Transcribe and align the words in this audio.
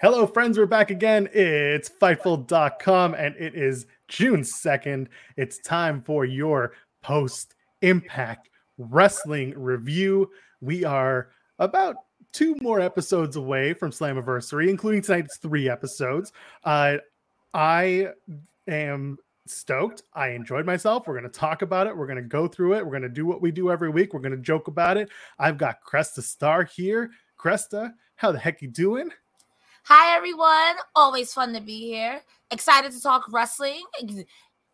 Hello, 0.00 0.28
friends. 0.28 0.56
We're 0.56 0.66
back 0.66 0.92
again. 0.92 1.28
It's 1.32 1.88
Fightful.com, 1.88 3.14
and 3.14 3.34
it 3.34 3.56
is 3.56 3.86
June 4.06 4.42
2nd. 4.42 5.08
It's 5.36 5.58
time 5.58 6.02
for 6.02 6.24
your 6.24 6.74
post 7.02 7.56
impact 7.82 8.48
wrestling 8.78 9.54
review. 9.56 10.30
We 10.60 10.84
are 10.84 11.30
about 11.58 11.96
two 12.32 12.54
more 12.60 12.78
episodes 12.78 13.34
away 13.34 13.74
from 13.74 13.90
Slammiversary, 13.90 14.68
including 14.68 15.02
tonight's 15.02 15.38
three 15.38 15.68
episodes. 15.68 16.30
Uh, 16.62 16.98
I 17.52 18.10
am 18.68 19.18
stoked. 19.46 20.04
I 20.14 20.28
enjoyed 20.28 20.64
myself. 20.64 21.08
We're 21.08 21.18
going 21.18 21.28
to 21.28 21.40
talk 21.40 21.62
about 21.62 21.88
it. 21.88 21.96
We're 21.96 22.06
going 22.06 22.22
to 22.22 22.28
go 22.28 22.46
through 22.46 22.74
it. 22.74 22.84
We're 22.84 22.92
going 22.92 23.02
to 23.02 23.08
do 23.08 23.26
what 23.26 23.42
we 23.42 23.50
do 23.50 23.72
every 23.72 23.90
week. 23.90 24.14
We're 24.14 24.20
going 24.20 24.30
to 24.30 24.38
joke 24.38 24.68
about 24.68 24.96
it. 24.96 25.08
I've 25.40 25.58
got 25.58 25.78
Cresta 25.84 26.22
Star 26.22 26.62
here. 26.62 27.10
Cresta, 27.36 27.94
how 28.14 28.30
the 28.30 28.38
heck 28.38 28.62
you 28.62 28.68
doing? 28.68 29.10
Hi, 29.84 30.16
everyone. 30.16 30.76
Always 30.94 31.32
fun 31.32 31.54
to 31.54 31.60
be 31.60 31.80
here. 31.80 32.20
Excited 32.50 32.92
to 32.92 33.00
talk 33.00 33.24
wrestling. 33.32 33.82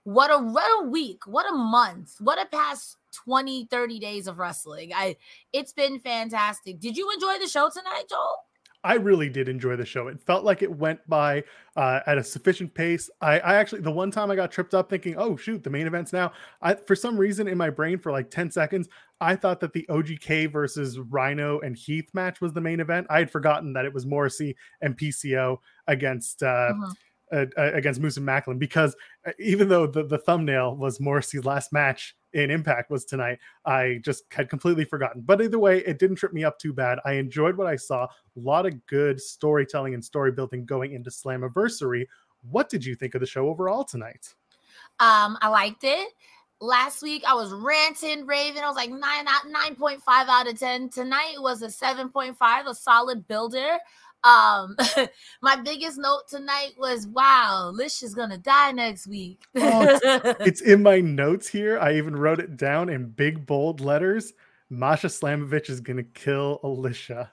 What 0.02 0.30
a, 0.30 0.38
what 0.38 0.66
a 0.82 0.88
week. 0.88 1.26
What 1.26 1.46
a 1.48 1.54
month. 1.54 2.14
What 2.18 2.40
a 2.40 2.46
past 2.46 2.96
20, 3.24 3.66
30 3.70 3.98
days 4.00 4.26
of 4.26 4.38
wrestling. 4.38 4.92
I 4.94 5.16
It's 5.52 5.72
been 5.72 6.00
fantastic. 6.00 6.80
Did 6.80 6.96
you 6.96 7.10
enjoy 7.12 7.38
the 7.38 7.48
show 7.48 7.70
tonight, 7.70 8.04
Joel? 8.08 8.38
I 8.84 8.94
really 8.94 9.30
did 9.30 9.48
enjoy 9.48 9.76
the 9.76 9.86
show. 9.86 10.08
It 10.08 10.20
felt 10.20 10.44
like 10.44 10.60
it 10.60 10.70
went 10.70 11.00
by 11.08 11.44
uh, 11.74 12.00
at 12.06 12.18
a 12.18 12.22
sufficient 12.22 12.74
pace. 12.74 13.08
I, 13.22 13.38
I, 13.40 13.54
actually, 13.54 13.80
the 13.80 13.90
one 13.90 14.10
time 14.10 14.30
I 14.30 14.36
got 14.36 14.50
tripped 14.52 14.74
up 14.74 14.90
thinking, 14.90 15.16
oh, 15.16 15.36
shoot, 15.36 15.64
the 15.64 15.70
main 15.70 15.86
event's 15.86 16.12
now. 16.12 16.32
I, 16.60 16.74
for 16.74 16.94
some 16.94 17.16
reason 17.16 17.48
in 17.48 17.56
my 17.56 17.70
brain, 17.70 17.98
for 17.98 18.12
like 18.12 18.30
10 18.30 18.50
seconds, 18.50 18.88
I 19.20 19.36
thought 19.36 19.60
that 19.60 19.72
the 19.72 19.86
OGK 19.88 20.50
versus 20.50 20.98
Rhino 20.98 21.60
and 21.60 21.76
Heath 21.76 22.10
match 22.14 22.40
was 22.40 22.52
the 22.52 22.60
main 22.60 22.80
event. 22.80 23.06
I 23.10 23.18
had 23.18 23.30
forgotten 23.30 23.72
that 23.74 23.84
it 23.84 23.92
was 23.92 24.06
Morrissey 24.06 24.56
and 24.80 24.96
PCO 24.96 25.58
against. 25.86 26.42
Uh, 26.42 26.72
uh-huh. 26.72 26.92
Uh, 27.32 27.46
against 27.56 28.00
Moose 28.00 28.18
and 28.18 28.28
Maclin 28.28 28.60
because 28.60 28.94
uh, 29.26 29.32
even 29.40 29.68
though 29.68 29.86
the, 29.88 30.04
the 30.04 30.18
thumbnail 30.18 30.76
was 30.76 31.00
Morrissey's 31.00 31.44
last 31.44 31.72
match 31.72 32.14
in 32.34 32.50
Impact 32.50 32.90
was 32.90 33.04
tonight. 33.04 33.38
I 33.64 34.00
just 34.04 34.24
had 34.30 34.50
completely 34.50 34.84
forgotten. 34.84 35.22
But 35.22 35.40
either 35.40 35.58
way, 35.58 35.78
it 35.78 35.98
didn't 35.98 36.16
trip 36.16 36.32
me 36.32 36.44
up 36.44 36.58
too 36.58 36.72
bad. 36.72 36.98
I 37.04 37.12
enjoyed 37.12 37.56
what 37.56 37.68
I 37.68 37.76
saw. 37.76 38.04
A 38.04 38.08
lot 38.36 38.66
of 38.66 38.84
good 38.86 39.20
storytelling 39.20 39.94
and 39.94 40.04
story 40.04 40.32
building 40.32 40.66
going 40.66 40.92
into 40.92 41.10
Slammiversary. 41.10 42.06
What 42.42 42.68
did 42.68 42.84
you 42.84 42.94
think 42.94 43.14
of 43.14 43.20
the 43.20 43.26
show 43.26 43.48
overall 43.48 43.84
tonight? 43.84 44.34
Um, 45.00 45.38
I 45.40 45.48
liked 45.48 45.84
it. 45.84 46.08
Last 46.60 47.02
week 47.02 47.22
I 47.26 47.34
was 47.34 47.52
ranting, 47.52 48.26
raving. 48.26 48.62
I 48.62 48.68
was 48.68 48.76
like 48.76 48.90
nine 48.90 49.26
out 49.28 49.48
nine 49.48 49.74
point 49.74 50.02
five 50.02 50.28
out 50.28 50.48
of 50.48 50.58
ten. 50.58 50.88
Tonight 50.88 51.34
was 51.38 51.62
a 51.62 51.70
seven 51.70 52.08
point 52.08 52.38
five, 52.38 52.66
a 52.66 52.74
solid 52.74 53.26
builder. 53.26 53.78
Um, 54.24 54.76
my 55.42 55.56
biggest 55.56 55.98
note 55.98 56.22
tonight 56.28 56.72
was, 56.78 57.06
"Wow, 57.06 57.70
Lish 57.74 58.02
is 58.02 58.14
gonna 58.14 58.38
die 58.38 58.72
next 58.72 59.06
week." 59.06 59.42
oh, 59.56 59.98
it's, 60.02 60.40
it's, 60.40 60.60
in 60.62 60.82
my 60.82 61.00
notes 61.00 61.48
here. 61.48 61.78
I 61.78 61.94
even 61.94 62.16
wrote 62.16 62.40
it 62.40 62.56
down 62.56 62.88
in 62.88 63.10
big 63.10 63.44
bold 63.46 63.80
letters. 63.80 64.32
Masha 64.70 65.08
Slamovich 65.08 65.68
is 65.68 65.80
gonna 65.80 66.02
kill 66.02 66.60
Alisha. 66.64 67.28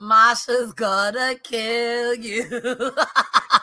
Masha's 0.00 0.72
gonna 0.72 1.34
kill 1.42 2.14
you. 2.14 2.44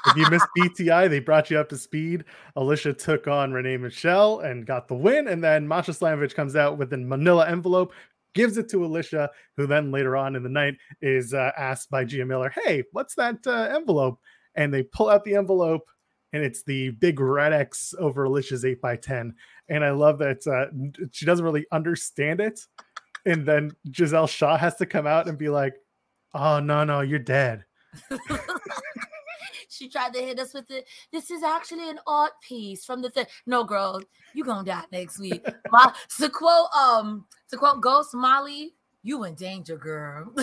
if 0.07 0.15
you 0.15 0.29
missed 0.29 0.47
BTI, 0.57 1.09
they 1.09 1.19
brought 1.19 1.49
you 1.49 1.59
up 1.59 1.69
to 1.69 1.77
speed. 1.77 2.25
Alisha 2.55 2.97
took 2.97 3.27
on 3.27 3.51
Renee 3.51 3.77
Michelle 3.77 4.39
and 4.39 4.65
got 4.65 4.87
the 4.87 4.95
win. 4.95 5.27
And 5.27 5.43
then 5.43 5.67
Masha 5.67 5.91
Slamovich 5.91 6.35
comes 6.35 6.55
out 6.55 6.77
with 6.77 6.93
a 6.93 6.97
manila 6.97 7.47
envelope 7.49 7.93
gives 8.33 8.57
it 8.57 8.69
to 8.69 8.77
Alisha, 8.77 9.29
who 9.57 9.67
then 9.67 9.91
later 9.91 10.15
on 10.15 10.35
in 10.35 10.43
the 10.43 10.49
night 10.49 10.75
is 11.01 11.33
uh, 11.33 11.51
asked 11.57 11.89
by 11.89 12.03
Gia 12.03 12.25
Miller, 12.25 12.49
Hey, 12.49 12.83
what's 12.91 13.15
that 13.15 13.45
uh, 13.45 13.69
envelope? 13.75 14.19
And 14.55 14.73
they 14.73 14.83
pull 14.83 15.09
out 15.09 15.23
the 15.23 15.35
envelope, 15.35 15.87
and 16.33 16.43
it's 16.43 16.63
the 16.63 16.91
big 16.91 17.19
red 17.19 17.53
X 17.53 17.93
over 17.97 18.27
Alisha's 18.27 18.65
8 18.65 18.81
by 18.81 18.95
10 18.95 19.33
And 19.69 19.83
I 19.83 19.91
love 19.91 20.19
that 20.19 20.45
uh, 20.47 20.67
she 21.11 21.25
doesn't 21.25 21.45
really 21.45 21.65
understand 21.71 22.39
it. 22.39 22.59
And 23.25 23.45
then 23.45 23.71
Giselle 23.93 24.27
Shaw 24.27 24.57
has 24.57 24.75
to 24.77 24.85
come 24.85 25.07
out 25.07 25.27
and 25.27 25.37
be 25.37 25.49
like, 25.49 25.73
Oh, 26.33 26.59
no, 26.59 26.83
no, 26.83 27.01
you're 27.01 27.19
dead. 27.19 27.65
she 29.79 29.89
tried 29.89 30.13
to 30.13 30.19
hit 30.19 30.39
us 30.39 30.53
with 30.53 30.69
it. 30.69 30.85
This 31.11 31.31
is 31.31 31.41
actually 31.41 31.89
an 31.89 31.99
art 32.05 32.33
piece 32.41 32.85
from 32.85 33.01
the 33.01 33.09
thing. 33.09 33.25
No, 33.45 33.63
girl, 33.63 34.01
you 34.33 34.43
gonna 34.43 34.65
die 34.65 34.83
next 34.91 35.19
week. 35.19 35.47
My, 35.71 35.93
to 36.19 36.29
quote 36.29 36.67
um 36.77 37.25
to 37.49 37.57
quote 37.57 37.81
Ghost 37.81 38.13
Molly, 38.13 38.75
you 39.01 39.23
in 39.23 39.35
danger, 39.35 39.77
girl. 39.77 40.31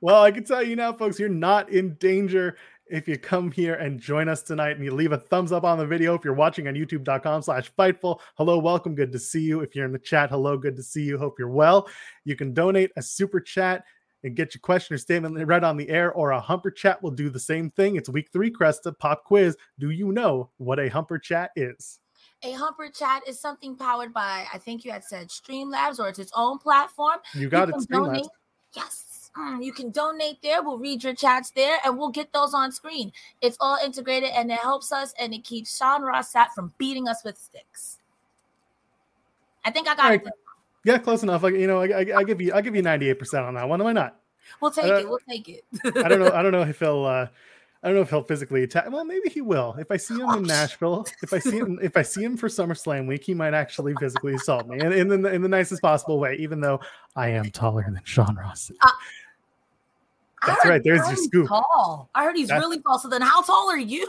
well, 0.00 0.22
I 0.22 0.30
can 0.30 0.44
tell 0.44 0.62
you 0.62 0.76
now, 0.76 0.94
folks, 0.94 1.18
you're 1.20 1.28
not 1.28 1.68
in 1.70 1.94
danger 1.94 2.56
if 2.86 3.06
you 3.06 3.16
come 3.16 3.52
here 3.52 3.74
and 3.74 4.00
join 4.00 4.28
us 4.28 4.42
tonight 4.42 4.72
and 4.76 4.84
you 4.84 4.92
leave 4.92 5.12
a 5.12 5.18
thumbs 5.18 5.52
up 5.52 5.62
on 5.62 5.78
the 5.78 5.86
video 5.86 6.14
if 6.14 6.24
you're 6.24 6.34
watching 6.34 6.66
on 6.66 6.74
youtube.com 6.74 7.40
slash 7.40 7.72
fightful 7.78 8.18
hello 8.34 8.58
welcome 8.58 8.96
good 8.96 9.12
to 9.12 9.18
see 9.18 9.42
you 9.42 9.60
if 9.60 9.76
you're 9.76 9.84
in 9.84 9.92
the 9.92 9.98
chat 9.98 10.28
hello 10.28 10.58
good 10.58 10.74
to 10.74 10.82
see 10.82 11.02
you 11.02 11.16
hope 11.16 11.38
you're 11.38 11.48
well 11.48 11.88
you 12.24 12.34
can 12.34 12.52
donate 12.52 12.90
a 12.96 13.02
super 13.02 13.38
chat 13.38 13.84
and 14.24 14.36
get 14.36 14.54
your 14.54 14.60
question 14.60 14.94
or 14.94 14.98
statement 14.98 15.46
read 15.46 15.64
on 15.64 15.76
the 15.76 15.88
air, 15.88 16.12
or 16.12 16.32
a 16.32 16.40
humper 16.40 16.70
chat 16.70 17.02
will 17.02 17.10
do 17.10 17.30
the 17.30 17.40
same 17.40 17.70
thing. 17.70 17.96
It's 17.96 18.08
week 18.08 18.28
three, 18.32 18.50
Cresta 18.50 18.96
pop 18.98 19.24
quiz. 19.24 19.56
Do 19.78 19.90
you 19.90 20.12
know 20.12 20.50
what 20.58 20.78
a 20.78 20.88
humper 20.88 21.18
chat 21.18 21.50
is? 21.56 22.00
A 22.42 22.52
humper 22.52 22.88
chat 22.88 23.22
is 23.26 23.38
something 23.38 23.76
powered 23.76 24.14
by, 24.14 24.46
I 24.52 24.58
think 24.58 24.84
you 24.84 24.92
had 24.92 25.04
said 25.04 25.28
Streamlabs, 25.28 25.98
or 25.98 26.08
it's 26.08 26.18
its 26.18 26.32
own 26.34 26.58
platform. 26.58 27.18
You 27.34 27.48
got 27.48 27.68
you 27.68 27.74
it, 27.74 27.88
Streamlabs. 27.88 28.28
Yes. 28.74 29.30
Mm, 29.38 29.64
you 29.64 29.72
can 29.72 29.90
donate 29.90 30.42
there. 30.42 30.62
We'll 30.62 30.78
read 30.78 31.04
your 31.04 31.14
chats 31.14 31.50
there 31.50 31.78
and 31.84 31.96
we'll 31.96 32.10
get 32.10 32.32
those 32.32 32.52
on 32.52 32.72
screen. 32.72 33.12
It's 33.40 33.56
all 33.60 33.78
integrated 33.84 34.30
and 34.30 34.50
it 34.50 34.58
helps 34.58 34.90
us 34.90 35.14
and 35.20 35.32
it 35.32 35.44
keeps 35.44 35.76
Sean 35.76 36.02
Ross 36.02 36.32
Sapp 36.32 36.48
from 36.54 36.72
beating 36.78 37.08
us 37.08 37.22
with 37.24 37.38
sticks. 37.38 37.98
I 39.64 39.70
think 39.70 39.88
I 39.88 39.94
got 39.94 40.08
right. 40.08 40.26
it. 40.26 40.32
Yeah, 40.84 40.98
close 40.98 41.22
enough. 41.22 41.42
Like 41.42 41.54
you 41.54 41.66
know, 41.66 41.82
I, 41.82 41.86
I, 41.86 42.06
I 42.18 42.24
give 42.24 42.40
you 42.40 42.52
I 42.54 42.60
give 42.60 42.74
you 42.74 42.82
ninety 42.82 43.10
eight 43.10 43.18
percent 43.18 43.44
on 43.44 43.54
that 43.54 43.68
one. 43.68 43.82
Why 43.82 43.92
not? 43.92 44.16
We'll 44.60 44.70
take 44.70 44.86
it. 44.86 45.08
We'll 45.08 45.18
take 45.28 45.48
it. 45.48 45.64
I 45.96 46.08
don't 46.08 46.20
know. 46.20 46.32
I 46.32 46.42
don't 46.42 46.52
know 46.52 46.62
if 46.68 46.78
he'll. 46.78 47.04
Uh, 47.04 47.26
I 47.82 47.88
don't 47.88 47.96
know 47.96 48.02
if 48.02 48.10
he'll 48.10 48.24
physically 48.24 48.62
attack. 48.62 48.90
Well, 48.90 49.06
maybe 49.06 49.30
he 49.30 49.40
will. 49.40 49.74
If 49.78 49.90
I 49.90 49.96
see 49.96 50.14
him 50.14 50.28
in 50.30 50.42
Nashville, 50.42 51.06
if 51.22 51.32
I 51.32 51.38
see 51.38 51.56
him, 51.56 51.78
if 51.82 51.96
I 51.96 52.02
see 52.02 52.22
him 52.22 52.36
for 52.36 52.48
SummerSlam 52.48 53.06
week, 53.08 53.24
he 53.24 53.32
might 53.32 53.54
actually 53.54 53.94
physically 53.98 54.34
assault 54.34 54.68
me, 54.68 54.78
in, 54.80 54.92
in 54.92 55.08
the 55.08 55.32
in 55.32 55.40
the 55.40 55.48
nicest 55.48 55.80
possible 55.80 56.18
way. 56.18 56.36
Even 56.40 56.60
though 56.60 56.80
I 57.16 57.28
am 57.28 57.50
taller 57.50 57.82
than 57.82 58.00
Sean 58.04 58.36
Ross. 58.36 58.70
Uh, 58.82 58.88
That's 60.46 60.64
right. 60.64 60.82
There's 60.82 61.06
your 61.06 61.16
scoop. 61.16 61.48
Tall. 61.48 62.10
I 62.14 62.24
heard 62.24 62.36
he's 62.36 62.48
That's 62.48 62.62
really 62.62 62.80
tall. 62.80 62.98
So 62.98 63.08
then, 63.08 63.20
how 63.20 63.42
tall 63.42 63.70
are 63.70 63.78
you? 63.78 64.06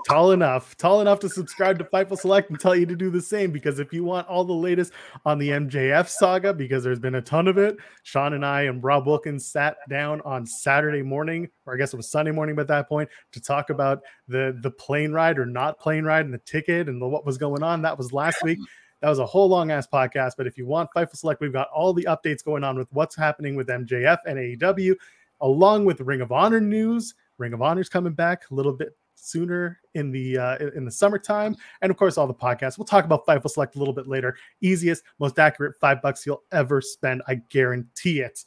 tall 0.08 0.32
enough. 0.32 0.76
Tall 0.76 1.00
enough 1.02 1.20
to 1.20 1.28
subscribe 1.28 1.78
to 1.78 1.84
Fightful 1.84 2.18
Select 2.18 2.48
and 2.50 2.58
tell 2.58 2.74
you 2.74 2.86
to 2.86 2.96
do 2.96 3.10
the 3.10 3.20
same. 3.20 3.50
Because 3.50 3.78
if 3.78 3.92
you 3.92 4.02
want 4.02 4.26
all 4.28 4.44
the 4.44 4.54
latest 4.54 4.92
on 5.26 5.38
the 5.38 5.50
MJF 5.50 6.08
saga, 6.08 6.54
because 6.54 6.82
there's 6.82 6.98
been 6.98 7.16
a 7.16 7.22
ton 7.22 7.46
of 7.46 7.58
it, 7.58 7.76
Sean 8.04 8.32
and 8.32 8.44
I 8.44 8.62
and 8.62 8.82
Rob 8.82 9.06
Wilkins 9.06 9.46
sat 9.46 9.76
down 9.88 10.22
on 10.22 10.46
Saturday 10.46 11.02
morning, 11.02 11.48
or 11.66 11.74
I 11.74 11.76
guess 11.76 11.92
it 11.92 11.96
was 11.96 12.10
Sunday 12.10 12.32
morning 12.32 12.58
at 12.58 12.68
that 12.68 12.88
point, 12.88 13.10
to 13.32 13.40
talk 13.40 13.68
about 13.70 14.00
the 14.28 14.58
the 14.62 14.70
plane 14.70 15.12
ride 15.12 15.38
or 15.38 15.46
not 15.46 15.78
plane 15.78 16.04
ride 16.04 16.24
and 16.24 16.32
the 16.32 16.38
ticket 16.38 16.88
and 16.88 17.00
the, 17.02 17.06
what 17.06 17.26
was 17.26 17.36
going 17.36 17.62
on. 17.62 17.82
That 17.82 17.98
was 17.98 18.12
last 18.12 18.42
week. 18.42 18.58
That 19.02 19.10
was 19.10 19.18
a 19.18 19.26
whole 19.26 19.48
long 19.48 19.70
ass 19.70 19.86
podcast. 19.86 20.32
But 20.38 20.46
if 20.46 20.56
you 20.56 20.66
want 20.66 20.88
Fightful 20.96 21.16
Select, 21.16 21.42
we've 21.42 21.52
got 21.52 21.68
all 21.68 21.92
the 21.92 22.04
updates 22.04 22.42
going 22.42 22.64
on 22.64 22.78
with 22.78 22.88
what's 22.92 23.14
happening 23.14 23.54
with 23.54 23.68
MJF 23.68 24.18
and 24.26 24.38
AEW 24.38 24.94
along 25.40 25.84
with 25.84 26.00
Ring 26.00 26.20
of 26.20 26.32
Honor 26.32 26.60
news. 26.60 27.14
Ring 27.38 27.52
of 27.52 27.62
Honor's 27.62 27.88
coming 27.88 28.12
back 28.12 28.50
a 28.50 28.54
little 28.54 28.72
bit 28.72 28.96
sooner 29.14 29.80
in 29.94 30.10
the 30.10 30.38
uh, 30.38 30.56
in 30.74 30.84
the 30.84 30.90
summertime, 30.90 31.56
and 31.82 31.90
of 31.90 31.96
course 31.96 32.16
all 32.16 32.26
the 32.26 32.34
podcasts. 32.34 32.78
We'll 32.78 32.86
talk 32.86 33.04
about 33.04 33.26
Fightful 33.26 33.50
Select 33.50 33.76
a 33.76 33.78
little 33.78 33.94
bit 33.94 34.06
later. 34.06 34.36
Easiest, 34.60 35.02
most 35.18 35.38
accurate 35.38 35.76
five 35.80 36.00
bucks 36.00 36.24
you'll 36.24 36.42
ever 36.52 36.80
spend. 36.80 37.22
I 37.26 37.36
guarantee 37.50 38.20
it. 38.20 38.44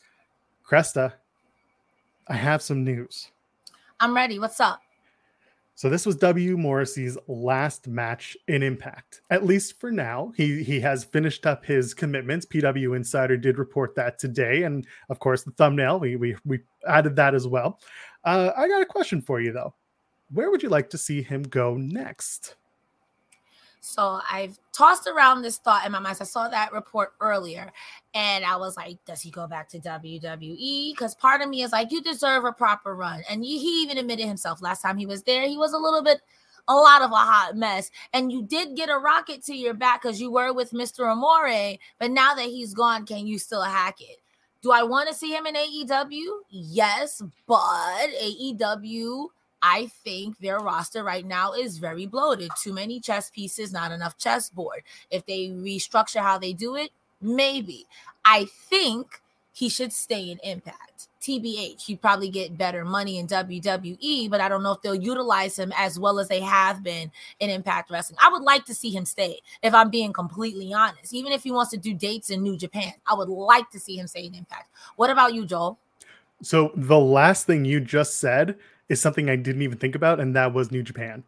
Cresta, 0.67 1.13
I 2.27 2.35
have 2.35 2.61
some 2.61 2.83
news. 2.83 3.31
I'm 3.99 4.15
ready. 4.15 4.39
What's 4.39 4.59
up? 4.59 4.81
So 5.79 5.89
this 5.89 6.05
was 6.05 6.17
W. 6.17 6.57
Morrissey's 6.57 7.17
last 7.27 7.87
match 7.87 8.35
in 8.49 8.63
Impact, 8.63 9.21
at 9.29 9.45
least 9.45 9.79
for 9.79 9.93
now. 9.93 10.33
He 10.35 10.61
he 10.61 10.77
has 10.81 11.05
finished 11.05 11.45
up 11.45 11.63
his 11.63 11.93
commitments. 11.93 12.45
PW 12.45 12.97
Insider 12.97 13.37
did 13.37 13.57
report 13.57 13.95
that 13.95 14.19
today, 14.19 14.63
and 14.63 14.85
of 15.09 15.19
course 15.19 15.43
the 15.43 15.51
thumbnail 15.51 15.97
we 15.97 16.17
we 16.17 16.35
we 16.43 16.59
added 16.85 17.15
that 17.15 17.33
as 17.33 17.47
well. 17.47 17.79
Uh, 18.25 18.51
I 18.57 18.67
got 18.67 18.81
a 18.81 18.85
question 18.85 19.21
for 19.21 19.39
you 19.39 19.53
though. 19.53 19.73
Where 20.33 20.51
would 20.51 20.61
you 20.61 20.67
like 20.67 20.89
to 20.89 20.97
see 20.97 21.21
him 21.21 21.43
go 21.43 21.77
next? 21.77 22.57
So 23.81 24.19
I've 24.29 24.59
tossed 24.73 25.07
around 25.07 25.41
this 25.41 25.57
thought 25.57 25.85
in 25.85 25.91
my 25.91 25.99
mind. 25.99 26.17
I 26.19 26.23
saw 26.25 26.47
that 26.49 26.73
report 26.73 27.13
earlier 27.21 27.71
and 28.13 28.43
I 28.43 28.57
was 28.57 28.75
like, 28.75 28.97
does 29.05 29.21
he 29.21 29.31
go 29.31 29.47
back 29.47 29.69
to 29.69 29.79
WWE? 29.79 30.91
Because 30.91 31.15
part 31.15 31.41
of 31.41 31.49
me 31.49 31.63
is 31.63 31.71
like, 31.71 31.91
you 31.91 32.01
deserve 32.01 32.43
a 32.45 32.51
proper 32.51 32.95
run. 32.95 33.21
And 33.29 33.43
he 33.43 33.83
even 33.83 33.97
admitted 33.97 34.27
himself 34.27 34.61
last 34.61 34.81
time 34.81 34.97
he 34.97 35.05
was 35.05 35.23
there, 35.23 35.47
he 35.47 35.57
was 35.57 35.73
a 35.73 35.77
little 35.77 36.03
bit, 36.03 36.21
a 36.67 36.75
lot 36.75 37.01
of 37.01 37.11
a 37.11 37.15
hot 37.15 37.55
mess. 37.55 37.89
And 38.13 38.31
you 38.31 38.43
did 38.43 38.75
get 38.75 38.89
a 38.89 38.97
rocket 38.97 39.43
to 39.45 39.55
your 39.55 39.73
back 39.73 40.01
because 40.01 40.19
you 40.19 40.31
were 40.31 40.53
with 40.53 40.71
Mr. 40.71 41.09
Amore. 41.09 41.77
But 41.99 42.11
now 42.11 42.33
that 42.35 42.45
he's 42.45 42.73
gone, 42.73 43.05
can 43.05 43.27
you 43.27 43.39
still 43.39 43.63
hack 43.63 44.01
it? 44.01 44.17
Do 44.61 44.71
I 44.71 44.83
want 44.83 45.07
to 45.07 45.15
see 45.15 45.33
him 45.33 45.45
in 45.45 45.55
AEW? 45.55 46.25
Yes, 46.49 47.23
but 47.47 48.07
AEW 48.21 49.27
I 49.61 49.87
think 50.03 50.39
their 50.39 50.59
roster 50.59 51.03
right 51.03 51.25
now 51.25 51.53
is 51.53 51.77
very 51.77 52.05
bloated. 52.05 52.51
Too 52.61 52.73
many 52.73 52.99
chess 52.99 53.29
pieces, 53.29 53.71
not 53.71 53.91
enough 53.91 54.17
chessboard. 54.17 54.83
If 55.11 55.25
they 55.25 55.47
restructure 55.49 56.21
how 56.21 56.37
they 56.37 56.53
do 56.53 56.75
it, 56.75 56.91
maybe. 57.21 57.85
I 58.23 58.45
think 58.69 59.21
he 59.51 59.67
should 59.67 59.91
stay 59.91 60.31
in 60.31 60.39
Impact. 60.43 61.07
TBH, 61.21 61.81
he'd 61.81 62.01
probably 62.01 62.29
get 62.29 62.57
better 62.57 62.85
money 62.85 63.17
in 63.17 63.27
WWE, 63.27 64.29
but 64.29 64.39
I 64.39 64.47
don't 64.47 64.63
know 64.63 64.71
if 64.71 64.81
they'll 64.81 64.95
utilize 64.95 65.59
him 65.59 65.73
as 65.77 65.99
well 65.99 66.17
as 66.17 66.29
they 66.29 66.39
have 66.39 66.81
been 66.81 67.11
in 67.41 67.49
Impact 67.49 67.91
Wrestling. 67.91 68.17
I 68.23 68.31
would 68.31 68.43
like 68.43 68.63
to 68.65 68.73
see 68.73 68.89
him 68.89 69.03
stay, 69.03 69.41
if 69.61 69.73
I'm 69.73 69.89
being 69.89 70.13
completely 70.13 70.73
honest. 70.73 71.13
Even 71.13 71.33
if 71.33 71.43
he 71.43 71.51
wants 71.51 71.71
to 71.71 71.77
do 71.77 71.93
dates 71.93 72.29
in 72.29 72.41
New 72.41 72.55
Japan, 72.55 72.93
I 73.05 73.15
would 73.15 73.27
like 73.27 73.69
to 73.71 73.79
see 73.79 73.97
him 73.97 74.07
stay 74.07 74.27
in 74.27 74.33
Impact. 74.33 74.69
What 74.95 75.09
about 75.09 75.33
you, 75.33 75.45
Joel? 75.45 75.77
So 76.41 76.71
the 76.75 76.97
last 76.97 77.45
thing 77.45 77.65
you 77.65 77.81
just 77.81 78.19
said 78.19 78.57
is 78.89 78.99
something 78.99 79.29
I 79.29 79.35
didn't 79.35 79.61
even 79.61 79.77
think 79.77 79.95
about, 79.95 80.19
and 80.19 80.35
that 80.35 80.53
was 80.53 80.71
New 80.71 80.83
Japan. 80.83 81.23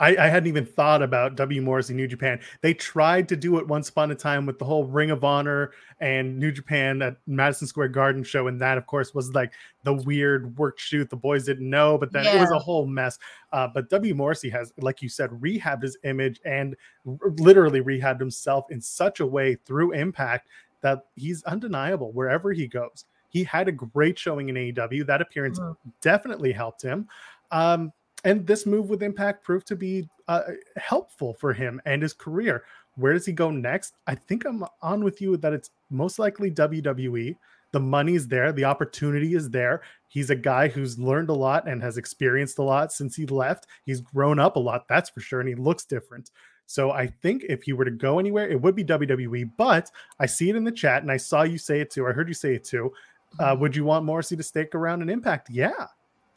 I, 0.00 0.16
I, 0.16 0.26
hadn't 0.26 0.48
even 0.48 0.66
thought 0.66 1.02
about 1.02 1.36
W. 1.36 1.62
Morris 1.62 1.88
in 1.88 1.96
New 1.96 2.08
Japan. 2.08 2.40
They 2.62 2.74
tried 2.74 3.28
to 3.28 3.36
do 3.36 3.58
it 3.58 3.68
once 3.68 3.88
upon 3.88 4.10
a 4.10 4.16
time 4.16 4.44
with 4.44 4.58
the 4.58 4.64
whole 4.64 4.86
Ring 4.86 5.12
of 5.12 5.22
Honor 5.22 5.70
and 6.00 6.36
New 6.36 6.50
Japan 6.50 7.00
at 7.00 7.16
Madison 7.28 7.68
Square 7.68 7.88
Garden 7.88 8.24
show, 8.24 8.48
and 8.48 8.60
that, 8.60 8.76
of 8.76 8.88
course, 8.88 9.14
was 9.14 9.32
like 9.34 9.52
the 9.84 9.92
weird 9.92 10.58
work 10.58 10.80
shoot 10.80 11.08
the 11.10 11.16
boys 11.16 11.44
didn't 11.44 11.70
know, 11.70 11.96
but 11.96 12.10
then 12.10 12.24
yeah. 12.24 12.36
it 12.36 12.40
was 12.40 12.50
a 12.50 12.58
whole 12.58 12.86
mess. 12.86 13.20
Uh, 13.52 13.68
but 13.72 13.88
W. 13.88 14.14
Morrissey 14.14 14.50
has, 14.50 14.72
like 14.78 15.00
you 15.00 15.08
said, 15.08 15.30
rehabbed 15.30 15.82
his 15.82 15.96
image 16.02 16.40
and 16.44 16.74
r- 17.06 17.30
literally 17.38 17.80
rehabbed 17.80 18.18
himself 18.18 18.64
in 18.70 18.80
such 18.80 19.20
a 19.20 19.26
way 19.26 19.54
through 19.64 19.92
Impact 19.92 20.48
that 20.80 21.06
he's 21.14 21.44
undeniable 21.44 22.10
wherever 22.10 22.52
he 22.52 22.66
goes. 22.66 23.04
He 23.34 23.42
had 23.42 23.66
a 23.66 23.72
great 23.72 24.16
showing 24.16 24.48
in 24.48 24.54
AEW. 24.54 25.04
That 25.06 25.20
appearance 25.20 25.58
mm-hmm. 25.58 25.90
definitely 26.00 26.52
helped 26.52 26.80
him. 26.80 27.08
Um, 27.50 27.92
and 28.22 28.46
this 28.46 28.64
move 28.64 28.88
with 28.88 29.02
Impact 29.02 29.44
proved 29.44 29.66
to 29.66 29.76
be 29.76 30.08
uh, 30.28 30.42
helpful 30.76 31.34
for 31.34 31.52
him 31.52 31.82
and 31.84 32.00
his 32.00 32.12
career. 32.12 32.64
Where 32.94 33.12
does 33.12 33.26
he 33.26 33.32
go 33.32 33.50
next? 33.50 33.96
I 34.06 34.14
think 34.14 34.44
I'm 34.46 34.64
on 34.80 35.02
with 35.02 35.20
you 35.20 35.36
that 35.38 35.52
it's 35.52 35.70
most 35.90 36.20
likely 36.20 36.48
WWE. 36.50 37.36
The 37.72 37.80
money's 37.80 38.28
there, 38.28 38.52
the 38.52 38.66
opportunity 38.66 39.34
is 39.34 39.50
there. 39.50 39.82
He's 40.06 40.30
a 40.30 40.36
guy 40.36 40.68
who's 40.68 40.96
learned 40.96 41.28
a 41.28 41.34
lot 41.34 41.68
and 41.68 41.82
has 41.82 41.98
experienced 41.98 42.58
a 42.58 42.62
lot 42.62 42.92
since 42.92 43.16
he 43.16 43.26
left. 43.26 43.66
He's 43.84 44.00
grown 44.00 44.38
up 44.38 44.54
a 44.54 44.60
lot, 44.60 44.86
that's 44.86 45.10
for 45.10 45.20
sure, 45.20 45.40
and 45.40 45.48
he 45.48 45.56
looks 45.56 45.84
different. 45.84 46.30
So 46.66 46.92
I 46.92 47.06
think 47.06 47.44
if 47.48 47.62
he 47.62 47.72
were 47.72 47.84
to 47.84 47.90
go 47.90 48.18
anywhere, 48.18 48.48
it 48.48 48.60
would 48.60 48.74
be 48.74 48.84
WWE. 48.84 49.50
But 49.56 49.90
I 50.18 50.26
see 50.26 50.50
it 50.50 50.56
in 50.56 50.64
the 50.64 50.72
chat, 50.72 51.02
and 51.02 51.10
I 51.10 51.16
saw 51.16 51.42
you 51.42 51.58
say 51.58 51.80
it 51.80 51.90
too. 51.90 52.06
I 52.06 52.12
heard 52.12 52.28
you 52.28 52.34
say 52.34 52.54
it 52.54 52.64
too. 52.64 52.92
Uh, 53.38 53.56
would 53.58 53.74
you 53.74 53.84
want 53.84 54.04
Morrissey 54.04 54.36
to 54.36 54.42
stick 54.42 54.74
around 54.74 55.02
in 55.02 55.08
Impact? 55.08 55.50
Yeah, 55.50 55.86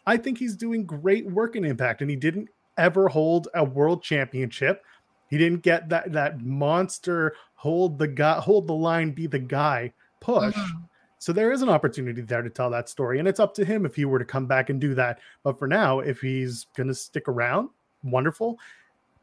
I 0.06 0.18
think 0.18 0.38
he's 0.38 0.56
doing 0.56 0.86
great 0.86 1.30
work 1.30 1.56
in 1.56 1.66
Impact, 1.66 2.02
and 2.02 2.10
he 2.10 2.16
didn't 2.16 2.50
ever 2.78 3.08
hold 3.08 3.48
a 3.54 3.64
world 3.64 4.04
championship. 4.04 4.84
He 5.30 5.38
didn't 5.38 5.62
get 5.62 5.90
that 5.90 6.14
that 6.14 6.42
monster 6.42 7.36
hold 7.56 7.98
the 7.98 8.08
guy, 8.08 8.40
hold 8.40 8.68
the 8.68 8.74
line, 8.74 9.12
be 9.12 9.28
the 9.28 9.40
guy 9.40 9.92
push. 10.20 10.56
Mm-hmm. 10.56 10.84
So 11.20 11.34
there 11.34 11.52
is 11.52 11.62
an 11.64 11.70
opportunity 11.70 12.22
there 12.22 12.44
to 12.44 12.50
tell 12.50 12.70
that 12.70 12.90
story, 12.90 13.20
and 13.20 13.28
it's 13.28 13.40
up 13.40 13.54
to 13.56 13.66
him 13.66 13.86
if 13.86 13.96
he 13.96 14.06
were 14.06 14.20
to 14.20 14.26
come 14.26 14.46
back 14.46 14.70
and 14.70 14.80
do 14.80 14.94
that. 14.96 15.20
But 15.44 15.58
for 15.58 15.68
now, 15.68 16.00
if 16.00 16.22
he's 16.22 16.68
going 16.76 16.88
to 16.88 16.94
stick 16.94 17.28
around, 17.28 17.70
wonderful. 18.04 18.60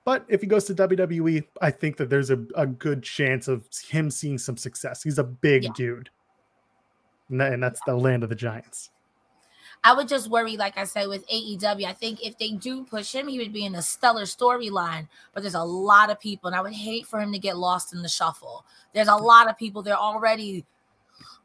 But 0.04 0.26
if 0.28 0.42
he 0.42 0.46
goes 0.46 0.64
to 0.64 0.74
WWE, 0.74 1.44
I 1.62 1.70
think 1.70 1.96
that 1.96 2.10
there's 2.10 2.30
a, 2.30 2.44
a 2.56 2.66
good 2.66 3.02
chance 3.02 3.48
of 3.48 3.66
him 3.88 4.10
seeing 4.10 4.38
some 4.38 4.56
success. 4.56 5.02
He's 5.02 5.18
a 5.18 5.24
big 5.24 5.64
yeah. 5.64 5.70
dude 5.74 6.10
and 7.30 7.62
that's 7.62 7.80
the 7.86 7.94
land 7.94 8.22
of 8.22 8.28
the 8.28 8.34
Giants. 8.34 8.90
I 9.86 9.92
would 9.92 10.08
just 10.08 10.30
worry, 10.30 10.56
like 10.56 10.78
I 10.78 10.84
said, 10.84 11.08
with 11.08 11.28
AEW. 11.28 11.84
I 11.84 11.92
think 11.92 12.24
if 12.24 12.38
they 12.38 12.52
do 12.52 12.84
push 12.84 13.14
him, 13.14 13.28
he 13.28 13.38
would 13.38 13.52
be 13.52 13.66
in 13.66 13.74
a 13.74 13.82
stellar 13.82 14.22
storyline. 14.22 15.08
But 15.34 15.42
there's 15.42 15.54
a 15.54 15.62
lot 15.62 16.10
of 16.10 16.18
people, 16.18 16.48
and 16.48 16.56
I 16.56 16.62
would 16.62 16.72
hate 16.72 17.06
for 17.06 17.20
him 17.20 17.32
to 17.32 17.38
get 17.38 17.58
lost 17.58 17.92
in 17.92 18.00
the 18.00 18.08
shuffle. 18.08 18.64
There's 18.94 19.08
a 19.08 19.14
lot 19.14 19.48
of 19.48 19.58
people 19.58 19.82
they're 19.82 19.94
already 19.94 20.64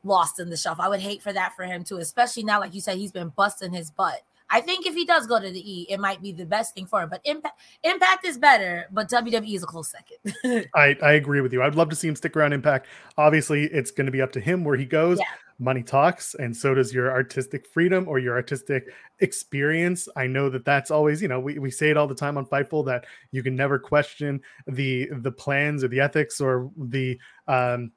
lost 0.05 0.39
in 0.39 0.49
the 0.49 0.55
shuffle. 0.55 0.85
I 0.85 0.87
would 0.87 1.01
hate 1.01 1.21
for 1.21 1.33
that 1.33 1.53
for 1.57 1.63
him 1.63 1.83
too, 1.83 1.97
especially 1.97 2.43
now, 2.43 2.61
like 2.61 2.73
you 2.73 2.79
said, 2.79 2.97
he's 2.97 3.11
been 3.11 3.33
busting 3.35 3.73
his 3.73 3.91
butt. 3.91 4.21
I 4.49 4.61
think 4.61 4.87
if 4.87 4.95
he 4.95 5.05
does 5.05 5.27
go 5.27 5.39
to 5.39 5.51
the 5.51 5.71
E, 5.71 5.85
it 5.89 5.99
might 5.99 6.23
be 6.23 6.31
the 6.31 6.45
best 6.45 6.73
thing 6.73 6.85
for 6.87 7.03
him. 7.03 7.09
But 7.09 7.21
Impact 7.25 7.59
Impact 7.83 8.25
is 8.25 8.37
better, 8.37 8.87
but 8.89 9.09
WWE 9.09 9.53
is 9.53 9.63
a 9.63 9.67
close 9.67 9.91
second. 9.91 10.65
I, 10.75 10.95
I 11.03 11.11
agree 11.11 11.41
with 11.41 11.51
you. 11.51 11.61
I'd 11.61 11.75
love 11.75 11.89
to 11.89 11.95
see 11.95 12.07
him 12.07 12.15
stick 12.15 12.35
around 12.37 12.53
Impact. 12.53 12.87
Obviously, 13.17 13.65
it's 13.65 13.91
going 13.91 14.05
to 14.05 14.11
be 14.11 14.21
up 14.21 14.31
to 14.31 14.39
him 14.39 14.63
where 14.63 14.77
he 14.77 14.85
goes. 14.85 15.19
Yeah 15.19 15.25
money 15.59 15.83
talks 15.83 16.35
and 16.35 16.55
so 16.55 16.73
does 16.73 16.93
your 16.93 17.11
artistic 17.11 17.67
freedom 17.67 18.07
or 18.07 18.17
your 18.17 18.35
artistic 18.35 18.87
experience. 19.19 20.07
I 20.15 20.25
know 20.25 20.49
that 20.49 20.63
that's 20.63 20.89
always 20.89 21.21
you 21.21 21.27
know 21.27 21.39
we, 21.39 21.59
we 21.59 21.69
say 21.69 21.89
it 21.89 21.97
all 21.97 22.07
the 22.07 22.15
time 22.15 22.37
on 22.37 22.45
fightful 22.45 22.85
that 22.85 23.05
you 23.31 23.43
can 23.43 23.55
never 23.55 23.77
question 23.77 24.41
the 24.67 25.09
the 25.11 25.31
plans 25.31 25.83
or 25.83 25.89
the 25.89 25.99
ethics 25.99 26.39
or 26.39 26.71
the 26.77 27.19
um 27.47 27.91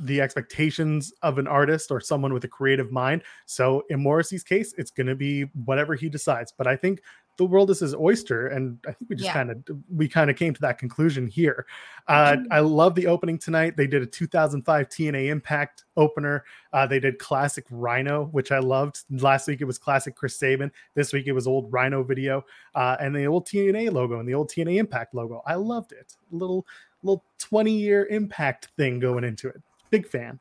the 0.00 0.22
expectations 0.22 1.12
of 1.22 1.36
an 1.36 1.46
artist 1.46 1.90
or 1.90 2.00
someone 2.00 2.32
with 2.32 2.44
a 2.44 2.48
creative 2.48 2.90
mind. 2.90 3.22
So 3.44 3.84
in 3.90 4.02
morrissey's 4.02 4.42
case 4.42 4.74
it's 4.78 4.90
going 4.90 5.06
to 5.06 5.14
be 5.14 5.42
whatever 5.64 5.94
he 5.94 6.08
decides. 6.08 6.52
But 6.56 6.66
i 6.66 6.76
think 6.76 7.02
the 7.36 7.44
world 7.44 7.70
is 7.70 7.80
his 7.80 7.94
oyster 7.94 8.48
and 8.48 8.78
i 8.86 8.92
think 8.92 9.08
we 9.08 9.16
just 9.16 9.26
yeah. 9.26 9.32
kind 9.32 9.50
of 9.50 9.56
we 9.94 10.08
kind 10.08 10.30
of 10.30 10.36
came 10.36 10.54
to 10.54 10.60
that 10.60 10.78
conclusion 10.78 11.26
here. 11.26 11.66
Uh, 12.08 12.32
mm-hmm. 12.32 12.52
i 12.52 12.58
love 12.58 12.94
the 12.94 13.06
opening 13.06 13.38
tonight. 13.38 13.76
They 13.76 13.86
did 13.86 14.02
a 14.02 14.06
2005 14.06 14.88
tna 14.88 15.28
impact 15.28 15.84
opener. 15.96 16.44
Uh, 16.72 16.86
they 16.86 17.00
did 17.00 17.18
classic 17.18 17.64
rhino 17.70 18.26
which 18.26 18.52
i 18.52 18.58
loved. 18.58 19.00
Last 19.10 19.48
week 19.48 19.60
it 19.60 19.64
was 19.64 19.78
classic 19.78 20.16
chris 20.16 20.36
sabin. 20.36 20.70
This 20.94 21.12
week 21.12 21.26
it 21.26 21.32
was 21.32 21.46
old 21.46 21.72
rhino 21.72 22.02
video 22.02 22.44
uh, 22.74 22.96
and 23.00 23.14
the 23.14 23.26
old 23.26 23.46
tna 23.46 23.92
logo 23.92 24.18
and 24.18 24.28
the 24.28 24.34
old 24.34 24.50
tna 24.50 24.76
impact 24.76 25.14
logo. 25.14 25.42
I 25.46 25.54
loved 25.54 25.92
it. 25.92 26.14
Little 26.30 26.66
little 27.02 27.24
20 27.38 27.72
year 27.72 28.06
impact 28.06 28.68
thing 28.76 28.98
going 28.98 29.24
into 29.24 29.48
it. 29.48 29.60
Big 29.90 30.06
fan. 30.06 30.38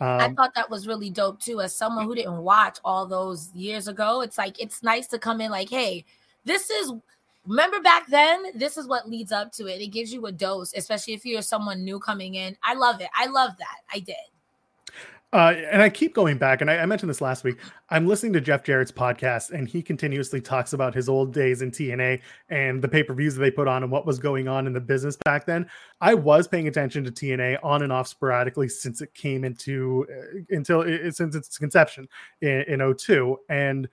Um, 0.00 0.20
I 0.20 0.28
thought 0.30 0.54
that 0.54 0.70
was 0.70 0.86
really 0.86 1.10
dope 1.10 1.40
too. 1.40 1.60
As 1.60 1.74
someone 1.74 2.06
who 2.06 2.14
didn't 2.14 2.38
watch 2.38 2.78
all 2.84 3.06
those 3.06 3.52
years 3.54 3.86
ago, 3.86 4.22
it's 4.22 4.38
like 4.38 4.58
it's 4.58 4.82
nice 4.82 5.06
to 5.08 5.18
come 5.18 5.42
in 5.42 5.50
like, 5.50 5.68
hey, 5.68 6.06
this 6.44 6.70
is 6.70 6.92
remember 7.46 7.80
back 7.80 8.06
then 8.08 8.42
this 8.54 8.76
is 8.76 8.86
what 8.86 9.08
leads 9.08 9.32
up 9.32 9.50
to 9.52 9.66
it 9.66 9.80
it 9.80 9.88
gives 9.88 10.12
you 10.12 10.26
a 10.26 10.32
dose 10.32 10.72
especially 10.74 11.14
if 11.14 11.24
you're 11.24 11.42
someone 11.42 11.84
new 11.84 11.98
coming 11.98 12.34
in 12.34 12.56
i 12.62 12.74
love 12.74 13.00
it 13.00 13.08
i 13.14 13.26
love 13.26 13.52
that 13.58 13.78
i 13.92 13.98
did 13.98 14.16
Uh, 15.32 15.54
and 15.70 15.80
I 15.80 15.88
keep 15.88 16.12
going 16.12 16.38
back, 16.38 16.60
and 16.60 16.68
I, 16.68 16.78
I, 16.78 16.86
mentioned 16.86 17.08
this 17.08 17.20
last 17.20 17.44
week. 17.44 17.58
I'm 17.88 18.08
listening 18.08 18.32
to 18.32 18.40
Jeff 18.40 18.64
Jarrett's 18.64 18.90
podcast, 18.90 19.52
and 19.52 19.68
he 19.68 19.80
continuously 19.80 20.40
talks 20.40 20.72
about 20.72 20.92
his 20.92 21.08
old 21.08 21.32
days 21.32 21.62
in 21.62 21.70
TNA 21.70 22.20
and 22.48 22.82
the 22.82 22.88
pay 22.88 23.04
per 23.04 23.14
views 23.14 23.36
that 23.36 23.40
they 23.40 23.50
put 23.52 23.68
on 23.68 23.84
and 23.84 23.92
what 23.92 24.06
was 24.06 24.18
going 24.18 24.48
on 24.48 24.66
in 24.66 24.72
the 24.72 24.80
business 24.80 25.16
back 25.24 25.46
then. 25.46 25.70
I 26.00 26.14
was 26.14 26.48
paying 26.48 26.66
attention 26.66 27.04
to 27.04 27.12
TNA 27.12 27.58
on 27.62 27.82
and 27.82 27.92
off 27.92 28.08
sporadically 28.08 28.68
since 28.68 29.02
it 29.02 29.14
came 29.14 29.44
into 29.44 30.04
uh, 30.10 30.56
until 30.56 30.80
it, 30.80 31.14
since 31.14 31.36
its 31.36 31.58
conception 31.58 32.08
in, 32.40 32.62
in 32.62 32.96
02. 32.96 33.38
and 33.48 33.88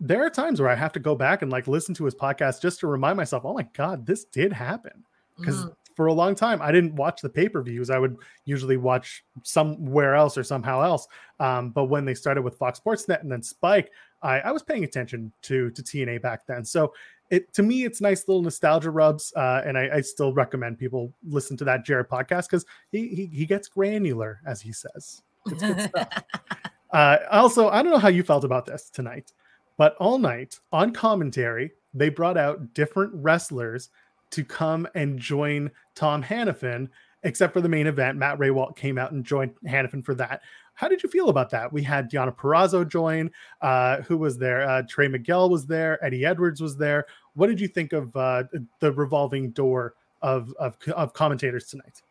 there 0.00 0.24
are 0.24 0.30
times 0.30 0.60
where 0.60 0.70
I 0.70 0.74
have 0.74 0.92
to 0.92 1.00
go 1.00 1.14
back 1.14 1.42
and 1.42 1.50
like 1.50 1.66
listen 1.66 1.94
to 1.94 2.04
his 2.04 2.14
podcast 2.14 2.60
just 2.60 2.80
to 2.80 2.86
remind 2.86 3.16
myself, 3.16 3.44
oh 3.44 3.54
my 3.54 3.66
god, 3.74 4.06
this 4.06 4.24
did 4.24 4.52
happen 4.52 5.04
because 5.38 5.64
mm 5.64 5.74
for 5.96 6.06
a 6.06 6.12
long 6.12 6.34
time. 6.34 6.60
I 6.62 6.70
didn't 6.70 6.94
watch 6.94 7.22
the 7.22 7.28
pay 7.28 7.48
per 7.48 7.62
views. 7.62 7.90
I 7.90 7.98
would 7.98 8.16
usually 8.44 8.76
watch 8.76 9.24
somewhere 9.42 10.14
else 10.14 10.36
or 10.36 10.44
somehow 10.44 10.82
else. 10.82 11.08
Um, 11.40 11.70
but 11.70 11.86
when 11.86 12.04
they 12.04 12.14
started 12.14 12.42
with 12.42 12.56
Fox 12.58 12.78
Sports 12.78 13.08
Net 13.08 13.22
and 13.22 13.32
then 13.32 13.42
Spike, 13.42 13.90
I, 14.22 14.40
I 14.40 14.52
was 14.52 14.62
paying 14.62 14.84
attention 14.84 15.32
to 15.42 15.70
to 15.70 15.82
TNA 15.82 16.22
back 16.22 16.46
then. 16.46 16.64
So 16.64 16.92
it 17.30 17.52
to 17.54 17.62
me, 17.62 17.84
it's 17.84 18.00
nice 18.00 18.28
little 18.28 18.42
nostalgia 18.42 18.90
rubs, 18.90 19.32
uh, 19.34 19.62
and 19.64 19.76
I, 19.76 19.96
I, 19.96 20.00
still 20.00 20.32
recommend 20.32 20.78
people 20.78 21.12
listen 21.28 21.56
to 21.56 21.64
that 21.64 21.84
Jarrett 21.84 22.08
podcast 22.08 22.48
because 22.48 22.64
he, 22.92 23.08
he 23.08 23.26
he 23.26 23.46
gets 23.46 23.66
granular, 23.66 24.40
as 24.46 24.60
he 24.60 24.72
says. 24.72 25.22
It's 25.46 25.60
good 25.60 25.80
stuff. 25.80 26.22
uh, 26.92 27.16
also, 27.32 27.68
I 27.68 27.82
don't 27.82 27.90
know 27.90 27.98
how 27.98 28.08
you 28.08 28.22
felt 28.22 28.44
about 28.44 28.64
this 28.64 28.90
tonight, 28.90 29.32
but 29.76 29.96
all 29.96 30.18
night 30.18 30.58
on 30.72 30.92
commentary, 30.92 31.72
they 31.94 32.08
brought 32.08 32.36
out 32.36 32.74
different 32.74 33.12
wrestlers 33.14 33.90
to 34.30 34.44
come 34.44 34.86
and 34.94 35.18
join 35.18 35.70
Tom 35.94 36.22
Hannifan, 36.22 36.88
except 37.22 37.52
for 37.52 37.60
the 37.60 37.68
main 37.68 37.86
event. 37.86 38.18
Matt 38.18 38.38
Rehwoldt 38.38 38.76
came 38.76 38.98
out 38.98 39.12
and 39.12 39.24
joined 39.24 39.54
Hannifan 39.66 40.04
for 40.04 40.14
that. 40.14 40.42
How 40.74 40.88
did 40.88 41.02
you 41.02 41.08
feel 41.08 41.30
about 41.30 41.50
that? 41.50 41.72
We 41.72 41.82
had 41.82 42.10
Deonna 42.10 42.36
Purrazzo 42.36 42.86
join. 42.86 43.30
Uh, 43.62 44.02
who 44.02 44.18
was 44.18 44.36
there? 44.36 44.68
Uh, 44.68 44.82
Trey 44.88 45.08
Miguel 45.08 45.48
was 45.48 45.66
there. 45.66 46.02
Eddie 46.04 46.26
Edwards 46.26 46.60
was 46.60 46.76
there. 46.76 47.06
What 47.34 47.46
did 47.46 47.60
you 47.60 47.68
think 47.68 47.92
of 47.92 48.14
uh, 48.14 48.44
the 48.80 48.92
revolving 48.92 49.50
door 49.50 49.94
of, 50.20 50.52
of, 50.58 50.76
of 50.94 51.14
commentators 51.14 51.68
tonight? 51.68 52.02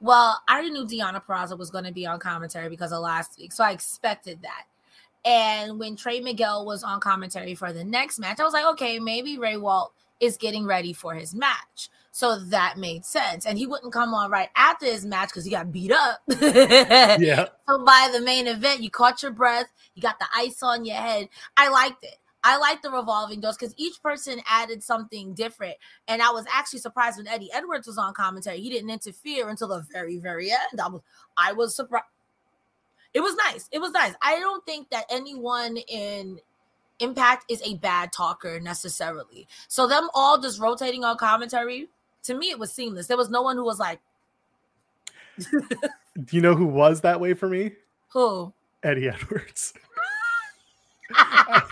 Well, 0.00 0.40
I 0.46 0.54
already 0.54 0.70
knew 0.70 0.86
Deonna 0.86 1.22
Purrazzo 1.24 1.58
was 1.58 1.70
going 1.70 1.84
to 1.84 1.92
be 1.92 2.06
on 2.06 2.20
commentary 2.20 2.68
because 2.68 2.92
of 2.92 3.00
last 3.00 3.38
week, 3.38 3.52
so 3.52 3.64
I 3.64 3.72
expected 3.72 4.42
that. 4.42 4.66
And 5.24 5.78
when 5.78 5.96
Trey 5.96 6.20
Miguel 6.20 6.64
was 6.64 6.82
on 6.82 7.00
commentary 7.00 7.54
for 7.54 7.72
the 7.72 7.84
next 7.84 8.18
match, 8.18 8.40
I 8.40 8.44
was 8.44 8.52
like, 8.52 8.66
okay, 8.66 8.98
maybe 8.98 9.36
Rehwoldt 9.36 9.90
is 10.20 10.36
getting 10.36 10.64
ready 10.64 10.92
for 10.92 11.14
his 11.14 11.34
match. 11.34 11.90
So 12.10 12.38
that 12.46 12.78
made 12.78 13.04
sense. 13.04 13.46
And 13.46 13.56
he 13.56 13.66
wouldn't 13.66 13.92
come 13.92 14.12
on 14.14 14.30
right 14.30 14.48
after 14.56 14.86
his 14.86 15.04
match 15.04 15.28
because 15.28 15.44
he 15.44 15.50
got 15.50 15.70
beat 15.70 15.92
up. 15.92 16.20
yeah. 16.28 17.48
So 17.68 17.84
by 17.84 18.10
the 18.12 18.20
main 18.20 18.48
event, 18.48 18.82
you 18.82 18.90
caught 18.90 19.22
your 19.22 19.30
breath, 19.30 19.66
you 19.94 20.02
got 20.02 20.18
the 20.18 20.26
ice 20.34 20.62
on 20.62 20.84
your 20.84 20.96
head. 20.96 21.28
I 21.56 21.68
liked 21.68 22.04
it. 22.04 22.16
I 22.44 22.56
like 22.56 22.82
the 22.82 22.90
revolving 22.90 23.40
doors 23.40 23.56
because 23.56 23.74
each 23.76 24.00
person 24.02 24.40
added 24.48 24.82
something 24.82 25.34
different. 25.34 25.76
And 26.06 26.22
I 26.22 26.30
was 26.30 26.46
actually 26.52 26.78
surprised 26.78 27.18
when 27.18 27.26
Eddie 27.26 27.50
Edwards 27.52 27.86
was 27.86 27.98
on 27.98 28.14
commentary. 28.14 28.60
He 28.60 28.70
didn't 28.70 28.90
interfere 28.90 29.48
until 29.48 29.68
the 29.68 29.84
very, 29.92 30.18
very 30.18 30.50
end. 30.50 30.80
I 30.80 30.88
was 30.88 31.02
I 31.36 31.52
was 31.52 31.74
surprised. 31.74 32.06
It 33.14 33.20
was 33.20 33.34
nice. 33.36 33.68
It 33.72 33.80
was 33.80 33.92
nice. 33.92 34.14
I 34.22 34.38
don't 34.38 34.64
think 34.66 34.90
that 34.90 35.04
anyone 35.10 35.76
in 35.76 36.40
Impact 37.00 37.44
is 37.48 37.62
a 37.64 37.76
bad 37.76 38.12
talker 38.12 38.58
necessarily. 38.58 39.46
So 39.68 39.86
them 39.86 40.08
all 40.14 40.40
just 40.40 40.60
rotating 40.60 41.04
on 41.04 41.16
commentary, 41.16 41.88
to 42.24 42.34
me 42.34 42.50
it 42.50 42.58
was 42.58 42.72
seamless. 42.72 43.06
There 43.06 43.16
was 43.16 43.30
no 43.30 43.42
one 43.42 43.56
who 43.56 43.64
was 43.64 43.78
like 43.78 44.00
Do 45.38 46.36
you 46.36 46.40
know 46.40 46.56
who 46.56 46.66
was 46.66 47.02
that 47.02 47.20
way 47.20 47.34
for 47.34 47.48
me? 47.48 47.70
Who? 48.08 48.52
Eddie 48.82 49.08
Edwards. 49.08 49.72
I 51.14 51.62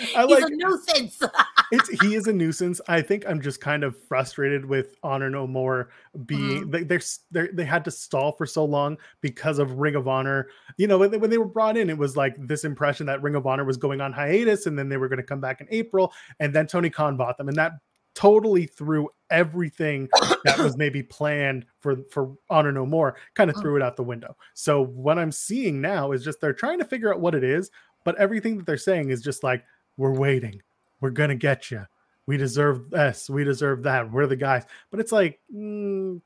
He's 0.00 0.14
like, 0.14 0.44
a 0.44 0.50
nuisance. 0.50 1.22
It's 1.70 1.88
he 2.00 2.14
is 2.14 2.26
a 2.26 2.32
nuisance. 2.32 2.80
I 2.88 3.02
think 3.02 3.24
I'm 3.26 3.40
just 3.40 3.60
kind 3.60 3.84
of 3.84 3.96
frustrated 4.04 4.64
with 4.64 4.96
Honor 5.02 5.30
No 5.30 5.46
More 5.46 5.90
being 6.26 6.66
mm. 6.66 6.72
they, 6.72 6.84
they're, 6.84 7.00
they're 7.30 7.50
they 7.52 7.64
had 7.64 7.84
to 7.84 7.90
stall 7.90 8.32
for 8.32 8.46
so 8.46 8.64
long 8.64 8.96
because 9.20 9.58
of 9.58 9.78
Ring 9.78 9.94
of 9.94 10.08
Honor. 10.08 10.48
You 10.76 10.86
know, 10.86 10.98
when 10.98 11.10
they, 11.10 11.18
when 11.18 11.30
they 11.30 11.38
were 11.38 11.44
brought 11.44 11.76
in, 11.76 11.90
it 11.90 11.98
was 11.98 12.16
like 12.16 12.34
this 12.38 12.64
impression 12.64 13.06
that 13.06 13.22
Ring 13.22 13.34
of 13.34 13.46
Honor 13.46 13.64
was 13.64 13.76
going 13.76 14.00
on 14.00 14.12
hiatus 14.12 14.66
and 14.66 14.78
then 14.78 14.88
they 14.88 14.96
were 14.96 15.08
going 15.08 15.18
to 15.18 15.22
come 15.22 15.40
back 15.40 15.60
in 15.60 15.66
April, 15.70 16.12
and 16.40 16.54
then 16.54 16.66
Tony 16.66 16.90
Khan 16.90 17.16
bought 17.16 17.38
them, 17.38 17.48
and 17.48 17.56
that 17.56 17.72
totally 18.14 18.66
threw 18.66 19.08
everything 19.30 20.08
that 20.44 20.58
was 20.58 20.76
maybe 20.78 21.02
planned 21.02 21.64
for 21.78 21.98
for 22.10 22.34
honor 22.50 22.72
no 22.72 22.84
more 22.84 23.14
kind 23.34 23.48
of 23.48 23.54
mm. 23.54 23.60
threw 23.60 23.76
it 23.76 23.82
out 23.82 23.94
the 23.94 24.02
window 24.02 24.34
so 24.54 24.82
what 24.86 25.18
i'm 25.18 25.30
seeing 25.30 25.80
now 25.80 26.10
is 26.10 26.24
just 26.24 26.40
they're 26.40 26.54
trying 26.54 26.78
to 26.78 26.84
figure 26.84 27.14
out 27.14 27.20
what 27.20 27.34
it 27.34 27.44
is 27.44 27.70
but 28.04 28.16
everything 28.16 28.56
that 28.56 28.66
they're 28.66 28.76
saying 28.76 29.10
is 29.10 29.22
just 29.22 29.44
like 29.44 29.62
we're 29.98 30.14
waiting. 30.14 30.62
We're 31.00 31.10
gonna 31.10 31.34
get 31.34 31.70
you. 31.70 31.86
We 32.26 32.36
deserve 32.36 32.90
this. 32.90 33.30
We 33.30 33.44
deserve 33.44 33.82
that. 33.84 34.10
We're 34.10 34.26
the 34.26 34.36
guys. 34.36 34.64
But 34.90 35.00
it's 35.00 35.12
like, 35.12 35.40
mm, 35.54 36.20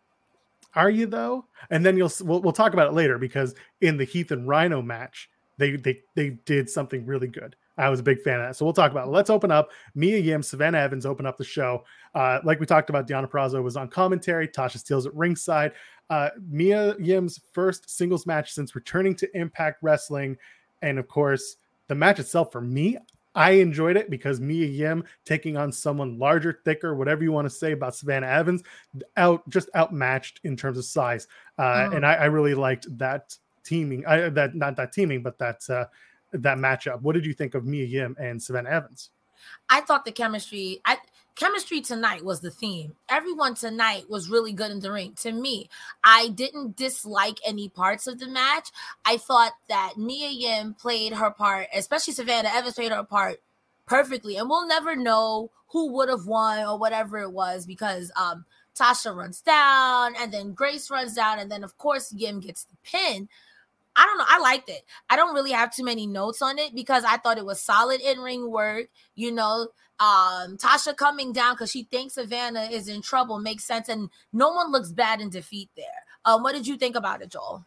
are 0.74 0.90
you 0.90 1.06
though? 1.06 1.46
And 1.70 1.84
then 1.84 1.96
you'll 1.96 2.10
we'll, 2.22 2.42
we'll 2.42 2.52
talk 2.52 2.72
about 2.72 2.88
it 2.88 2.94
later 2.94 3.18
because 3.18 3.54
in 3.80 3.96
the 3.96 4.04
Heath 4.04 4.30
and 4.30 4.48
Rhino 4.48 4.82
match, 4.82 5.28
they 5.58 5.76
they 5.76 6.00
they 6.14 6.30
did 6.44 6.68
something 6.68 7.06
really 7.06 7.28
good. 7.28 7.56
I 7.78 7.88
was 7.88 8.00
a 8.00 8.02
big 8.02 8.20
fan 8.20 8.40
of 8.40 8.46
that. 8.46 8.56
So 8.56 8.64
we'll 8.64 8.74
talk 8.74 8.90
about 8.90 9.08
it. 9.08 9.10
Let's 9.10 9.30
open 9.30 9.50
up. 9.50 9.70
Mia 9.94 10.18
Yim, 10.18 10.42
Savannah 10.42 10.78
Evans 10.78 11.06
open 11.06 11.24
up 11.24 11.38
the 11.38 11.44
show. 11.44 11.84
Uh, 12.14 12.38
like 12.44 12.60
we 12.60 12.66
talked 12.66 12.90
about, 12.90 13.08
Deonna 13.08 13.30
Purrazzo 13.30 13.62
was 13.62 13.76
on 13.76 13.88
commentary. 13.88 14.46
Tasha 14.46 14.76
Steelz 14.76 15.06
at 15.06 15.14
ringside. 15.14 15.72
Uh, 16.10 16.28
Mia 16.50 16.94
Yim's 16.98 17.40
first 17.52 17.88
singles 17.88 18.26
match 18.26 18.52
since 18.52 18.74
returning 18.74 19.14
to 19.16 19.36
Impact 19.36 19.78
Wrestling. 19.82 20.36
And 20.82 20.98
of 20.98 21.08
course, 21.08 21.56
the 21.88 21.94
match 21.94 22.18
itself 22.18 22.52
for 22.52 22.60
me, 22.60 22.98
I 23.34 23.52
enjoyed 23.52 23.96
it 23.96 24.10
because 24.10 24.40
Mia 24.40 24.66
Yim 24.66 25.04
taking 25.24 25.56
on 25.56 25.72
someone 25.72 26.18
larger, 26.18 26.60
thicker, 26.64 26.94
whatever 26.94 27.22
you 27.22 27.32
want 27.32 27.46
to 27.46 27.50
say 27.50 27.72
about 27.72 27.94
Savannah 27.94 28.26
Evans, 28.26 28.62
out 29.16 29.48
just 29.48 29.70
outmatched 29.74 30.40
in 30.44 30.56
terms 30.56 30.78
of 30.78 30.84
size. 30.84 31.26
Uh, 31.58 31.88
oh. 31.90 31.96
And 31.96 32.06
I, 32.06 32.14
I, 32.14 32.24
really 32.26 32.54
liked 32.54 32.86
that 32.98 33.36
teaming. 33.64 34.04
I, 34.06 34.28
that 34.28 34.54
not 34.54 34.76
that 34.76 34.92
teaming, 34.92 35.22
but 35.22 35.38
that 35.38 35.68
uh, 35.70 35.86
that 36.32 36.58
matchup. 36.58 37.00
What 37.00 37.14
did 37.14 37.24
you 37.24 37.32
think 37.32 37.54
of 37.54 37.64
Mia 37.64 37.84
Yim 37.84 38.16
and 38.18 38.42
Savannah 38.42 38.70
Evans? 38.70 39.10
I 39.68 39.80
thought 39.80 40.04
the 40.04 40.12
chemistry. 40.12 40.80
I 40.84 40.98
chemistry 41.34 41.80
tonight 41.80 42.24
was 42.24 42.40
the 42.40 42.50
theme. 42.50 42.94
Everyone 43.08 43.54
tonight 43.54 44.08
was 44.08 44.30
really 44.30 44.52
good 44.52 44.70
in 44.70 44.80
the 44.80 44.92
ring. 44.92 45.14
To 45.22 45.32
me, 45.32 45.68
I 46.04 46.28
didn't 46.28 46.76
dislike 46.76 47.38
any 47.44 47.68
parts 47.68 48.06
of 48.06 48.18
the 48.18 48.28
match. 48.28 48.70
I 49.04 49.16
thought 49.16 49.52
that 49.68 49.94
Mia 49.96 50.28
Yim 50.28 50.74
played 50.74 51.12
her 51.14 51.30
part, 51.30 51.68
especially 51.74 52.14
Savannah 52.14 52.50
Evans 52.52 52.74
played 52.74 52.92
her 52.92 53.04
part 53.04 53.42
perfectly. 53.86 54.36
And 54.36 54.48
we'll 54.48 54.66
never 54.66 54.96
know 54.96 55.50
who 55.68 55.92
would 55.92 56.08
have 56.08 56.26
won 56.26 56.60
or 56.66 56.78
whatever 56.78 57.18
it 57.18 57.32
was 57.32 57.66
because 57.66 58.12
um 58.16 58.44
Tasha 58.74 59.14
runs 59.14 59.40
down 59.40 60.14
and 60.18 60.32
then 60.32 60.54
Grace 60.54 60.90
runs 60.90 61.14
down 61.14 61.38
and 61.38 61.50
then 61.50 61.64
of 61.64 61.76
course 61.78 62.12
Yim 62.12 62.40
gets 62.40 62.64
the 62.64 62.76
pin. 62.82 63.28
I 63.94 64.06
don't 64.06 64.16
know. 64.16 64.24
I 64.26 64.38
liked 64.38 64.70
it. 64.70 64.82
I 65.10 65.16
don't 65.16 65.34
really 65.34 65.52
have 65.52 65.74
too 65.74 65.84
many 65.84 66.06
notes 66.06 66.40
on 66.40 66.58
it 66.58 66.74
because 66.74 67.04
I 67.04 67.18
thought 67.18 67.36
it 67.36 67.44
was 67.44 67.60
solid 67.60 68.00
in 68.00 68.20
ring 68.20 68.50
work. 68.50 68.88
You 69.14 69.32
know, 69.32 69.68
um, 70.02 70.56
Tasha 70.56 70.96
coming 70.96 71.32
down 71.32 71.54
because 71.54 71.70
she 71.70 71.84
thinks 71.84 72.14
Savannah 72.14 72.64
is 72.64 72.88
in 72.88 73.02
trouble 73.02 73.38
makes 73.38 73.64
sense, 73.64 73.88
and 73.88 74.10
no 74.32 74.52
one 74.52 74.72
looks 74.72 74.90
bad 74.90 75.20
in 75.20 75.30
defeat 75.30 75.70
there. 75.76 75.86
Um, 76.24 76.42
what 76.42 76.54
did 76.54 76.66
you 76.66 76.76
think 76.76 76.96
about 76.96 77.22
it, 77.22 77.30
Joel? 77.30 77.64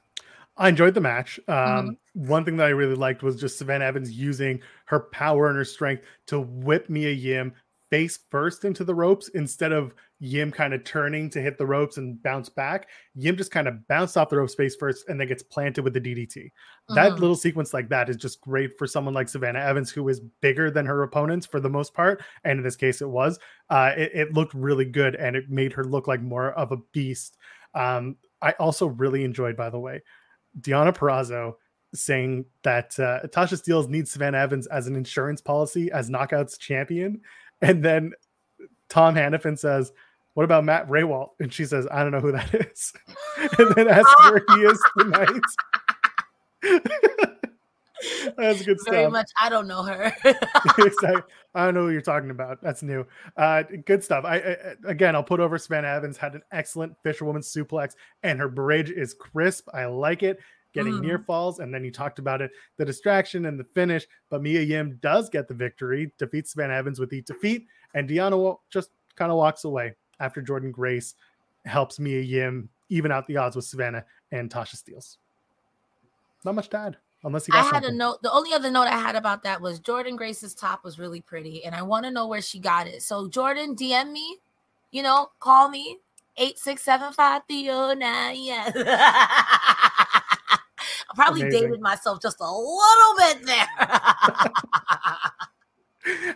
I 0.58 0.68
enjoyed 0.68 0.96
the 0.96 1.02
match. 1.02 1.40
Um, 1.48 1.56
mm-hmm. 1.56 2.28
One 2.28 2.44
thing 2.44 2.58
that 2.58 2.68
I 2.68 2.72
really 2.72 2.96
liked 2.96 3.24
was 3.24 3.40
just 3.40 3.58
Savannah 3.58 3.86
Evans 3.86 4.12
using 4.12 4.62
her 4.86 5.00
power 5.00 5.48
and 5.48 5.58
her 5.58 5.64
strength 5.64 6.04
to 6.28 6.42
whip 6.42 6.90
Mia 6.90 7.12
Yim 7.12 7.54
face 7.90 8.20
first 8.30 8.66
into 8.66 8.84
the 8.84 8.96
ropes 8.96 9.30
instead 9.30 9.72
of 9.72 9.94
Yim 10.26 10.52
kind 10.52 10.74
of 10.74 10.84
turning 10.84 11.30
to 11.30 11.42
hit 11.42 11.58
the 11.58 11.66
ropes 11.66 11.98
and 11.98 12.22
bounce 12.24 12.50
back. 12.50 12.90
Yim 13.14 13.38
just 13.38 13.52
kind 13.52 13.68
of 13.68 13.88
bounced 13.88 14.18
off 14.18 14.30
the 14.30 14.38
ropes 14.38 14.56
face 14.56 14.76
first 14.76 15.08
and 15.08 15.20
then 15.20 15.28
gets 15.28 15.44
planted 15.44 15.84
with 15.84 15.94
the 15.94 16.02
DDT. 16.02 16.52
That 16.90 17.12
mm-hmm. 17.12 17.22
little 17.22 17.36
sequence 17.36 17.74
like 17.74 17.90
that 17.90 18.10
is 18.10 18.18
just 18.18 18.42
great 18.42 18.78
for 18.78 18.88
someone 18.88 19.14
like 19.14 19.30
Savannah 19.30 19.60
Evans, 19.60 19.92
who 19.92 20.08
is 20.10 20.22
bigger 20.42 20.72
than 20.72 20.86
her 20.86 21.04
opponents 21.04 21.46
for 21.46 21.60
the 21.60 21.70
most 21.70 21.94
part. 21.94 22.24
And 22.44 22.58
in 22.58 22.64
this 22.64 22.76
case, 22.76 23.02
it 23.02 23.10
was. 23.10 23.40
Uh, 23.70 23.92
it, 23.96 24.12
it, 24.14 24.34
looked 24.34 24.54
really 24.54 24.86
good 24.86 25.16
and 25.16 25.36
it 25.36 25.50
made 25.50 25.74
her 25.74 25.84
look 25.84 26.08
like 26.08 26.22
more 26.22 26.52
of 26.54 26.72
a 26.72 26.78
beast. 26.92 27.38
Um, 27.74 28.18
I 28.42 28.52
also 28.54 28.88
really 28.88 29.24
enjoyed, 29.24 29.56
by 29.56 29.70
the 29.70 29.80
way, 29.80 30.02
Deonna 30.60 30.96
Purrazzo 30.96 31.56
saying 31.94 32.46
that 32.64 33.00
uh, 33.00 33.22
Tasha 33.28 33.62
Steelz 33.62 33.88
needs 33.88 34.12
Savannah 34.12 34.40
Evans 34.40 34.68
as 34.68 34.88
an 34.88 34.96
insurance 34.96 35.42
policy 35.42 35.92
as 35.92 36.10
Knockouts 36.10 36.58
champion. 36.60 37.22
And 37.62 37.84
then 37.84 38.12
Tom 38.90 39.16
Hannifan 39.16 39.58
says, 39.58 39.92
What 40.36 40.44
about 40.44 40.64
Matt 40.66 40.88
Rehwoldt? 40.88 41.30
And 41.40 41.52
she 41.52 41.66
says, 41.66 41.88
I 41.92 42.04
don't 42.04 42.12
know 42.12 42.20
who 42.20 42.32
that 42.34 42.54
is. 42.54 42.94
and 43.58 43.74
then 43.76 43.88
asks 43.88 44.14
where 44.30 44.44
he 44.50 44.62
is 44.64 44.82
tonight. 45.00 45.42
That's 48.38 48.62
good 48.64 48.80
stuff. 48.80 48.94
Very 48.94 49.10
much. 49.10 49.30
I 49.42 49.50
don't 49.50 49.68
know 49.68 49.82
her. 49.84 50.14
exactly. 50.78 51.22
I 51.56 51.66
don't 51.66 51.74
know 51.74 51.84
who 51.84 51.92
you're 51.92 52.02
talking 52.02 52.30
about. 52.30 52.62
That's 52.62 52.84
new. 52.84 53.06
Uh, 53.38 53.64
good 53.86 54.04
stuff. 54.04 54.26
I, 54.26 54.36
I, 54.36 54.56
again, 54.86 55.16
I'll 55.16 55.24
put 55.24 55.40
over 55.40 55.58
Savannah 55.58 55.88
Evans 55.88 56.18
had 56.18 56.36
an 56.36 56.42
excellent 56.52 56.94
fisherwoman 57.02 57.42
suplex, 57.42 57.94
and 58.24 58.38
her 58.40 58.50
bridge 58.50 58.92
is 58.92 59.14
crisp. 59.14 59.70
I 59.74 59.86
like 59.86 60.22
it. 60.24 60.40
getting 60.74 61.00
near 61.00 61.18
Mm. 61.18 61.26
falls. 61.26 61.60
And 61.60 61.74
then 61.74 61.86
you 61.86 61.92
talked 61.92 62.20
about 62.20 62.42
it, 62.42 62.52
the 62.76 62.84
distraction 62.84 63.46
and 63.46 63.58
the 63.58 63.64
finish. 63.64 64.06
But 64.30 64.42
Mia 64.42 64.60
Yim 64.62 65.00
does 65.02 65.30
get 65.30 65.48
the 65.48 65.54
victory, 65.54 66.12
defeats 66.18 66.52
Savannah 66.52 66.74
Evans 66.74 67.00
with 67.00 67.14
each 67.14 67.28
defeat, 67.28 67.66
and 67.94 68.10
Deonna 68.10 68.58
just 68.70 68.90
kind 69.16 69.32
of 69.32 69.38
walks 69.38 69.64
away 69.64 69.96
after 70.20 70.42
Jordan 70.42 70.72
Grace 70.72 71.16
helps 71.66 72.00
Mia 72.00 72.22
Yim 72.22 72.70
even 72.90 73.12
out 73.12 73.26
the 73.28 73.38
odds 73.38 73.56
with 73.56 73.66
Savannah 73.66 74.06
and 74.32 74.50
Tasha 74.50 74.76
Steelz. 74.76 75.18
Not 76.44 76.56
much 76.56 76.70
to 76.70 76.78
add, 76.78 76.98
unless 77.24 77.48
you 77.48 77.54
I 77.56 77.64
had 77.64 77.72
something. 77.72 77.90
a 77.92 77.94
note. 77.94 78.22
The 78.22 78.32
only 78.32 78.54
other 78.54 78.70
note 78.70 78.88
I 78.88 79.00
had 79.00 79.16
about 79.16 79.44
that 79.44 79.60
was 79.62 79.80
Jordan 79.80 80.16
Grace's 80.16 80.54
top 80.54 80.84
was 80.84 81.00
really 81.00 81.22
pretty, 81.22 81.66
and 81.66 81.74
I 81.74 81.82
want 81.82 82.06
to 82.06 82.12
know 82.12 82.28
where 82.28 82.42
she 82.42 82.60
got 82.60 82.86
it. 82.88 83.02
So 83.02 83.28
Jordan, 83.28 83.76
DM 83.76 84.12
me, 84.12 84.38
you 84.92 85.02
know, 85.02 85.32
call 85.40 85.70
me 85.70 85.98
eight 86.38 86.60
six 86.60 86.84
seven 86.84 87.14
five 87.14 87.42
three 87.48 87.64
zero 87.64 87.94
nine. 87.94 88.36
Yeah, 88.38 88.72
I 88.76 90.60
probably 91.16 91.42
Amazing. 91.42 91.62
dated 91.64 91.82
myself 91.82 92.22
just 92.22 92.38
a 92.40 92.44
little 92.44 93.16
bit 93.18 93.46
there. 93.48 93.68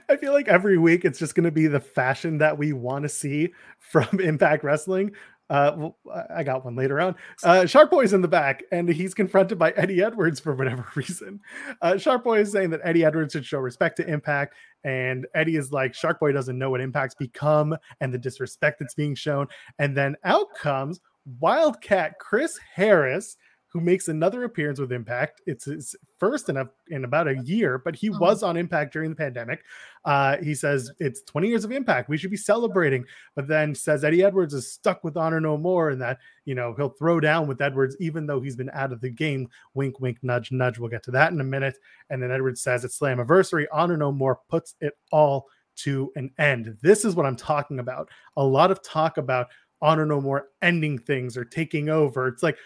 I 0.10 0.18
feel 0.18 0.34
like 0.34 0.48
every 0.48 0.78
week 0.78 1.06
it's 1.06 1.20
just 1.20 1.36
going 1.36 1.44
to 1.46 1.52
be 1.52 1.68
the 1.68 1.80
fashion 1.80 2.38
that 2.40 2.58
we 2.58 2.74
want 2.74 3.04
to 3.04 3.10
see 3.10 3.54
from 3.78 4.08
Impact 4.20 4.64
Wrestling. 4.64 5.12
Uh, 5.50 5.74
well, 5.78 5.98
I- 6.36 6.44
got 6.44 6.64
one 6.64 6.76
later 6.76 7.02
on. 7.02 7.16
Uh, 7.44 7.66
Shark 7.66 7.90
Boy's 7.90 8.14
in 8.14 8.22
the 8.22 8.28
back, 8.28 8.64
and 8.72 8.88
he's 8.88 9.16
confronted 9.16 9.58
by 9.58 9.72
Eddie 9.72 10.04
Edwards 10.04 10.40
for 10.40 10.54
whatever 10.54 10.86
reason. 10.96 11.40
Uh, 11.82 11.98
Shark 11.98 12.24
Boy 12.24 12.40
is 12.40 12.52
saying 12.52 12.70
that 12.70 12.82
Eddie 12.84 13.04
Edwards 13.04 13.34
should 13.34 13.46
show 13.46 13.58
respect 13.58 13.98
to 13.98 14.08
Impact, 14.08 14.54
and 14.84 15.26
Eddie 15.34 15.56
is 15.56 15.72
like, 15.72 15.96
Shark 15.96 16.20
Boy 16.20 16.32
doesn't 16.32 16.58
know 16.58 16.70
what 16.70 16.82
Impact's 16.82 17.16
become 17.16 17.76
and 18.00 18.14
the 18.14 18.18
disrespect 18.20 18.78
that's 18.80 18.94
being 18.94 19.16
shown. 19.16 19.48
And 19.80 19.98
then 19.98 20.16
out 20.24 20.54
comes 20.56 21.00
Wildcat 21.40 22.20
Chris 22.20 22.60
Harris, 22.76 23.36
who 23.72 23.80
makes 23.80 24.08
another 24.08 24.44
appearance 24.46 24.80
with 24.80 24.92
Impact. 24.92 25.42
It's 25.46 25.66
his 25.66 25.96
first 26.18 26.50
in 26.50 26.58
a, 26.58 26.68
in 26.90 27.06
about 27.06 27.28
a 27.28 27.38
year, 27.44 27.78
but 27.78 27.96
he 27.96 28.10
Mhm. 28.10 28.20
was 28.20 28.42
on 28.42 28.58
Impact 28.58 28.92
during 28.92 29.12
the 29.12 29.16
pandemic. 29.16 29.64
Uh, 30.06 30.38
he 30.38 30.56
says 30.56 30.92
it's 31.00 31.22
20 31.22 31.48
years 31.50 31.64
of 31.66 31.72
Impact. 31.72 32.10
We 32.10 32.18
should 32.18 32.32
be 32.32 32.38
celebrating, 32.38 33.06
but 33.36 33.48
then 33.48 33.76
says 33.76 34.04
Eddie 34.04 34.24
Edwards 34.24 34.54
is 34.56 34.72
stuck 34.72 35.04
with 35.04 35.18
Honor 35.18 35.40
No 35.40 35.56
More, 35.58 35.90
and 35.92 36.02
that 36.02 36.18
you 36.46 36.56
know 36.56 36.74
he'll 36.76 36.90
throw 36.90 37.20
down 37.20 37.48
with 37.48 37.62
Edwards 37.62 37.96
even 38.00 38.26
though 38.26 38.42
he's 38.42 38.56
been 38.56 38.72
out 38.74 38.92
of 38.92 39.02
the 39.02 39.10
game. 39.10 39.48
Wink, 39.76 40.00
wink, 40.00 40.18
nudge, 40.24 40.52
nudge. 40.52 40.80
We'll 40.80 40.90
get 40.90 41.04
to 41.04 41.12
that 41.12 41.32
in 41.32 41.40
a 41.40 41.44
minute. 41.44 41.78
And 42.10 42.22
then 42.24 42.32
Edwards 42.32 42.62
says 42.62 42.84
it's 42.84 42.98
Slammiversary. 43.00 43.68
Honor 43.72 43.98
No 43.98 44.12
More 44.12 44.40
puts 44.50 44.76
it 44.82 44.98
all 45.12 45.48
to 45.78 46.12
an 46.16 46.32
end. 46.40 46.76
This 46.82 47.06
is 47.06 47.16
what 47.16 47.26
I'm 47.26 47.38
talking 47.38 47.80
about. 47.80 48.10
A 48.36 48.44
lot 48.44 48.72
of 48.72 48.82
talk 48.84 49.18
about 49.18 49.48
Honor 49.82 50.06
No 50.06 50.20
More 50.20 50.48
ending 50.62 50.98
things 50.98 51.38
or 51.38 51.46
taking 51.46 51.88
over. 51.88 52.28
It's 52.28 52.44
like, 52.44 52.58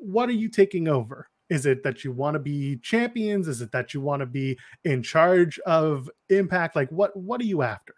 what 0.00 0.28
are 0.28 0.32
you 0.32 0.48
taking 0.48 0.88
over? 0.88 1.28
Is 1.48 1.66
it 1.66 1.82
that 1.82 2.04
you 2.04 2.12
want 2.12 2.34
to 2.34 2.38
be 2.38 2.76
champions? 2.76 3.48
Is 3.48 3.60
it 3.60 3.72
that 3.72 3.92
you 3.92 4.00
want 4.00 4.20
to 4.20 4.26
be 4.26 4.56
in 4.84 5.02
charge 5.02 5.58
of 5.60 6.08
Impact? 6.28 6.76
Like, 6.76 6.90
what 6.90 7.16
what 7.16 7.40
are 7.40 7.44
you 7.44 7.62
after? 7.62 7.94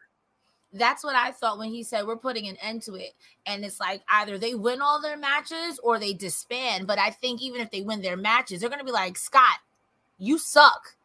That's 0.73 1.05
what 1.05 1.15
I 1.15 1.33
thought 1.33 1.59
when 1.59 1.69
he 1.69 1.83
said 1.83 2.07
we're 2.07 2.17
putting 2.17 2.49
an 2.49 2.57
end 2.57 2.81
to 2.83 2.95
it. 2.95 3.13
And 3.45 3.63
it's 3.63 3.79
like 3.79 4.03
either 4.09 4.39
they 4.39 4.55
win 4.55 4.81
all 4.81 5.03
their 5.03 5.19
matches 5.19 5.79
or 5.83 5.99
they 5.99 6.15
disband. 6.15 6.87
But 6.87 6.99
I 6.99 7.11
think 7.11 7.43
even 7.43 7.61
if 7.61 7.71
they 7.71 7.83
win 7.83 8.01
their 8.01 8.17
matches, 8.17 8.61
they're 8.61 8.71
to 8.71 8.85
be 8.85 8.91
like, 8.91 9.19
Scott, 9.19 9.59
you 10.17 10.39
suck. 10.39 10.97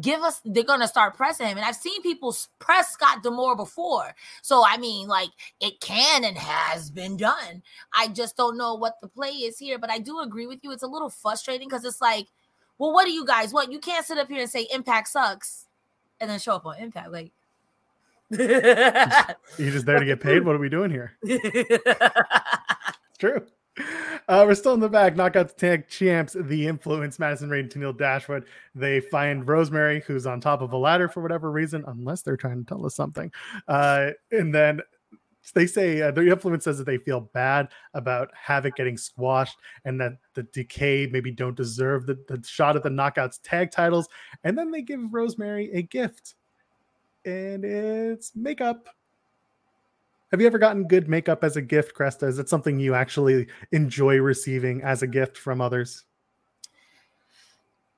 Give 0.00 0.20
us, 0.22 0.40
they're 0.44 0.64
going 0.64 0.80
to 0.80 0.88
start 0.88 1.16
pressing 1.16 1.46
him. 1.46 1.58
And 1.58 1.66
I've 1.66 1.76
seen 1.76 2.00
people 2.02 2.34
press 2.58 2.92
Scott 2.92 3.22
D'Amore 3.22 3.56
before. 3.56 4.14
So, 4.40 4.64
I 4.66 4.78
mean, 4.78 5.06
like, 5.06 5.28
it 5.60 5.80
can 5.80 6.24
and 6.24 6.36
has 6.38 6.90
been 6.90 7.16
done. 7.16 7.62
I 7.94 8.08
just 8.08 8.36
don't 8.36 8.56
know 8.56 8.74
what 8.74 9.00
the 9.00 9.08
play 9.08 9.30
is 9.30 9.58
here. 9.58 9.78
But 9.78 9.90
I 9.90 9.98
do 9.98 10.20
agree 10.20 10.46
with 10.46 10.60
you. 10.62 10.72
It's 10.72 10.82
a 10.82 10.88
little 10.88 11.10
frustrating 11.10 11.68
because 11.68 11.84
it's 11.84 12.00
like, 12.00 12.26
well, 12.78 12.92
what 12.92 13.04
do 13.04 13.12
you 13.12 13.26
guys 13.26 13.52
want? 13.52 13.70
You 13.70 13.78
can't 13.78 14.06
sit 14.06 14.18
up 14.18 14.28
here 14.28 14.40
and 14.40 14.50
say 14.50 14.66
Impact 14.72 15.08
sucks 15.08 15.66
and 16.20 16.30
then 16.30 16.38
show 16.38 16.54
up 16.54 16.64
on 16.64 16.78
Impact. 16.78 17.12
Like, 17.12 17.32
you're 18.30 19.72
just 19.72 19.84
there 19.84 19.98
to 19.98 20.06
get 20.06 20.20
paid? 20.20 20.44
What 20.44 20.56
are 20.56 20.58
we 20.58 20.68
doing 20.70 20.90
here? 20.90 21.16
It's 23.12 23.18
true. 23.18 23.46
Uh, 23.78 24.44
we're 24.46 24.54
still 24.54 24.74
in 24.74 24.80
the 24.80 24.88
back. 24.88 25.16
Knockout 25.16 25.56
tag 25.56 25.88
champs, 25.88 26.36
the 26.38 26.66
influence, 26.66 27.18
Madison 27.18 27.50
Rayne, 27.50 27.68
Tennille 27.68 27.96
Dashwood. 27.96 28.44
They 28.74 29.00
find 29.00 29.46
Rosemary, 29.48 30.02
who's 30.06 30.26
on 30.26 30.40
top 30.40 30.60
of 30.60 30.72
a 30.72 30.76
ladder 30.76 31.08
for 31.08 31.22
whatever 31.22 31.50
reason, 31.50 31.84
unless 31.86 32.22
they're 32.22 32.36
trying 32.36 32.64
to 32.64 32.68
tell 32.68 32.84
us 32.86 32.94
something. 32.94 33.32
Uh, 33.68 34.10
and 34.30 34.54
then 34.54 34.80
they 35.54 35.66
say 35.66 36.00
uh, 36.02 36.10
the 36.10 36.28
influence 36.30 36.64
says 36.64 36.78
that 36.78 36.84
they 36.84 36.98
feel 36.98 37.20
bad 37.20 37.68
about 37.94 38.30
Havoc 38.34 38.76
getting 38.76 38.96
squashed 38.96 39.58
and 39.84 40.00
that 40.00 40.12
the 40.34 40.44
Decay 40.44 41.08
maybe 41.10 41.32
don't 41.32 41.56
deserve 41.56 42.06
the, 42.06 42.16
the 42.28 42.42
shot 42.46 42.76
at 42.76 42.82
the 42.82 42.90
Knockouts 42.90 43.40
tag 43.42 43.70
titles. 43.70 44.08
And 44.44 44.56
then 44.56 44.70
they 44.70 44.82
give 44.82 45.00
Rosemary 45.12 45.70
a 45.72 45.82
gift, 45.82 46.36
and 47.24 47.64
it's 47.64 48.36
makeup. 48.36 48.88
Have 50.32 50.40
you 50.40 50.46
ever 50.46 50.58
gotten 50.58 50.88
good 50.88 51.08
makeup 51.08 51.44
as 51.44 51.56
a 51.56 51.62
gift, 51.62 51.94
Cresta? 51.94 52.26
Is 52.26 52.40
it 52.40 52.48
something 52.48 52.80
you 52.80 52.94
actually 52.94 53.46
enjoy 53.70 54.16
receiving 54.16 54.82
as 54.82 55.02
a 55.02 55.06
gift 55.06 55.38
from 55.38 55.60
others? 55.60 56.04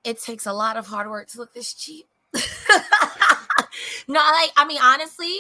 it 0.05 0.21
takes 0.21 0.47
a 0.47 0.53
lot 0.53 0.77
of 0.77 0.87
hard 0.87 1.09
work 1.09 1.29
to 1.29 1.39
look 1.39 1.53
this 1.55 1.73
cheap. 1.73 2.07
no, 2.35 4.21
like 4.21 4.51
I 4.57 4.65
mean, 4.67 4.79
honestly, 4.83 5.35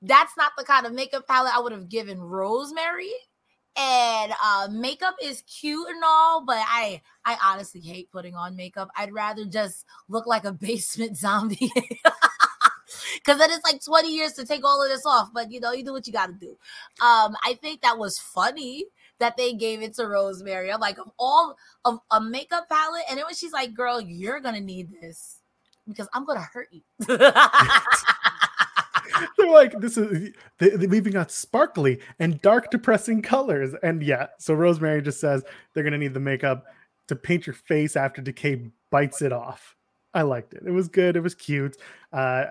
that's 0.00 0.36
not 0.36 0.52
the 0.56 0.64
kind 0.64 0.86
of 0.86 0.92
makeup 0.92 1.26
palette 1.26 1.54
I 1.54 1.60
would 1.60 1.72
have 1.72 1.88
given 1.88 2.20
Rosemary. 2.20 3.12
And 3.76 4.32
uh, 4.44 4.68
makeup 4.70 5.16
is 5.20 5.42
cute 5.42 5.88
and 5.88 6.00
all, 6.04 6.44
but 6.44 6.58
I 6.58 7.02
I 7.24 7.36
honestly 7.44 7.80
hate 7.80 8.12
putting 8.12 8.36
on 8.36 8.54
makeup. 8.54 8.88
I'd 8.96 9.12
rather 9.12 9.44
just 9.44 9.84
look 10.08 10.26
like 10.26 10.44
a 10.44 10.52
basement 10.68 11.16
zombie. 11.16 11.72
Cause 13.24 13.38
then 13.38 13.50
it's 13.50 13.64
like 13.64 13.82
20 13.82 14.14
years 14.14 14.32
to 14.34 14.44
take 14.44 14.64
all 14.64 14.82
of 14.82 14.90
this 14.90 15.06
off, 15.06 15.30
but 15.32 15.50
you 15.50 15.58
know, 15.60 15.72
you 15.72 15.84
do 15.84 15.92
what 15.92 16.06
you 16.06 16.12
gotta 16.12 16.34
do. 16.34 16.50
Um, 17.00 17.36
I 17.44 17.58
think 17.60 17.80
that 17.80 17.98
was 17.98 18.18
funny 18.18 18.84
that 19.18 19.36
they 19.36 19.54
gave 19.54 19.80
it 19.82 19.94
to 19.94 20.06
Rosemary. 20.06 20.70
I'm 20.72 20.80
like, 20.80 20.98
of 20.98 21.10
all 21.18 21.56
of 21.84 22.00
a 22.10 22.20
makeup 22.20 22.68
palette, 22.68 23.04
and 23.10 23.18
it 23.18 23.26
was 23.26 23.38
she's 23.38 23.52
like, 23.52 23.74
"Girl, 23.74 24.00
you're 24.00 24.40
gonna 24.40 24.60
need 24.60 24.90
this 25.00 25.40
because 25.86 26.08
I'm 26.12 26.24
gonna 26.24 26.46
hurt 26.52 26.68
you." 26.70 26.82
They're 29.38 29.50
like, 29.50 29.78
this 29.78 29.96
is 29.96 30.32
leaving 30.60 31.16
out 31.16 31.30
sparkly 31.30 32.00
and 32.18 32.40
dark, 32.42 32.70
depressing 32.70 33.22
colors. 33.22 33.74
And 33.82 34.02
yeah, 34.02 34.26
so 34.38 34.54
Rosemary 34.54 35.02
just 35.02 35.20
says 35.20 35.44
they're 35.72 35.84
gonna 35.84 35.98
need 35.98 36.14
the 36.14 36.20
makeup 36.20 36.64
to 37.08 37.16
paint 37.16 37.46
your 37.46 37.54
face 37.54 37.96
after 37.96 38.22
Decay 38.22 38.70
bites 38.90 39.22
it 39.22 39.32
off. 39.32 39.76
I 40.14 40.22
liked 40.22 40.54
it. 40.54 40.62
It 40.66 40.70
was 40.70 40.88
good. 40.88 41.16
It 41.16 41.20
was 41.22 41.34
cute. 41.34 41.76
Uh, 42.12 42.44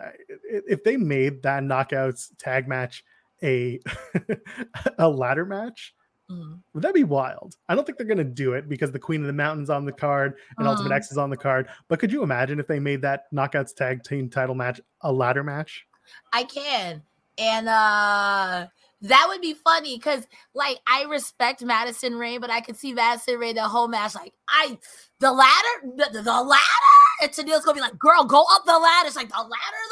if 0.49 0.83
they 0.83 0.97
made 0.97 1.41
that 1.43 1.63
knockouts 1.63 2.29
tag 2.37 2.67
match 2.67 3.03
a 3.41 3.79
a 4.97 5.07
ladder 5.09 5.45
match, 5.45 5.95
Mhm. 6.29 6.59
would 6.73 6.83
that 6.83 6.93
be 6.93 7.03
wild? 7.03 7.55
I 7.67 7.75
don't 7.75 7.85
think 7.85 7.97
they're 7.97 8.07
gonna 8.07 8.23
do 8.23 8.53
it 8.53 8.69
because 8.69 8.91
the 8.91 8.99
Queen 8.99 9.21
of 9.21 9.27
the 9.27 9.33
Mountains 9.33 9.69
on 9.69 9.85
the 9.85 9.91
card 9.91 10.35
and 10.57 10.67
Ultimate 10.67 10.91
Mhm. 10.91 10.95
X 10.95 11.11
is 11.11 11.17
on 11.17 11.29
the 11.29 11.37
card. 11.37 11.67
But 11.89 11.99
could 11.99 12.11
you 12.11 12.23
imagine 12.23 12.59
if 12.59 12.67
they 12.67 12.79
made 12.79 13.01
that 13.01 13.25
knockouts 13.33 13.75
tag 13.75 14.03
team 14.03 14.29
title 14.29 14.55
match 14.55 14.79
a 15.01 15.11
ladder 15.11 15.43
match? 15.43 15.85
I 16.31 16.43
can, 16.45 17.01
and 17.37 17.67
uh 17.69 18.67
that 19.01 19.25
would 19.27 19.41
be 19.41 19.53
funny 19.53 19.97
because, 19.97 20.25
like, 20.53 20.77
I 20.87 21.03
respect 21.03 21.61
Madison 21.61 22.15
Rayne, 22.17 22.39
but 22.39 22.49
I 22.49 22.61
could 22.61 22.77
see 22.77 22.93
Madison 22.93 23.37
Rayne 23.37 23.55
the 23.55 23.67
whole 23.67 23.89
match 23.89 24.15
like, 24.15 24.33
I 24.47 24.77
the 25.19 25.33
ladder, 25.33 25.93
the, 25.97 26.21
the 26.21 26.41
ladder, 26.41 26.92
and 27.23 27.31
Tennille's 27.31 27.63
gonna 27.65 27.75
be 27.75 27.81
like, 27.81 27.97
"Girl, 27.97 28.23
go 28.25 28.45
up 28.51 28.65
the 28.65 28.77
ladder." 28.77 29.07
It's 29.07 29.15
like 29.15 29.29
the 29.29 29.35
ladder, 29.37 29.83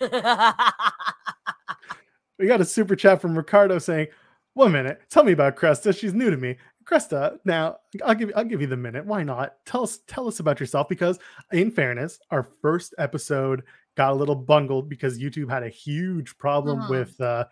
though, 0.00 0.08
the 0.10 0.10
ladder. 0.18 0.64
We 2.38 2.46
got 2.46 2.60
a 2.60 2.64
super 2.64 2.94
chat 2.94 3.20
from 3.20 3.36
Ricardo 3.36 3.78
saying, 3.78 4.06
"One 4.54 4.70
minute, 4.70 5.00
tell 5.10 5.24
me 5.24 5.32
about 5.32 5.56
Cresta. 5.56 5.96
She's 5.96 6.14
new 6.14 6.30
to 6.30 6.36
me." 6.36 6.56
Cresta, 6.84 7.38
now 7.44 7.78
I'll 8.04 8.14
give 8.14 8.30
I'll 8.36 8.44
give 8.44 8.60
you 8.60 8.68
the 8.68 8.76
minute. 8.76 9.04
Why 9.04 9.22
not? 9.24 9.54
Tell 9.66 9.82
us 9.82 9.98
tell 10.06 10.28
us 10.28 10.38
about 10.38 10.60
yourself 10.60 10.88
because, 10.88 11.18
in 11.52 11.70
fairness, 11.72 12.18
our 12.30 12.44
first 12.62 12.94
episode 12.96 13.64
got 13.96 14.12
a 14.12 14.14
little 14.14 14.36
bungled 14.36 14.88
because 14.88 15.18
YouTube 15.18 15.50
had 15.50 15.64
a 15.64 15.68
huge 15.68 16.38
problem 16.38 16.80
Mhm. 16.82 16.90
with 16.90 17.20
uh, 17.20 17.44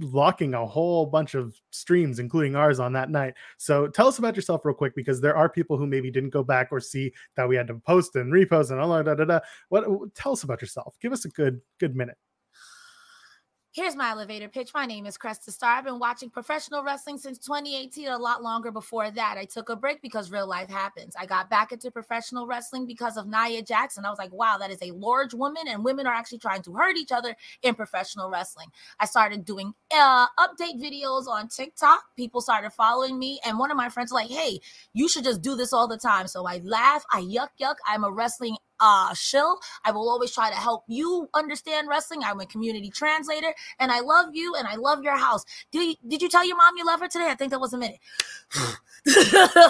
locking 0.00 0.54
a 0.54 0.66
whole 0.66 1.06
bunch 1.06 1.34
of 1.34 1.54
streams, 1.70 2.18
including 2.18 2.56
ours, 2.56 2.80
on 2.80 2.92
that 2.94 3.10
night. 3.10 3.34
So 3.58 3.88
tell 3.88 4.08
us 4.08 4.18
about 4.18 4.36
yourself 4.36 4.64
real 4.64 4.74
quick 4.74 4.94
because 4.94 5.20
there 5.20 5.36
are 5.36 5.48
people 5.48 5.76
who 5.76 5.86
maybe 5.86 6.10
didn't 6.10 6.30
go 6.30 6.42
back 6.42 6.68
or 6.70 6.80
see 6.80 7.12
that 7.36 7.48
we 7.48 7.56
had 7.56 7.66
to 7.68 7.74
post 7.74 8.16
and 8.16 8.32
repost 8.32 8.70
and 8.70 8.80
all 8.80 8.94
that. 8.94 9.04
Da, 9.04 9.14
da, 9.14 9.24
da. 9.24 9.40
What? 9.68 10.14
Tell 10.14 10.32
us 10.32 10.42
about 10.42 10.60
yourself. 10.60 10.96
Give 11.00 11.12
us 11.12 11.24
a 11.24 11.28
good 11.28 11.60
good 11.78 11.94
minute. 11.94 12.16
Here's 13.76 13.94
my 13.94 14.08
elevator 14.08 14.48
pitch. 14.48 14.70
My 14.72 14.86
name 14.86 15.04
is 15.04 15.18
Cresta 15.18 15.50
Star. 15.50 15.76
I've 15.76 15.84
been 15.84 15.98
watching 15.98 16.30
professional 16.30 16.82
wrestling 16.82 17.18
since 17.18 17.36
2018, 17.40 18.08
a 18.08 18.16
lot 18.16 18.42
longer 18.42 18.72
before 18.72 19.10
that. 19.10 19.36
I 19.36 19.44
took 19.44 19.68
a 19.68 19.76
break 19.76 20.00
because 20.00 20.30
real 20.30 20.46
life 20.46 20.70
happens. 20.70 21.14
I 21.14 21.26
got 21.26 21.50
back 21.50 21.72
into 21.72 21.90
professional 21.90 22.46
wrestling 22.46 22.86
because 22.86 23.18
of 23.18 23.26
Nia 23.26 23.60
Jackson. 23.62 24.06
I 24.06 24.08
was 24.08 24.18
like, 24.18 24.32
wow, 24.32 24.56
that 24.58 24.70
is 24.70 24.78
a 24.80 24.92
large 24.92 25.34
woman, 25.34 25.64
and 25.68 25.84
women 25.84 26.06
are 26.06 26.14
actually 26.14 26.38
trying 26.38 26.62
to 26.62 26.72
hurt 26.72 26.96
each 26.96 27.12
other 27.12 27.36
in 27.62 27.74
professional 27.74 28.30
wrestling. 28.30 28.68
I 28.98 29.04
started 29.04 29.44
doing 29.44 29.74
uh, 29.94 30.26
update 30.40 30.80
videos 30.82 31.26
on 31.26 31.48
TikTok. 31.48 32.02
People 32.16 32.40
started 32.40 32.70
following 32.70 33.18
me, 33.18 33.40
and 33.44 33.58
one 33.58 33.70
of 33.70 33.76
my 33.76 33.90
friends 33.90 34.10
was 34.10 34.22
like, 34.22 34.30
hey, 34.30 34.58
you 34.94 35.06
should 35.06 35.24
just 35.24 35.42
do 35.42 35.54
this 35.54 35.74
all 35.74 35.86
the 35.86 35.98
time. 35.98 36.28
So 36.28 36.46
I 36.46 36.62
laugh, 36.64 37.04
I 37.12 37.20
yuck 37.20 37.48
yuck. 37.60 37.74
I'm 37.86 38.04
a 38.04 38.10
wrestling 38.10 38.56
uh 38.80 39.14
shill. 39.14 39.58
I 39.84 39.90
will 39.92 40.08
always 40.08 40.32
try 40.32 40.50
to 40.50 40.56
help 40.56 40.84
you 40.86 41.28
understand 41.34 41.88
wrestling. 41.88 42.22
I'm 42.24 42.40
a 42.40 42.46
community 42.46 42.90
translator 42.90 43.54
and 43.78 43.90
I 43.92 44.00
love 44.00 44.34
you 44.34 44.54
and 44.54 44.66
I 44.66 44.76
love 44.76 45.02
your 45.02 45.16
house. 45.16 45.44
Did 45.70 45.88
you, 45.88 45.94
did 46.08 46.22
you 46.22 46.28
tell 46.28 46.46
your 46.46 46.56
mom 46.56 46.76
you 46.76 46.86
love 46.86 47.00
her 47.00 47.08
today? 47.08 47.28
I 47.28 47.34
think 47.34 47.50
that 47.50 47.60
was 47.60 47.72
a 47.72 47.78
minute. 47.78 47.98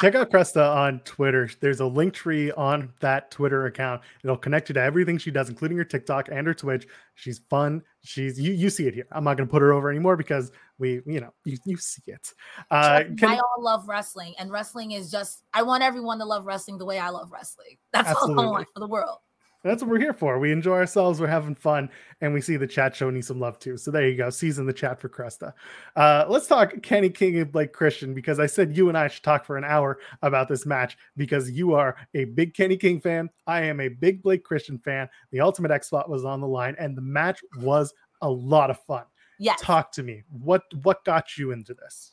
Check 0.00 0.14
out 0.14 0.30
Cresta 0.30 0.76
on 0.76 1.00
Twitter. 1.00 1.50
There's 1.58 1.80
a 1.80 1.86
link 1.86 2.14
tree 2.14 2.52
on 2.52 2.92
that 3.00 3.32
Twitter 3.32 3.66
account. 3.66 4.00
It'll 4.22 4.36
connect 4.36 4.68
you 4.68 4.72
to 4.74 4.80
everything 4.80 5.18
she 5.18 5.32
does, 5.32 5.48
including 5.48 5.76
her 5.76 5.84
TikTok 5.84 6.28
and 6.30 6.46
her 6.46 6.54
Twitch. 6.54 6.86
She's 7.16 7.40
fun. 7.50 7.82
She's 8.04 8.40
you. 8.40 8.52
You 8.52 8.70
see 8.70 8.86
it 8.86 8.94
here. 8.94 9.06
I'm 9.10 9.24
not 9.24 9.36
going 9.36 9.48
to 9.48 9.50
put 9.50 9.60
her 9.60 9.72
over 9.72 9.90
anymore 9.90 10.16
because 10.16 10.52
we, 10.78 11.00
you 11.06 11.20
know, 11.20 11.32
you, 11.44 11.58
you 11.64 11.76
see 11.76 12.02
it. 12.06 12.32
Uh, 12.70 13.04
can, 13.18 13.30
I 13.30 13.36
all 13.36 13.62
love 13.62 13.88
wrestling, 13.88 14.34
and 14.38 14.50
wrestling 14.50 14.92
is 14.92 15.10
just. 15.10 15.44
I 15.52 15.62
want 15.62 15.82
everyone 15.82 16.18
to 16.18 16.24
love 16.24 16.46
wrestling 16.46 16.78
the 16.78 16.86
way 16.86 16.98
I 16.98 17.10
love 17.10 17.30
wrestling. 17.32 17.78
That's 17.92 18.08
absolutely. 18.08 18.44
all 18.44 18.50
I 18.50 18.52
want 18.52 18.68
for 18.74 18.80
the 18.80 18.88
world. 18.88 19.18
That's 19.64 19.82
what 19.82 19.90
we're 19.90 19.98
here 19.98 20.12
for. 20.12 20.38
We 20.38 20.52
enjoy 20.52 20.76
ourselves. 20.76 21.20
We're 21.20 21.26
having 21.26 21.56
fun, 21.56 21.90
and 22.20 22.32
we 22.32 22.40
see 22.40 22.56
the 22.56 22.66
chat 22.66 22.94
showing 22.94 23.16
you 23.16 23.22
some 23.22 23.40
love 23.40 23.58
too. 23.58 23.76
So 23.76 23.90
there 23.90 24.08
you 24.08 24.16
go. 24.16 24.30
Season 24.30 24.66
the 24.66 24.72
chat 24.72 25.00
for 25.00 25.08
Cresta. 25.08 25.52
Uh, 25.96 26.26
let's 26.28 26.46
talk 26.46 26.80
Kenny 26.82 27.10
King 27.10 27.38
and 27.38 27.50
Blake 27.50 27.72
Christian 27.72 28.14
because 28.14 28.38
I 28.38 28.46
said 28.46 28.76
you 28.76 28.88
and 28.88 28.96
I 28.96 29.08
should 29.08 29.24
talk 29.24 29.44
for 29.44 29.56
an 29.56 29.64
hour 29.64 29.98
about 30.22 30.48
this 30.48 30.64
match 30.64 30.96
because 31.16 31.50
you 31.50 31.74
are 31.74 31.96
a 32.14 32.24
big 32.24 32.54
Kenny 32.54 32.76
King 32.76 33.00
fan. 33.00 33.30
I 33.48 33.62
am 33.62 33.80
a 33.80 33.88
big 33.88 34.22
Blake 34.22 34.44
Christian 34.44 34.78
fan. 34.78 35.08
The 35.32 35.40
Ultimate 35.40 35.72
X 35.72 35.88
spot 35.88 36.08
was 36.08 36.24
on 36.24 36.40
the 36.40 36.46
line, 36.46 36.76
and 36.78 36.96
the 36.96 37.02
match 37.02 37.40
was 37.56 37.92
a 38.22 38.30
lot 38.30 38.70
of 38.70 38.80
fun. 38.84 39.04
Yeah. 39.38 39.54
Talk 39.58 39.92
to 39.92 40.02
me. 40.02 40.24
What 40.30 40.62
what 40.82 41.04
got 41.04 41.36
you 41.36 41.52
into 41.52 41.74
this? 41.74 42.12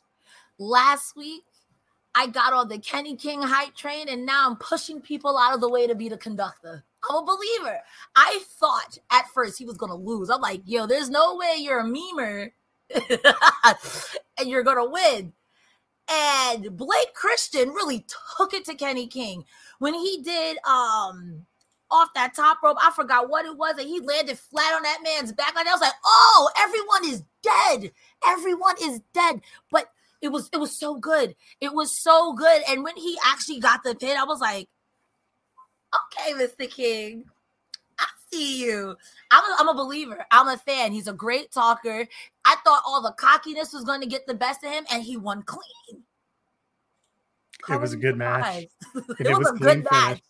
Last 0.58 1.16
week, 1.16 1.44
I 2.14 2.28
got 2.28 2.52
on 2.52 2.68
the 2.68 2.78
Kenny 2.78 3.16
King 3.16 3.42
hype 3.42 3.74
train, 3.74 4.08
and 4.08 4.24
now 4.24 4.48
I'm 4.48 4.56
pushing 4.56 5.00
people 5.00 5.36
out 5.36 5.54
of 5.54 5.60
the 5.60 5.68
way 5.68 5.86
to 5.86 5.94
be 5.94 6.08
the 6.08 6.16
conductor. 6.16 6.84
I'm 7.08 7.16
a 7.16 7.24
believer. 7.24 7.78
I 8.14 8.40
thought 8.58 8.98
at 9.10 9.28
first 9.34 9.58
he 9.58 9.66
was 9.66 9.76
gonna 9.76 9.94
lose. 9.94 10.30
I'm 10.30 10.40
like, 10.40 10.62
yo, 10.64 10.86
there's 10.86 11.10
no 11.10 11.36
way 11.36 11.56
you're 11.58 11.80
a 11.80 11.84
memer 11.84 12.50
and 14.38 14.48
you're 14.48 14.62
gonna 14.62 14.88
win. 14.88 15.32
And 16.08 16.76
Blake 16.76 17.14
Christian 17.14 17.70
really 17.70 18.06
took 18.38 18.54
it 18.54 18.64
to 18.66 18.74
Kenny 18.74 19.08
King 19.08 19.44
when 19.78 19.94
he 19.94 20.22
did 20.22 20.58
um 20.64 21.46
off 21.90 22.08
that 22.14 22.34
top 22.34 22.58
rope. 22.62 22.76
I 22.80 22.90
forgot 22.90 23.28
what 23.28 23.44
it 23.44 23.56
was, 23.56 23.76
and 23.78 23.88
he 23.88 24.00
landed 24.00 24.38
flat 24.38 24.74
on 24.74 24.82
that 24.82 25.00
man's 25.02 25.32
back. 25.32 25.54
And 25.56 25.68
I 25.68 25.72
was 25.72 25.80
like, 25.80 25.92
oh, 26.04 26.50
everyone 26.58 27.04
is 27.04 27.22
dead. 27.42 27.92
Everyone 28.26 28.74
is 28.82 29.00
dead. 29.12 29.40
But 29.70 29.90
it 30.22 30.28
was 30.28 30.48
it 30.52 30.58
was 30.58 30.76
so 30.76 30.96
good. 30.96 31.34
It 31.60 31.72
was 31.72 31.96
so 31.96 32.32
good. 32.32 32.62
And 32.68 32.82
when 32.82 32.96
he 32.96 33.16
actually 33.24 33.60
got 33.60 33.82
the 33.84 33.94
pin, 33.94 34.16
I 34.16 34.24
was 34.24 34.40
like, 34.40 34.68
okay, 35.94 36.32
Mr. 36.32 36.70
King. 36.70 37.24
I 37.98 38.06
see 38.30 38.62
you. 38.64 38.96
I'm 39.30 39.44
a, 39.44 39.56
I'm 39.58 39.68
a 39.68 39.74
believer. 39.74 40.24
I'm 40.30 40.48
a 40.48 40.58
fan. 40.58 40.92
He's 40.92 41.08
a 41.08 41.12
great 41.12 41.50
talker. 41.52 42.06
I 42.44 42.56
thought 42.64 42.82
all 42.86 43.02
the 43.02 43.12
cockiness 43.12 43.72
was 43.72 43.84
going 43.84 44.00
to 44.02 44.06
get 44.06 44.26
the 44.26 44.34
best 44.34 44.62
of 44.64 44.70
him, 44.70 44.84
and 44.90 45.02
he 45.02 45.16
won 45.16 45.42
clean. 45.42 46.02
It 47.68 47.80
was 47.80 47.92
a 47.92 47.96
good 47.96 48.16
match. 48.16 48.66
it, 48.94 49.26
it 49.26 49.28
was, 49.28 49.38
was 49.38 49.60
a 49.60 49.64
good 49.64 49.86
match. 49.90 50.22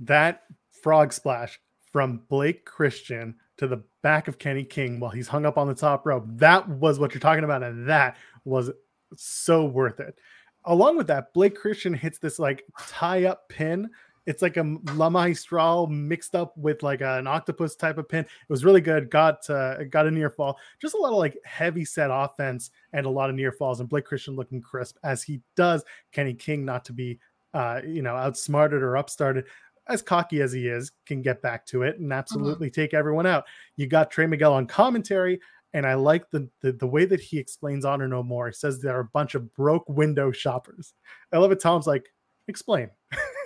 That 0.00 0.44
frog 0.82 1.12
splash 1.12 1.60
from 1.92 2.22
Blake 2.28 2.64
Christian 2.64 3.36
to 3.58 3.66
the 3.66 3.82
back 4.02 4.28
of 4.28 4.38
Kenny 4.38 4.64
King 4.64 5.00
while 5.00 5.10
he's 5.10 5.28
hung 5.28 5.46
up 5.46 5.58
on 5.58 5.68
the 5.68 5.74
top 5.74 6.04
rope. 6.06 6.24
That 6.26 6.68
was 6.68 6.98
what 6.98 7.14
you're 7.14 7.20
talking 7.20 7.44
about, 7.44 7.62
and 7.62 7.88
that 7.88 8.16
was 8.44 8.70
so 9.16 9.64
worth 9.64 10.00
it. 10.00 10.18
Along 10.64 10.96
with 10.96 11.06
that, 11.08 11.32
Blake 11.32 11.56
Christian 11.56 11.94
hits 11.94 12.18
this 12.18 12.38
like 12.38 12.64
tie 12.78 13.24
up 13.24 13.48
pin 13.48 13.88
it's 14.26 14.42
like 14.42 14.56
a 14.56 14.76
La 14.94 15.32
straw 15.32 15.86
mixed 15.86 16.34
up 16.34 16.56
with 16.56 16.82
like 16.82 17.00
an 17.00 17.26
octopus 17.26 17.74
type 17.74 17.98
of 17.98 18.08
pin. 18.08 18.20
It 18.20 18.48
was 18.48 18.64
really 18.64 18.80
good. 18.80 19.10
Got 19.10 19.48
uh, 19.50 19.84
got 19.84 20.06
a 20.06 20.10
near 20.10 20.30
fall. 20.30 20.58
Just 20.80 20.94
a 20.94 20.98
lot 20.98 21.12
of 21.12 21.18
like 21.18 21.36
heavy 21.44 21.84
set 21.84 22.10
offense 22.12 22.70
and 22.92 23.06
a 23.06 23.10
lot 23.10 23.30
of 23.30 23.36
near 23.36 23.52
falls. 23.52 23.80
And 23.80 23.88
Blake 23.88 24.04
Christian 24.04 24.36
looking 24.36 24.60
crisp 24.60 24.96
as 25.02 25.22
he 25.22 25.40
does. 25.56 25.82
Kenny 26.12 26.34
King 26.34 26.64
not 26.64 26.84
to 26.86 26.92
be 26.92 27.18
uh, 27.54 27.80
you 27.84 28.02
know 28.02 28.14
outsmarted 28.14 28.82
or 28.82 28.96
upstarted. 28.96 29.46
As 29.88 30.00
cocky 30.02 30.40
as 30.40 30.52
he 30.52 30.68
is, 30.68 30.92
can 31.06 31.22
get 31.22 31.42
back 31.42 31.66
to 31.66 31.82
it 31.82 31.96
and 31.96 32.04
mm-hmm. 32.04 32.12
absolutely 32.12 32.68
mm-hmm. 32.68 32.80
take 32.80 32.94
everyone 32.94 33.26
out. 33.26 33.44
You 33.76 33.86
got 33.86 34.10
Trey 34.10 34.26
Miguel 34.26 34.52
on 34.52 34.66
commentary, 34.66 35.40
and 35.74 35.86
I 35.86 35.94
like 35.94 36.30
the, 36.30 36.48
the, 36.60 36.72
the 36.72 36.86
way 36.86 37.04
that 37.04 37.20
he 37.20 37.38
explains 37.38 37.84
Honor 37.84 38.08
No 38.08 38.22
More. 38.22 38.48
He 38.48 38.52
says 38.52 38.80
there 38.80 38.96
are 38.96 39.00
a 39.00 39.04
bunch 39.06 39.34
of 39.34 39.52
broke 39.54 39.88
window 39.88 40.30
shoppers. 40.30 40.94
I 41.32 41.38
love 41.38 41.52
it. 41.52 41.60
Tom's 41.60 41.86
like, 41.86 42.12
explain. 42.48 42.90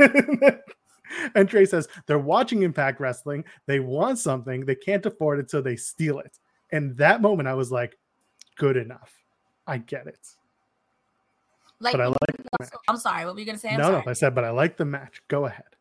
and 1.35 1.49
Trey 1.49 1.65
says 1.65 1.89
they're 2.07 2.19
watching 2.19 2.63
Impact 2.63 3.01
Wrestling. 3.01 3.45
They 3.67 3.81
want 3.81 4.19
something. 4.19 4.65
They 4.65 4.75
can't 4.75 5.07
afford 5.07 5.39
it, 5.39 5.51
so 5.51 5.61
they 5.61 5.77
steal 5.77 6.19
it. 6.19 6.39
And 6.71 6.97
that 6.97 7.23
moment, 7.23 7.49
I 7.49 7.55
was 7.55 7.71
like, 7.71 7.97
good 8.57 8.77
enough. 8.77 9.13
I 9.67 9.79
get 9.79 10.07
it. 10.07 10.19
Like, 11.81 11.93
but 11.93 12.01
I 12.01 12.07
like. 12.07 12.73
I'm 12.89 12.97
sorry. 12.97 13.25
What 13.27 13.35
were 13.35 13.41
you 13.41 13.47
gonna 13.47 13.59
say? 13.59 13.71
I'm 13.71 13.79
no, 13.79 13.85
sorry. 13.85 14.03
no. 14.07 14.11
I 14.11 14.15
said, 14.15 14.35
but 14.35 14.45
I 14.45 14.51
like 14.51 14.77
the 14.77 14.85
match. 14.85 15.23
Go 15.29 15.47
ahead. 15.47 15.76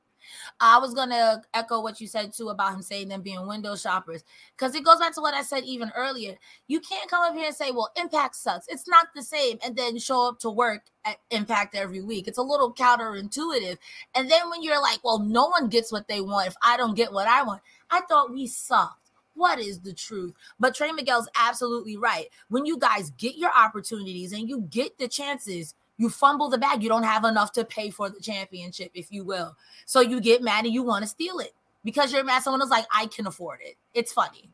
I 0.60 0.78
was 0.78 0.94
gonna 0.94 1.42
echo 1.54 1.82
what 1.82 2.00
you 2.00 2.08
said 2.08 2.34
too 2.34 2.50
about 2.50 2.74
him 2.74 2.82
saying 2.82 3.10
them 3.10 3.22
being 3.22 3.46
window 3.48 3.76
shoppers 3.76 4.24
because 4.58 4.76
it 4.76 4.84
goes 4.84 5.00
back 5.00 5.14
to 5.16 5.22
what 5.22 5.34
I 5.34 5.42
said 5.42 5.64
even 5.66 5.92
earlier. 5.96 6.36
You 6.68 6.80
can't 6.80 7.10
come 7.10 7.24
up 7.24 7.36
here 7.36 7.48
and 7.48 7.56
say, 7.56 7.72
"Well, 7.72 7.92
Impact 7.96 8.36
sucks." 8.36 8.68
It's 8.68 8.88
not 8.88 9.08
the 9.16 9.24
same, 9.24 9.60
and 9.64 9.76
then 9.76 9.98
show 9.98 10.28
up 10.28 10.40
to 10.40 10.50
work 10.50 10.84
at 11.04 11.18
Impact 11.32 11.76
every 11.76 12.02
week. 12.02 12.28
It's 12.28 12.38
a 12.38 12.44
little 12.44 12.74
counterintuitive. 12.74 13.78
And 14.16 14.30
then 14.30 14.50
when 14.50 14.64
you're 14.64 14.82
like, 14.82 15.04
"Well, 15.04 15.20
no 15.20 15.48
one 15.48 15.68
gets 15.70 15.92
what 15.92 16.08
they 16.08 16.22
want 16.22 16.48
if 16.48 16.56
I 16.62 16.78
don't 16.78 16.96
get 16.96 17.14
what 17.14 17.28
I 17.28 17.44
want," 17.44 17.62
I 17.90 18.02
thought 18.02 18.32
we 18.32 18.48
sucked. 18.48 19.12
What 19.36 19.60
is 19.60 19.82
the 19.82 19.94
truth? 19.94 20.34
But 20.60 20.76
Trey 20.76 20.92
Miguel's 20.92 21.28
absolutely 21.36 21.98
right. 21.98 22.30
When 22.48 22.66
you 22.66 22.78
guys 22.78 23.10
get 23.12 23.36
your 23.36 23.52
opportunities 23.56 24.32
and 24.32 24.48
you 24.48 24.62
get 24.62 24.98
the 24.98 25.10
chances 25.10 25.76
you 25.97 26.10
fumble 26.10 26.49
the 26.49 26.58
bag. 26.58 26.84
You 26.84 26.89
don't 26.89 27.03
have 27.03 27.23
enough 27.23 27.51
to 27.53 27.65
pay 27.65 27.89
for 27.89 28.10
the 28.10 28.19
championship, 28.19 28.91
if 28.93 29.12
you 29.12 29.23
will. 29.23 29.55
So 29.86 30.01
you 30.01 30.19
get 30.19 30.41
mad 30.41 30.65
and 30.65 30.73
you 30.73 30.84
want 30.84 31.03
to 31.03 31.10
steal 31.10 31.39
it 31.39 31.53
because 31.84 32.12
you're 32.12 32.23
mad. 32.23 32.43
Someone 32.43 32.62
is 32.62 32.69
like, 32.69 32.86
I 32.93 33.08
can 33.08 33.27
afford 33.27 33.60
it. 33.63 33.75
It's 33.93 34.12
funny. 34.12 34.49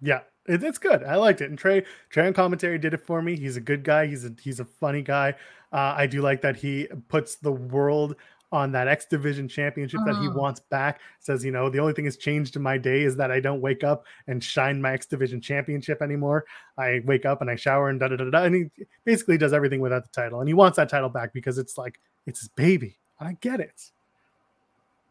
Yeah, 0.00 0.20
it, 0.46 0.62
it's 0.62 0.78
good. 0.78 1.02
I 1.02 1.16
liked 1.16 1.40
it. 1.40 1.50
And 1.50 1.58
Trey, 1.58 1.84
Trey 2.10 2.26
on 2.26 2.34
commentary 2.34 2.78
did 2.78 2.94
it 2.94 3.04
for 3.04 3.22
me. 3.22 3.36
He's 3.36 3.56
a 3.56 3.60
good 3.60 3.82
guy. 3.82 4.06
He's 4.06 4.24
a 4.24 4.32
he's 4.40 4.60
a 4.60 4.64
funny 4.64 5.02
guy. 5.02 5.34
Uh, 5.72 5.94
I 5.96 6.06
do 6.06 6.22
like 6.22 6.42
that 6.42 6.56
he 6.56 6.86
puts 7.08 7.36
the 7.36 7.52
world 7.52 8.16
on 8.52 8.72
that 8.72 8.88
X 8.88 9.06
Division 9.06 9.48
championship 9.48 10.00
that 10.06 10.14
he 10.16 10.28
mm-hmm. 10.28 10.38
wants 10.38 10.60
back. 10.60 11.00
Says, 11.20 11.44
you 11.44 11.50
know, 11.50 11.68
the 11.68 11.78
only 11.78 11.92
thing 11.92 12.04
that's 12.04 12.16
changed 12.16 12.56
in 12.56 12.62
my 12.62 12.78
day 12.78 13.02
is 13.02 13.16
that 13.16 13.30
I 13.30 13.40
don't 13.40 13.60
wake 13.60 13.84
up 13.84 14.04
and 14.26 14.42
shine 14.42 14.80
my 14.80 14.92
X 14.92 15.06
Division 15.06 15.40
championship 15.40 16.00
anymore. 16.02 16.44
I 16.78 17.00
wake 17.04 17.26
up 17.26 17.40
and 17.40 17.50
I 17.50 17.56
shower 17.56 17.88
and 17.88 17.98
da 17.98 18.08
da 18.08 18.16
da 18.16 18.30
da. 18.30 18.44
And 18.44 18.54
he 18.54 18.84
basically 19.04 19.38
does 19.38 19.52
everything 19.52 19.80
without 19.80 20.04
the 20.04 20.20
title. 20.20 20.40
And 20.40 20.48
he 20.48 20.54
wants 20.54 20.76
that 20.76 20.88
title 20.88 21.08
back 21.08 21.32
because 21.32 21.58
it's 21.58 21.76
like, 21.76 22.00
it's 22.26 22.40
his 22.40 22.48
baby. 22.48 22.98
I 23.20 23.36
get 23.40 23.60
it. 23.60 23.90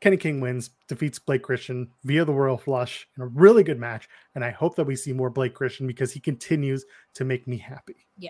Kenny 0.01 0.17
King 0.17 0.39
wins, 0.39 0.69
defeats 0.87 1.17
Blake 1.17 1.41
Christian 1.41 1.89
via 2.03 2.25
the 2.25 2.33
Royal 2.33 2.57
Flush 2.57 3.07
in 3.17 3.23
a 3.23 3.27
really 3.27 3.63
good 3.63 3.79
match. 3.79 4.07
And 4.35 4.43
I 4.43 4.51
hope 4.51 4.75
that 4.75 4.83
we 4.83 4.95
see 4.95 5.13
more 5.13 5.29
Blake 5.29 5.55
Christian 5.55 5.87
because 5.87 6.11
he 6.11 6.19
continues 6.19 6.85
to 7.15 7.25
make 7.25 7.47
me 7.47 7.57
happy. 7.57 7.95
Yeah. 8.17 8.29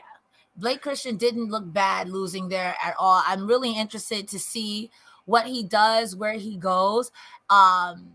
Blake 0.57 0.81
Christian 0.81 1.17
didn't 1.17 1.49
look 1.49 1.71
bad 1.71 2.09
losing 2.09 2.49
there 2.49 2.75
at 2.83 2.95
all. 2.97 3.21
I'm 3.25 3.47
really 3.47 3.73
interested 3.73 4.27
to 4.29 4.39
see 4.39 4.89
what 5.25 5.47
he 5.47 5.63
does, 5.63 6.15
where 6.15 6.33
he 6.33 6.55
goes. 6.55 7.11
Um, 7.49 8.13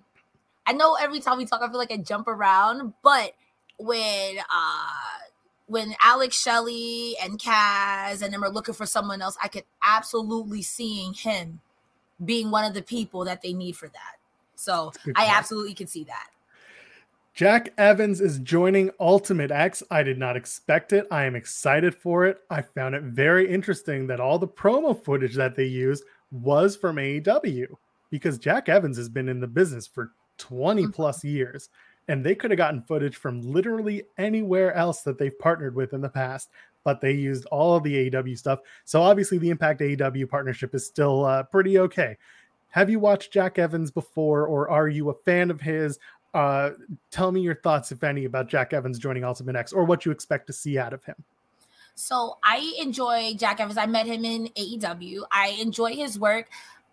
I 0.66 0.72
know 0.72 0.94
every 0.94 1.20
time 1.20 1.38
we 1.38 1.44
talk, 1.44 1.60
I 1.62 1.68
feel 1.68 1.78
like 1.78 1.92
I 1.92 1.96
jump 1.98 2.28
around, 2.28 2.94
but 3.02 3.34
when 3.78 4.38
uh 4.38 5.18
when 5.66 5.94
Alex 6.02 6.40
Shelley 6.40 7.14
and 7.22 7.38
Kaz 7.38 8.22
and 8.22 8.34
them 8.34 8.42
are 8.42 8.50
looking 8.50 8.74
for 8.74 8.86
someone 8.86 9.22
else, 9.22 9.36
I 9.42 9.48
could 9.48 9.64
absolutely 9.86 10.62
seeing 10.62 11.14
him 11.14 11.60
being 12.24 12.50
one 12.50 12.64
of 12.64 12.74
the 12.74 12.82
people 12.82 13.24
that 13.24 13.40
they 13.40 13.52
need 13.52 13.76
for 13.76 13.86
that. 13.88 14.16
So 14.56 14.92
I 15.14 15.26
absolutely 15.26 15.74
can 15.74 15.86
see 15.86 16.04
that. 16.04 16.28
Jack 17.40 17.72
Evans 17.78 18.20
is 18.20 18.38
joining 18.40 18.90
Ultimate 19.00 19.50
X. 19.50 19.82
I 19.90 20.02
did 20.02 20.18
not 20.18 20.36
expect 20.36 20.92
it. 20.92 21.06
I 21.10 21.24
am 21.24 21.34
excited 21.34 21.94
for 21.94 22.26
it. 22.26 22.42
I 22.50 22.60
found 22.60 22.94
it 22.94 23.02
very 23.02 23.50
interesting 23.50 24.06
that 24.08 24.20
all 24.20 24.38
the 24.38 24.46
promo 24.46 25.02
footage 25.02 25.36
that 25.36 25.56
they 25.56 25.64
used 25.64 26.04
was 26.30 26.76
from 26.76 26.96
AEW 26.96 27.68
because 28.10 28.36
Jack 28.36 28.68
Evans 28.68 28.98
has 28.98 29.08
been 29.08 29.26
in 29.26 29.40
the 29.40 29.46
business 29.46 29.86
for 29.86 30.12
20 30.36 30.82
mm-hmm. 30.82 30.90
plus 30.90 31.24
years. 31.24 31.70
and 32.08 32.22
they 32.22 32.34
could 32.34 32.50
have 32.50 32.58
gotten 32.58 32.82
footage 32.82 33.16
from 33.16 33.40
literally 33.40 34.02
anywhere 34.18 34.74
else 34.74 35.00
that 35.00 35.16
they've 35.16 35.38
partnered 35.38 35.74
with 35.74 35.94
in 35.94 36.02
the 36.02 36.10
past, 36.10 36.50
but 36.84 37.00
they 37.00 37.12
used 37.12 37.46
all 37.46 37.74
of 37.74 37.82
the 37.84 38.10
AEW 38.10 38.36
stuff. 38.36 38.58
So 38.84 39.00
obviously, 39.00 39.38
the 39.38 39.48
Impact 39.48 39.80
AEW 39.80 40.28
partnership 40.28 40.74
is 40.74 40.84
still 40.84 41.24
uh, 41.24 41.44
pretty 41.44 41.78
okay. 41.78 42.18
Have 42.72 42.88
you 42.88 43.00
watched 43.00 43.32
Jack 43.32 43.58
Evans 43.58 43.90
before, 43.90 44.46
or 44.46 44.68
are 44.68 44.88
you 44.88 45.10
a 45.10 45.14
fan 45.24 45.50
of 45.50 45.60
his? 45.60 45.98
Uh, 46.32 46.70
tell 47.10 47.32
me 47.32 47.40
your 47.40 47.56
thoughts, 47.56 47.90
if 47.92 48.04
any, 48.04 48.24
about 48.24 48.48
Jack 48.48 48.72
Evans 48.72 48.98
joining 48.98 49.24
Ultimate 49.24 49.56
X, 49.56 49.72
or 49.72 49.84
what 49.84 50.04
you 50.04 50.12
expect 50.12 50.46
to 50.46 50.52
see 50.52 50.78
out 50.78 50.92
of 50.92 51.04
him. 51.04 51.16
So 51.94 52.38
I 52.42 52.76
enjoy 52.80 53.34
Jack 53.36 53.60
Evans. 53.60 53.76
I 53.76 53.86
met 53.86 54.06
him 54.06 54.24
in 54.24 54.46
AEW. 54.56 55.22
I 55.30 55.56
enjoy 55.60 55.94
his 55.94 56.18
work. 56.18 56.48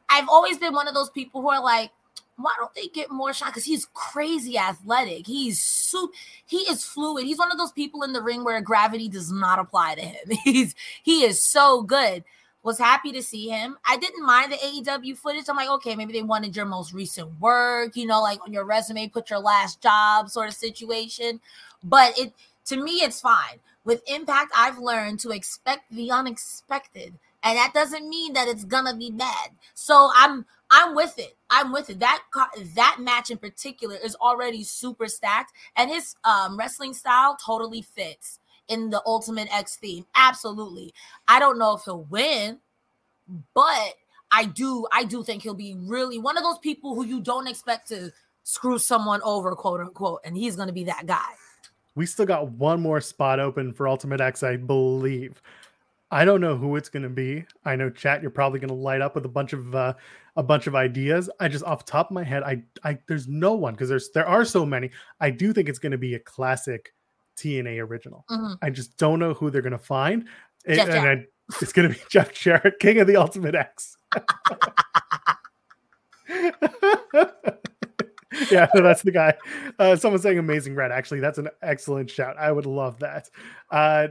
I've 0.09 0.27
always 0.29 0.57
been 0.57 0.73
one 0.73 0.87
of 0.87 0.93
those 0.93 1.09
people 1.09 1.41
who 1.41 1.49
are 1.49 1.63
like, 1.63 1.91
why 2.37 2.53
don't 2.57 2.73
they 2.75 2.87
get 2.87 3.09
more 3.09 3.33
shot? 3.33 3.47
Because 3.47 3.65
he's 3.65 3.87
crazy 3.93 4.57
athletic. 4.57 5.25
He's 5.25 5.59
so 5.59 6.11
he 6.45 6.57
is 6.57 6.85
fluid. 6.85 7.25
He's 7.25 7.39
one 7.39 7.51
of 7.51 7.57
those 7.57 7.71
people 7.71 8.03
in 8.03 8.13
the 8.13 8.21
ring 8.21 8.43
where 8.43 8.61
gravity 8.61 9.09
does 9.09 9.31
not 9.31 9.59
apply 9.59 9.95
to 9.95 10.01
him. 10.01 10.37
He's 10.43 10.75
he 11.01 11.23
is 11.23 11.41
so 11.41 11.81
good. 11.81 12.23
Was 12.67 12.77
happy 12.77 13.13
to 13.13 13.23
see 13.23 13.47
him. 13.47 13.77
I 13.87 13.95
didn't 13.95 14.25
mind 14.25 14.51
the 14.51 14.57
AEW 14.57 15.17
footage. 15.17 15.45
I'm 15.47 15.55
like, 15.55 15.69
okay, 15.69 15.95
maybe 15.95 16.11
they 16.11 16.21
wanted 16.21 16.53
your 16.53 16.65
most 16.65 16.91
recent 16.91 17.39
work, 17.39 17.95
you 17.95 18.05
know, 18.05 18.21
like 18.21 18.41
on 18.45 18.51
your 18.51 18.65
resume, 18.65 19.07
put 19.07 19.29
your 19.29 19.39
last 19.39 19.79
job 19.79 20.29
sort 20.29 20.49
of 20.49 20.53
situation. 20.53 21.39
But 21.81 22.19
it 22.19 22.33
to 22.65 22.75
me, 22.75 22.95
it's 22.95 23.21
fine. 23.21 23.61
With 23.85 24.03
Impact, 24.05 24.51
I've 24.53 24.79
learned 24.79 25.21
to 25.21 25.29
expect 25.29 25.89
the 25.91 26.11
unexpected. 26.11 27.13
And 27.41 27.57
that 27.57 27.71
doesn't 27.73 28.09
mean 28.09 28.33
that 28.33 28.49
it's 28.49 28.65
gonna 28.65 28.97
be 28.97 29.11
bad. 29.11 29.51
So 29.73 30.11
I'm 30.13 30.45
I'm 30.69 30.93
with 30.93 31.17
it. 31.17 31.37
I'm 31.49 31.71
with 31.71 31.89
it. 31.89 32.01
That 32.01 32.21
that 32.75 32.97
match 32.99 33.31
in 33.31 33.37
particular 33.37 33.95
is 33.95 34.15
already 34.15 34.65
super 34.65 35.07
stacked, 35.07 35.53
and 35.77 35.89
his 35.89 36.15
um, 36.25 36.57
wrestling 36.57 36.93
style 36.93 37.37
totally 37.41 37.81
fits 37.81 38.39
in 38.67 38.89
the 38.89 39.01
Ultimate 39.05 39.47
X 39.53 39.75
theme. 39.75 40.05
Absolutely. 40.15 40.93
I 41.27 41.39
don't 41.39 41.57
know 41.57 41.75
if 41.75 41.83
he'll 41.83 42.03
win, 42.03 42.59
but 43.53 43.93
I 44.31 44.45
do. 44.45 44.87
I 44.91 45.03
do 45.03 45.23
think 45.23 45.43
he'll 45.43 45.53
be 45.53 45.75
really 45.79 46.17
one 46.17 46.37
of 46.37 46.43
those 46.43 46.59
people 46.59 46.95
who 46.95 47.05
you 47.05 47.21
don't 47.21 47.47
expect 47.47 47.87
to 47.89 48.11
screw 48.43 48.79
someone 48.79 49.21
over, 49.23 49.55
quote 49.55 49.81
unquote, 49.81 50.21
and 50.23 50.35
he's 50.35 50.55
going 50.55 50.67
to 50.67 50.73
be 50.73 50.85
that 50.85 51.05
guy. 51.05 51.33
We 51.95 52.05
still 52.05 52.25
got 52.25 52.51
one 52.51 52.81
more 52.81 53.01
spot 53.01 53.39
open 53.39 53.73
for 53.73 53.87
Ultimate 53.87 54.21
X, 54.21 54.43
I 54.43 54.57
believe. 54.57 55.41
I 56.11 56.23
don't 56.23 56.39
know 56.39 56.55
who 56.55 56.75
it's 56.77 56.89
going 56.89 57.03
to 57.03 57.09
be. 57.09 57.45
I 57.65 57.75
know 57.75 57.89
chat. 57.89 58.21
You're 58.21 58.31
probably 58.31 58.59
going 58.59 58.69
to 58.69 58.75
light 58.75 59.01
up 59.01 59.15
with 59.15 59.25
a 59.25 59.29
bunch 59.29 59.51
of 59.53 59.75
uh, 59.75 59.93
a 60.37 60.43
bunch 60.43 60.67
of 60.67 60.75
ideas. 60.75 61.29
I 61.39 61.47
just 61.49 61.65
off 61.65 61.83
top 61.85 62.09
of 62.09 62.13
my 62.13 62.23
head, 62.23 62.43
I 62.43 62.61
I 62.83 62.99
there's 63.07 63.27
no 63.27 63.53
one 63.53 63.73
because 63.73 63.89
there's 63.89 64.11
there 64.11 64.27
are 64.27 64.45
so 64.45 64.65
many. 64.65 64.91
I 65.19 65.31
do 65.31 65.51
think 65.51 65.67
it's 65.67 65.79
going 65.79 65.91
to 65.91 65.97
be 65.97 66.13
a 66.13 66.19
classic 66.19 66.93
TNA 67.37 67.79
original. 67.87 68.25
Mm-hmm. 68.29 68.53
I 68.61 68.69
just 68.69 68.97
don't 68.97 69.19
know 69.19 69.33
who 69.33 69.49
they're 69.49 69.61
going 69.61 69.71
to 69.71 69.77
find, 69.77 70.27
it, 70.65 70.79
and 70.79 71.07
I, 71.07 71.25
it's 71.61 71.73
going 71.73 71.89
to 71.89 71.95
be 71.95 72.01
Jeff 72.09 72.33
Jarrett, 72.33 72.79
King 72.79 72.99
of 72.99 73.07
the 73.07 73.17
Ultimate 73.17 73.55
X. 73.55 73.97
yeah, 78.51 78.67
that's 78.73 79.01
the 79.01 79.11
guy. 79.11 79.33
Uh, 79.79 79.95
someone 79.95 80.21
saying 80.21 80.37
"Amazing 80.37 80.75
Red." 80.75 80.91
Actually, 80.91 81.19
that's 81.19 81.37
an 81.37 81.49
excellent 81.61 82.09
shout. 82.09 82.37
I 82.37 82.51
would 82.51 82.65
love 82.65 82.99
that. 82.99 83.29
Uh, 83.71 84.07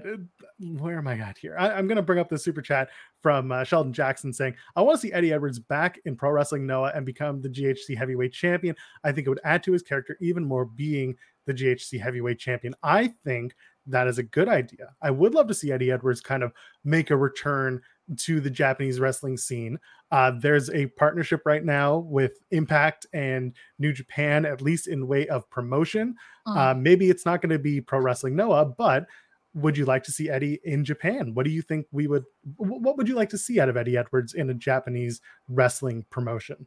where 0.59 0.99
am 0.99 1.09
I 1.09 1.19
at 1.19 1.37
here? 1.39 1.57
I, 1.59 1.79
am 1.79 1.87
going 1.87 1.97
to 1.97 2.03
bring 2.03 2.19
up 2.19 2.29
the 2.29 2.39
super 2.39 2.63
chat 2.63 2.89
from 3.23 3.53
uh, 3.53 3.65
Sheldon 3.65 3.93
Jackson 3.93 4.33
saying, 4.33 4.55
"I 4.75 4.83
want 4.83 5.01
to 5.01 5.07
see 5.07 5.13
Eddie 5.13 5.33
Edwards 5.33 5.59
back 5.59 5.99
in 6.05 6.17
Pro 6.17 6.31
Wrestling 6.31 6.67
Noah 6.67 6.93
and 6.95 7.05
become 7.05 7.43
the 7.43 7.49
GHC 7.49 7.97
Heavyweight 7.97 8.33
Champion. 8.33 8.75
I 9.05 9.13
think 9.13 9.27
it 9.27 9.31
would 9.31 9.41
add 9.45 9.63
to 9.65 9.73
his 9.73 9.83
character 9.83 10.17
even 10.21 10.45
more 10.45 10.65
being 10.65 11.17
the 11.47 11.55
GHC 11.55 12.01
Heavyweight 12.01 12.39
Champion. 12.39 12.75
I 12.83 13.15
think." 13.25 13.55
That 13.89 14.09
is 14.09 14.19
a 14.19 14.25
good 14.25 14.49
idea. 14.49 14.95
I 15.01 15.13
would 15.13 15.33
love 15.33 15.47
to 15.47 15.55
see 15.55 15.71
Eddie 15.71 15.93
Edwards 15.93 16.21
kind 16.21 16.43
of 16.43 16.53
make 16.85 17.11
a 17.11 17.17
return 17.17 17.81
to 18.19 18.41
the 18.41 18.51
Japanese 18.51 19.01
wrestling 19.01 19.37
scene. 19.37 19.79
Uh, 20.11 20.33
there's 20.41 20.71
a 20.71 20.87
partnership 20.87 21.43
right 21.45 21.65
now 21.65 21.99
with 21.99 22.39
Impact 22.51 23.07
and 23.13 23.55
New 23.79 23.93
Japan, 23.93 24.45
at 24.45 24.63
least 24.63 24.87
in 24.87 25.09
way 25.09 25.27
of 25.29 25.49
promotion. 25.51 26.15
Mm. 26.47 26.57
Uh, 26.57 26.75
maybe 26.75 27.11
it's 27.11 27.27
not 27.27 27.41
going 27.41 27.51
to 27.51 27.59
be 27.59 27.81
Pro 27.81 28.01
Wrestling 28.01 28.37
Noah, 28.37 28.67
but 28.67 29.07
would 29.55 29.77
you 29.77 29.87
like 29.87 30.05
to 30.05 30.13
see 30.13 30.29
Eddie 30.29 30.61
in 30.65 30.85
Japan? 30.85 31.33
What 31.35 31.45
do 31.45 31.51
you 31.51 31.63
think 31.63 31.87
we 31.91 32.07
would? 32.07 32.25
What 32.57 32.97
would 32.97 33.09
you 33.09 33.15
like 33.15 33.31
to 33.31 33.39
see 33.39 33.59
out 33.59 33.69
of 33.69 33.77
Eddie 33.77 33.97
Edwards 33.97 34.35
in 34.35 34.51
a 34.51 34.55
Japanese 34.55 35.21
wrestling 35.49 36.05
promotion? 36.11 36.67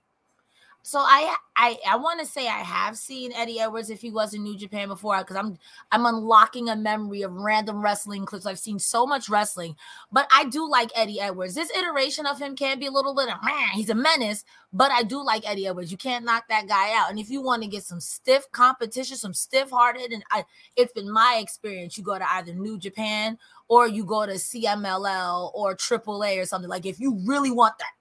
So 0.81 0.99
I 0.99 1.35
I 1.55 1.77
I 1.87 1.95
want 1.97 2.19
to 2.21 2.25
say 2.25 2.47
I 2.47 2.61
have 2.61 2.97
seen 2.97 3.33
Eddie 3.33 3.59
Edwards 3.59 3.89
if 3.89 4.01
he 4.01 4.11
was 4.11 4.33
in 4.33 4.43
New 4.43 4.57
Japan 4.57 4.87
before 4.87 5.17
because 5.19 5.35
I'm 5.35 5.57
I'm 5.91 6.05
unlocking 6.05 6.69
a 6.69 6.75
memory 6.75 7.21
of 7.21 7.33
random 7.33 7.81
wrestling 7.81 8.25
clips. 8.25 8.45
I've 8.45 8.59
seen 8.59 8.79
so 8.79 9.05
much 9.05 9.27
wrestling, 9.29 9.75
but 10.11 10.27
I 10.33 10.45
do 10.45 10.69
like 10.69 10.89
Eddie 10.95 11.19
Edwards. 11.19 11.55
This 11.55 11.69
iteration 11.77 12.25
of 12.25 12.39
him 12.39 12.55
can 12.55 12.79
be 12.79 12.85
a 12.85 12.91
little 12.91 13.13
bit 13.13 13.29
of 13.29 13.43
man, 13.43 13.69
he's 13.73 13.89
a 13.89 13.95
menace, 13.95 14.45
but 14.71 14.89
I 14.91 15.03
do 15.03 15.23
like 15.23 15.47
Eddie 15.47 15.67
Edwards. 15.67 15.91
You 15.91 15.97
can't 15.97 16.25
knock 16.25 16.45
that 16.47 16.67
guy 16.67 16.95
out. 16.95 17.09
And 17.09 17.19
if 17.19 17.29
you 17.29 17.41
want 17.41 17.61
to 17.63 17.67
get 17.67 17.83
some 17.83 17.99
stiff 17.99 18.49
competition, 18.51 19.17
some 19.17 19.33
stiff 19.33 19.71
hearted, 19.71 20.11
and 20.13 20.23
I 20.31 20.45
it's 20.77 20.93
been 20.93 21.11
my 21.11 21.39
experience, 21.41 21.97
you 21.97 22.03
go 22.05 22.17
to 22.17 22.33
either 22.35 22.53
New 22.53 22.79
Japan 22.79 23.37
or 23.67 23.87
you 23.87 24.03
go 24.05 24.25
to 24.25 24.33
CMLL 24.33 25.51
or 25.53 25.75
AAA 25.75 26.41
or 26.41 26.45
something. 26.45 26.69
Like 26.69 26.85
if 26.85 26.99
you 26.99 27.19
really 27.25 27.51
want 27.51 27.77
that 27.79 27.91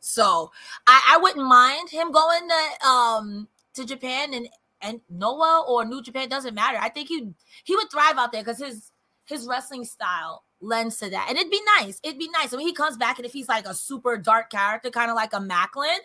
so 0.00 0.50
I, 0.86 1.14
I 1.14 1.18
wouldn't 1.18 1.46
mind 1.46 1.90
him 1.90 2.10
going 2.10 2.48
to 2.48 2.86
um 2.86 3.48
to 3.74 3.84
Japan 3.84 4.34
and 4.34 4.48
and 4.82 5.00
Noah 5.10 5.64
or 5.68 5.84
New 5.84 6.02
Japan 6.02 6.28
doesn't 6.28 6.54
matter. 6.54 6.78
I 6.80 6.88
think 6.88 7.08
he 7.08 7.28
he 7.64 7.76
would 7.76 7.90
thrive 7.90 8.16
out 8.16 8.32
there 8.32 8.42
because 8.42 8.58
his 8.58 8.92
his 9.26 9.46
wrestling 9.46 9.84
style 9.84 10.44
lends 10.60 10.98
to 10.98 11.10
that, 11.10 11.26
and 11.28 11.38
it'd 11.38 11.50
be 11.50 11.60
nice. 11.78 12.00
It'd 12.02 12.18
be 12.18 12.30
nice. 12.30 12.52
I 12.52 12.56
mean, 12.56 12.66
he 12.66 12.74
comes 12.74 12.96
back 12.96 13.18
and 13.18 13.26
if 13.26 13.32
he's 13.32 13.48
like 13.48 13.66
a 13.66 13.74
super 13.74 14.16
dark 14.16 14.50
character, 14.50 14.90
kind 14.90 15.10
of 15.10 15.16
like 15.16 15.32
a 15.32 15.38
Maclin, 15.38 15.98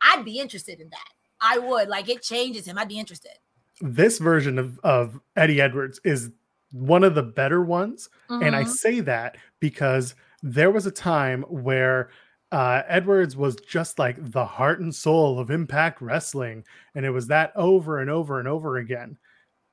I'd 0.00 0.24
be 0.24 0.38
interested 0.38 0.80
in 0.80 0.90
that. 0.90 1.08
I 1.40 1.58
would 1.58 1.88
like 1.88 2.08
it 2.08 2.22
changes 2.22 2.66
him. 2.66 2.78
I'd 2.78 2.88
be 2.88 2.98
interested. 2.98 3.32
This 3.80 4.18
version 4.18 4.58
of 4.58 4.78
of 4.84 5.18
Eddie 5.36 5.60
Edwards 5.60 6.00
is 6.04 6.30
one 6.72 7.04
of 7.04 7.14
the 7.14 7.22
better 7.22 7.62
ones, 7.62 8.10
mm-hmm. 8.28 8.42
and 8.42 8.54
I 8.54 8.62
mm-hmm. 8.62 8.70
say 8.70 9.00
that 9.00 9.36
because 9.60 10.14
there 10.42 10.70
was 10.70 10.84
a 10.84 10.90
time 10.90 11.42
where 11.48 12.10
uh, 12.54 12.84
Edwards 12.86 13.36
was 13.36 13.56
just 13.56 13.98
like 13.98 14.30
the 14.30 14.44
heart 14.44 14.78
and 14.78 14.94
soul 14.94 15.40
of 15.40 15.50
Impact 15.50 16.00
Wrestling, 16.00 16.64
and 16.94 17.04
it 17.04 17.10
was 17.10 17.26
that 17.26 17.52
over 17.56 17.98
and 17.98 18.08
over 18.08 18.38
and 18.38 18.46
over 18.46 18.76
again. 18.76 19.18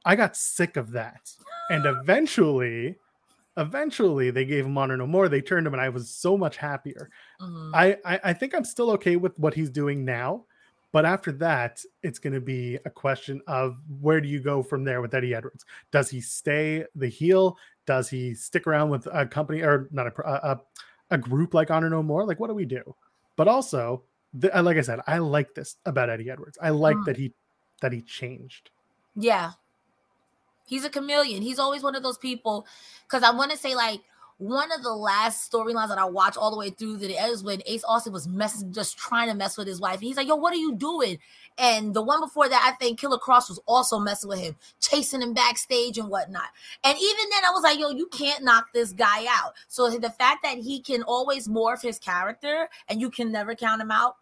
I 0.03 0.15
got 0.15 0.35
sick 0.35 0.77
of 0.77 0.89
that, 0.93 1.31
and 1.69 1.85
eventually, 2.01 2.95
eventually 3.55 4.31
they 4.31 4.45
gave 4.45 4.65
him 4.65 4.79
Honor 4.79 4.97
No 4.97 5.05
More. 5.05 5.29
They 5.29 5.41
turned 5.41 5.67
him, 5.67 5.75
and 5.75 5.81
I 5.81 5.89
was 5.89 6.09
so 6.09 6.35
much 6.35 6.57
happier. 6.57 7.11
Mm-hmm. 7.39 7.75
I, 7.75 7.97
I 8.03 8.19
I 8.23 8.33
think 8.33 8.55
I'm 8.55 8.65
still 8.65 8.89
okay 8.93 9.15
with 9.15 9.37
what 9.37 9.53
he's 9.53 9.69
doing 9.69 10.03
now, 10.03 10.45
but 10.91 11.05
after 11.05 11.31
that, 11.33 11.83
it's 12.01 12.17
going 12.17 12.33
to 12.33 12.41
be 12.41 12.79
a 12.85 12.89
question 12.89 13.43
of 13.45 13.77
where 13.99 14.21
do 14.21 14.27
you 14.27 14.39
go 14.39 14.63
from 14.63 14.83
there 14.83 15.01
with 15.01 15.13
Eddie 15.13 15.35
Edwards? 15.35 15.65
Does 15.91 16.09
he 16.09 16.19
stay 16.19 16.85
the 16.95 17.09
heel? 17.09 17.57
Does 17.85 18.09
he 18.09 18.33
stick 18.33 18.65
around 18.65 18.89
with 18.89 19.07
a 19.13 19.27
company 19.27 19.61
or 19.61 19.87
not 19.91 20.07
a, 20.07 20.27
a 20.27 20.51
a 20.53 20.61
group 21.17 21.53
like 21.53 21.71
Honor 21.71 21.89
No 21.89 22.03
More, 22.03 22.25
like 22.25 22.39
what 22.39 22.47
do 22.47 22.53
we 22.53 22.65
do? 22.65 22.95
But 23.35 23.47
also, 23.47 24.03
the, 24.33 24.57
uh, 24.57 24.63
like 24.63 24.77
I 24.77 24.81
said, 24.81 24.99
I 25.07 25.17
like 25.17 25.53
this 25.55 25.77
about 25.85 26.09
Eddie 26.09 26.29
Edwards. 26.29 26.57
I 26.61 26.69
like 26.69 26.95
mm. 26.97 27.05
that 27.05 27.17
he 27.17 27.33
that 27.81 27.91
he 27.91 28.01
changed. 28.01 28.69
Yeah, 29.15 29.51
he's 30.65 30.85
a 30.85 30.89
chameleon. 30.89 31.41
He's 31.41 31.59
always 31.59 31.83
one 31.83 31.95
of 31.95 32.03
those 32.03 32.17
people. 32.17 32.65
Because 33.07 33.23
I 33.23 33.31
want 33.31 33.51
to 33.51 33.57
say 33.57 33.75
like 33.75 34.01
one 34.41 34.71
of 34.71 34.81
the 34.81 34.91
last 34.91 35.51
storylines 35.51 35.89
that 35.89 35.99
I 35.99 36.05
watched 36.05 36.35
all 36.35 36.49
the 36.49 36.57
way 36.57 36.71
through 36.71 36.97
the 36.97 37.11
is 37.11 37.43
when 37.43 37.61
Ace 37.67 37.83
Austin 37.87 38.11
was 38.11 38.27
messing, 38.27 38.73
just 38.73 38.97
trying 38.97 39.29
to 39.29 39.35
mess 39.35 39.55
with 39.55 39.67
his 39.67 39.79
wife. 39.79 39.99
He's 39.99 40.17
like, 40.17 40.27
"Yo, 40.27 40.35
what 40.35 40.51
are 40.51 40.57
you 40.57 40.73
doing?" 40.73 41.19
And 41.59 41.93
the 41.93 42.01
one 42.01 42.19
before 42.19 42.49
that, 42.49 42.63
I 42.65 42.75
think 42.83 42.99
Killer 42.99 43.19
Kross 43.19 43.49
was 43.49 43.59
also 43.67 43.99
messing 43.99 44.29
with 44.29 44.39
him, 44.39 44.55
chasing 44.79 45.21
him 45.21 45.35
backstage 45.35 45.99
and 45.99 46.09
whatnot. 46.09 46.49
And 46.83 46.97
even 46.97 47.29
then, 47.29 47.45
I 47.45 47.51
was 47.51 47.61
like, 47.61 47.77
"Yo, 47.77 47.91
you 47.91 48.07
can't 48.07 48.43
knock 48.43 48.73
this 48.73 48.93
guy 48.93 49.27
out." 49.29 49.53
So 49.67 49.87
the 49.91 50.09
fact 50.09 50.41
that 50.41 50.57
he 50.57 50.79
can 50.79 51.03
always 51.03 51.47
morph 51.47 51.83
his 51.83 51.99
character 51.99 52.67
and 52.87 52.99
you 52.99 53.11
can 53.11 53.31
never 53.31 53.53
count 53.53 53.79
him 53.79 53.91
out, 53.91 54.15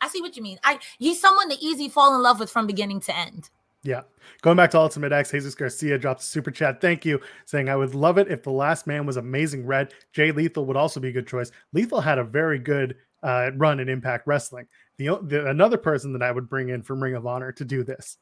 I 0.00 0.08
see 0.08 0.20
what 0.20 0.36
you 0.36 0.42
mean. 0.42 0.58
I 0.64 0.80
he's 0.98 1.20
someone 1.20 1.48
to 1.50 1.64
easy 1.64 1.88
fall 1.88 2.16
in 2.16 2.22
love 2.22 2.40
with 2.40 2.50
from 2.50 2.66
beginning 2.66 2.98
to 3.02 3.16
end. 3.16 3.50
Yeah. 3.82 4.02
Going 4.42 4.56
back 4.56 4.70
to 4.72 4.78
Ultimate 4.78 5.12
X, 5.12 5.30
Jesus 5.30 5.54
Garcia 5.54 5.98
dropped 5.98 6.20
a 6.20 6.24
super 6.24 6.50
chat. 6.50 6.80
Thank 6.80 7.04
you. 7.04 7.20
Saying, 7.46 7.68
I 7.68 7.76
would 7.76 7.94
love 7.94 8.18
it 8.18 8.30
if 8.30 8.42
the 8.42 8.50
last 8.50 8.86
man 8.86 9.06
was 9.06 9.16
amazing 9.16 9.66
red. 9.66 9.94
Jay 10.12 10.32
Lethal 10.32 10.66
would 10.66 10.76
also 10.76 11.00
be 11.00 11.08
a 11.08 11.12
good 11.12 11.26
choice. 11.26 11.50
Lethal 11.72 12.00
had 12.00 12.18
a 12.18 12.24
very 12.24 12.58
good 12.58 12.96
uh, 13.22 13.50
run 13.56 13.80
in 13.80 13.88
Impact 13.88 14.26
Wrestling. 14.26 14.66
The, 14.98 15.18
the, 15.22 15.48
another 15.48 15.78
person 15.78 16.12
that 16.12 16.22
I 16.22 16.30
would 16.30 16.48
bring 16.48 16.68
in 16.68 16.82
from 16.82 17.02
Ring 17.02 17.14
of 17.14 17.26
Honor 17.26 17.52
to 17.52 17.64
do 17.64 17.82
this, 17.82 18.18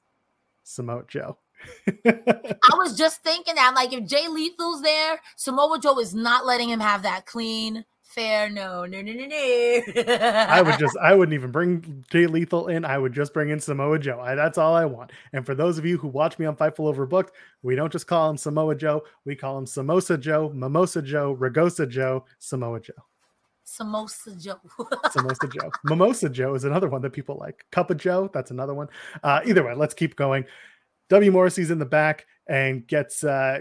Samoa 0.62 1.04
Joe. 1.08 1.38
I 2.06 2.74
was 2.74 2.96
just 2.96 3.24
thinking 3.24 3.56
that, 3.56 3.74
like, 3.74 3.92
if 3.92 4.06
Jay 4.06 4.28
Lethal's 4.28 4.80
there, 4.80 5.20
Samoa 5.36 5.80
Joe 5.80 5.98
is 5.98 6.14
not 6.14 6.46
letting 6.46 6.70
him 6.70 6.78
have 6.78 7.02
that 7.02 7.26
clean 7.26 7.84
fair. 8.08 8.50
No, 8.50 8.86
no, 8.86 9.00
no, 9.00 9.12
no, 9.12 9.26
no. 9.26 10.14
I 10.18 10.62
would 10.62 10.78
just, 10.78 10.96
I 10.98 11.14
wouldn't 11.14 11.34
even 11.34 11.50
bring 11.50 12.04
Jay 12.10 12.26
Lethal 12.26 12.68
in. 12.68 12.84
I 12.84 12.98
would 12.98 13.12
just 13.12 13.32
bring 13.32 13.50
in 13.50 13.60
Samoa 13.60 13.98
Joe. 13.98 14.20
I, 14.20 14.34
that's 14.34 14.58
all 14.58 14.74
I 14.74 14.84
want. 14.84 15.12
And 15.32 15.44
for 15.44 15.54
those 15.54 15.78
of 15.78 15.84
you 15.84 15.98
who 15.98 16.08
watch 16.08 16.38
me 16.38 16.46
on 16.46 16.56
Fightful 16.56 16.92
Overbooked, 16.92 17.30
we 17.62 17.76
don't 17.76 17.92
just 17.92 18.06
call 18.06 18.30
him 18.30 18.36
Samoa 18.36 18.74
Joe. 18.74 19.02
We 19.24 19.36
call 19.36 19.58
him 19.58 19.66
Samosa 19.66 20.18
Joe, 20.18 20.50
Mimosa 20.50 21.02
Joe, 21.02 21.36
Ragosa 21.36 21.88
Joe, 21.88 22.24
Samoa 22.38 22.80
Joe. 22.80 22.94
Samosa 23.66 24.42
Joe. 24.42 24.60
Samosa 25.06 25.52
Joe. 25.52 25.70
Mimosa 25.84 26.28
Joe 26.28 26.54
is 26.54 26.64
another 26.64 26.88
one 26.88 27.02
that 27.02 27.12
people 27.12 27.36
like. 27.36 27.64
Cup 27.70 27.90
of 27.90 27.98
Joe, 27.98 28.30
that's 28.32 28.50
another 28.50 28.74
one. 28.74 28.88
Uh, 29.22 29.40
either 29.44 29.62
way, 29.62 29.74
let's 29.74 29.94
keep 29.94 30.16
going. 30.16 30.44
W. 31.10 31.30
Morrissey's 31.30 31.70
in 31.70 31.78
the 31.78 31.86
back 31.86 32.26
and 32.46 32.86
gets, 32.86 33.24
uh, 33.24 33.58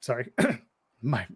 sorry, 0.00 0.32
my 1.02 1.26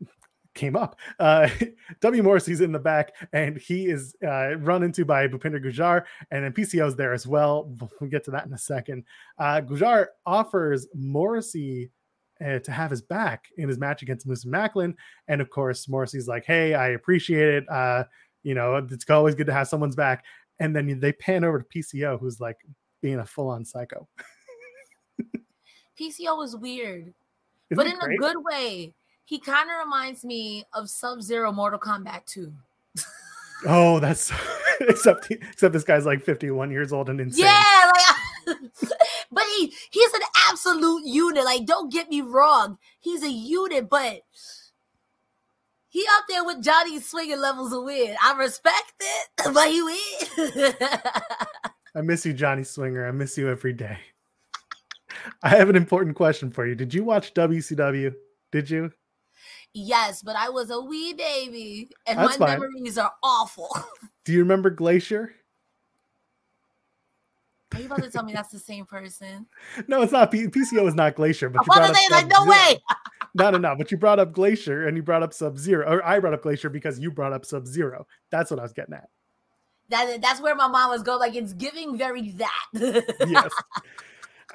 came 0.57 0.75
up. 0.75 0.99
Uh, 1.21 1.49
w. 2.01 2.23
Morrissey's 2.23 2.61
in 2.61 2.73
the 2.73 2.79
back, 2.79 3.12
and 3.33 3.57
he 3.57 3.87
is 3.87 4.16
uh, 4.27 4.57
run 4.57 4.83
into 4.83 5.05
by 5.05 5.29
Bhupinder 5.29 5.64
Gujjar, 5.64 6.05
and 6.33 6.45
then 6.45 6.53
PCO's 6.53 6.97
there 6.97 7.12
as 7.12 7.27
well. 7.27 7.73
We'll 8.01 8.11
get 8.11 8.25
to 8.25 8.31
that 8.33 8.47
in 8.47 8.53
a 8.53 8.59
second. 8.59 9.05
Uh, 9.38 9.61
Gujjar 9.61 10.07
offers 10.25 10.88
Morrissey 10.95 11.90
uh, 12.45 12.59
to 12.59 12.73
have 12.73 12.90
his 12.90 13.03
back 13.03 13.45
in 13.57 13.69
his 13.69 13.79
match 13.79 14.03
against 14.03 14.27
Moose 14.27 14.45
Maclin, 14.45 14.95
and 15.29 15.40
of 15.40 15.51
course 15.51 15.88
Morrissey's 15.88 16.27
like, 16.27 16.45
"Hey, 16.45 16.75
I 16.75 16.88
appreciate 16.88 17.49
it. 17.55 17.69
Uh, 17.71 18.05
you 18.42 18.55
know, 18.55 18.77
it's 18.90 19.09
always 19.09 19.35
good 19.35 19.47
to 19.47 19.53
have 19.53 19.69
someone's 19.69 19.97
back." 19.97 20.25
And 20.59 20.75
then 20.75 20.99
they 20.99 21.12
pan 21.12 21.45
over 21.45 21.61
to 21.61 21.64
PCO, 21.64 22.19
who's 22.19 22.40
like 22.40 22.57
being 23.03 23.19
a 23.19 23.27
full-on 23.27 23.64
psycho. 23.64 24.09
PCO 26.01 26.45
is 26.45 26.57
weird, 26.57 27.12
Isn't 27.71 27.77
but 27.77 27.87
in 27.87 27.99
great? 27.99 28.16
a 28.16 28.21
good 28.21 28.37
way. 28.42 28.95
He 29.27 29.41
kind 29.41 29.69
of 29.69 29.85
reminds 29.85 30.25
me 30.25 30.65
of 30.73 30.89
Sub 30.89 31.21
Zero 31.21 31.53
Mortal 31.53 31.81
Kombat 31.81 32.25
2. 32.27 32.53
Oh, 33.67 33.99
that's 33.99 34.33
except 34.81 35.31
except 35.31 35.73
this 35.73 35.85
guy's 35.85 36.07
like 36.07 36.23
51 36.23 36.71
years 36.71 36.93
old 36.93 37.09
and 37.09 37.21
insane. 37.21 37.47
Yeah, 37.47 37.91
like, 38.47 38.57
but 39.33 39.45
he 39.57 39.75
he's 39.91 40.12
an 40.12 40.21
absolute 40.49 41.05
unit. 41.07 41.45
Like, 41.45 41.67
don't 41.67 41.93
get 41.93 42.09
me 42.09 42.21
wrong, 42.21 42.79
he's 43.01 43.23
a 43.23 43.31
unit, 43.31 43.89
but 43.91 44.21
he 45.89 46.07
up 46.17 46.25
there 46.29 46.45
with 46.45 46.62
Johnny 46.62 47.01
Swinger 47.01 47.37
levels 47.37 47.73
of 47.73 47.83
win. 47.83 48.15
I 48.23 48.37
respect 48.37 48.93
it, 49.01 49.29
but 49.55 49.69
he 49.69 49.83
win. 49.83 50.75
I 51.97 52.03
miss 52.03 52.27
you, 52.27 52.33
Johnny 52.33 52.62
Swinger. 52.62 53.09
I 53.09 53.11
miss 53.11 53.37
you 53.37 53.49
every 53.49 53.73
day. 53.73 53.99
I 55.43 55.49
have 55.49 55.71
an 55.71 55.77
important 55.77 56.15
question 56.15 56.53
for 56.53 56.67
you. 56.67 56.77
Did 56.77 56.95
you 56.95 57.03
watch 57.03 57.35
WCW? 57.35 58.15
Did 58.53 58.71
you? 58.71 58.93
Yes, 59.77 60.23
but 60.23 60.37
I 60.37 60.49
was 60.49 60.71
a 60.71 60.81
wee 60.81 61.12
baby, 61.12 61.91
and 62.07 62.19
That's 62.19 62.39
my 62.39 62.47
fine. 62.47 62.61
memories 62.61 62.99
are 62.99 63.12
awful. 63.23 63.69
Do 64.25 64.33
you 64.33 64.41
remember 64.41 64.71
Glacier? 64.71 65.35
Are 67.75 67.81
you 67.81 67.87
about 67.87 68.03
to 68.03 68.11
tell 68.11 68.23
me 68.25 68.33
that's 68.33 68.49
the 68.49 68.59
same 68.59 68.87
person? 68.87 69.47
No, 69.89 70.03
it's 70.03 70.12
not. 70.12 70.31
P- 70.31 70.47
PCO 70.49 70.87
is 70.89 70.95
not 70.95 71.15
Glacier, 71.15 71.51
but 71.51 71.61
I 71.61 71.62
you 71.62 71.67
brought 71.67 71.91
up 71.91 71.95
to 71.95 72.01
say 72.01 72.09
like, 72.11 72.27
no 72.29 72.45
way. 72.47 72.79
No, 73.35 73.51
no, 73.51 73.59
no. 73.59 73.75
But 73.77 73.91
you 73.91 73.99
brought 73.99 74.19
up 74.19 74.33
Glacier 74.33 74.87
and 74.89 74.97
you 74.97 75.03
brought 75.03 75.23
up 75.23 75.35
Sub 75.35 75.59
Zero, 75.59 75.87
or 75.87 76.03
I 76.03 76.19
brought 76.21 76.33
up 76.33 76.41
Glacier 76.43 76.71
because 76.71 76.99
you 76.99 77.11
brought 77.11 77.35
up 77.35 77.45
Sub 77.45 77.67
Zero. 77.67 78.07
That's 78.31 78.51
what 78.51 78.59
I 78.59 78.62
was 78.62 78.73
getting 78.73 78.95
at. 78.95 79.11
That 79.91 80.23
that's 80.23 80.41
where 80.41 80.55
my 80.55 80.69
mind 80.69 80.91
was 80.91 81.03
going. 81.03 81.19
Like, 81.19 81.35
it's 81.35 81.53
giving 81.53 81.99
very 81.99 82.31
that. 82.31 83.05
Yes. 83.29 83.53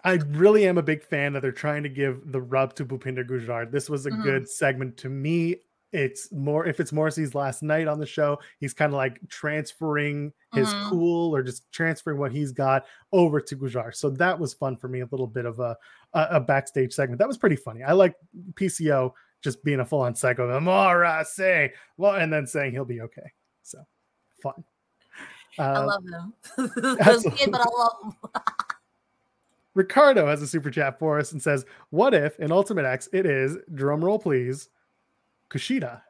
I 0.04 0.14
really 0.30 0.68
am 0.68 0.78
a 0.78 0.84
big 0.84 1.04
fan 1.04 1.34
that 1.34 1.42
they're 1.42 1.52
trying 1.52 1.84
to 1.84 1.90
give 1.90 2.32
the 2.32 2.42
rub 2.42 2.74
to 2.76 2.86
Bhupinder 2.86 3.28
Gujjar. 3.28 3.70
This 3.72 3.90
was 3.90 4.06
a 4.06 4.12
Mhm. 4.12 4.24
good 4.24 4.50
segment 4.50 4.98
to 4.98 5.10
me. 5.10 5.58
It's 5.92 6.32
more 6.32 6.66
if 6.66 6.80
it's 6.80 6.94
Morrissey's 6.94 7.36
last 7.36 7.62
night 7.64 7.88
on 7.88 8.00
the 8.00 8.06
show, 8.06 8.40
he's 8.60 8.74
kind 8.74 8.94
of 8.94 8.98
like 8.98 9.20
transferring 9.28 10.32
his 10.54 10.74
Mhm. 10.74 10.90
cool 10.90 11.36
or 11.36 11.44
just 11.44 11.70
transferring 11.72 12.18
what 12.18 12.32
he's 12.32 12.52
got 12.54 12.86
over 13.12 13.42
to 13.42 13.58
Gujjar. 13.58 13.94
So 13.94 14.10
that 14.12 14.40
was 14.40 14.54
fun 14.54 14.78
for 14.78 14.88
me. 14.88 15.02
A 15.02 15.06
little 15.12 15.28
bit 15.28 15.46
of 15.46 15.60
a 15.60 15.78
a, 16.14 16.28
a 16.32 16.40
backstage 16.42 16.94
segment 16.94 17.20
that 17.20 17.28
was 17.28 17.38
pretty 17.38 17.56
funny. 17.56 17.84
I 17.84 17.94
like 17.94 18.16
PCO 18.56 19.14
just 19.42 19.64
being 19.64 19.80
a 19.82 19.86
full 19.86 20.02
on 20.02 20.14
psycho. 20.16 20.50
Amara 20.52 21.24
say 21.26 21.74
well, 21.98 22.16
and 22.16 22.32
then 22.32 22.48
saying 22.48 22.72
he'll 22.72 22.86
be 22.86 23.02
okay. 23.02 23.32
So 23.64 23.86
fun. 24.42 24.64
I 25.60 25.64
Uh, 25.74 25.86
love 25.86 26.04
him. 26.06 26.34
but 26.58 27.62
I 27.62 27.70
love 27.70 27.96
him. 28.04 28.14
Ricardo 29.74 30.28
has 30.28 30.42
a 30.42 30.48
super 30.48 30.70
chat 30.70 31.00
for 31.00 31.18
us 31.18 31.32
and 31.32 31.42
says, 31.42 31.66
What 31.90 32.14
if 32.14 32.40
in 32.40 32.52
Ultimate 32.52 32.86
X 32.86 33.08
it 33.14 33.26
is, 33.26 33.58
drum 33.74 34.04
roll 34.04 34.20
please, 34.20 34.70
Kushida? 35.50 36.02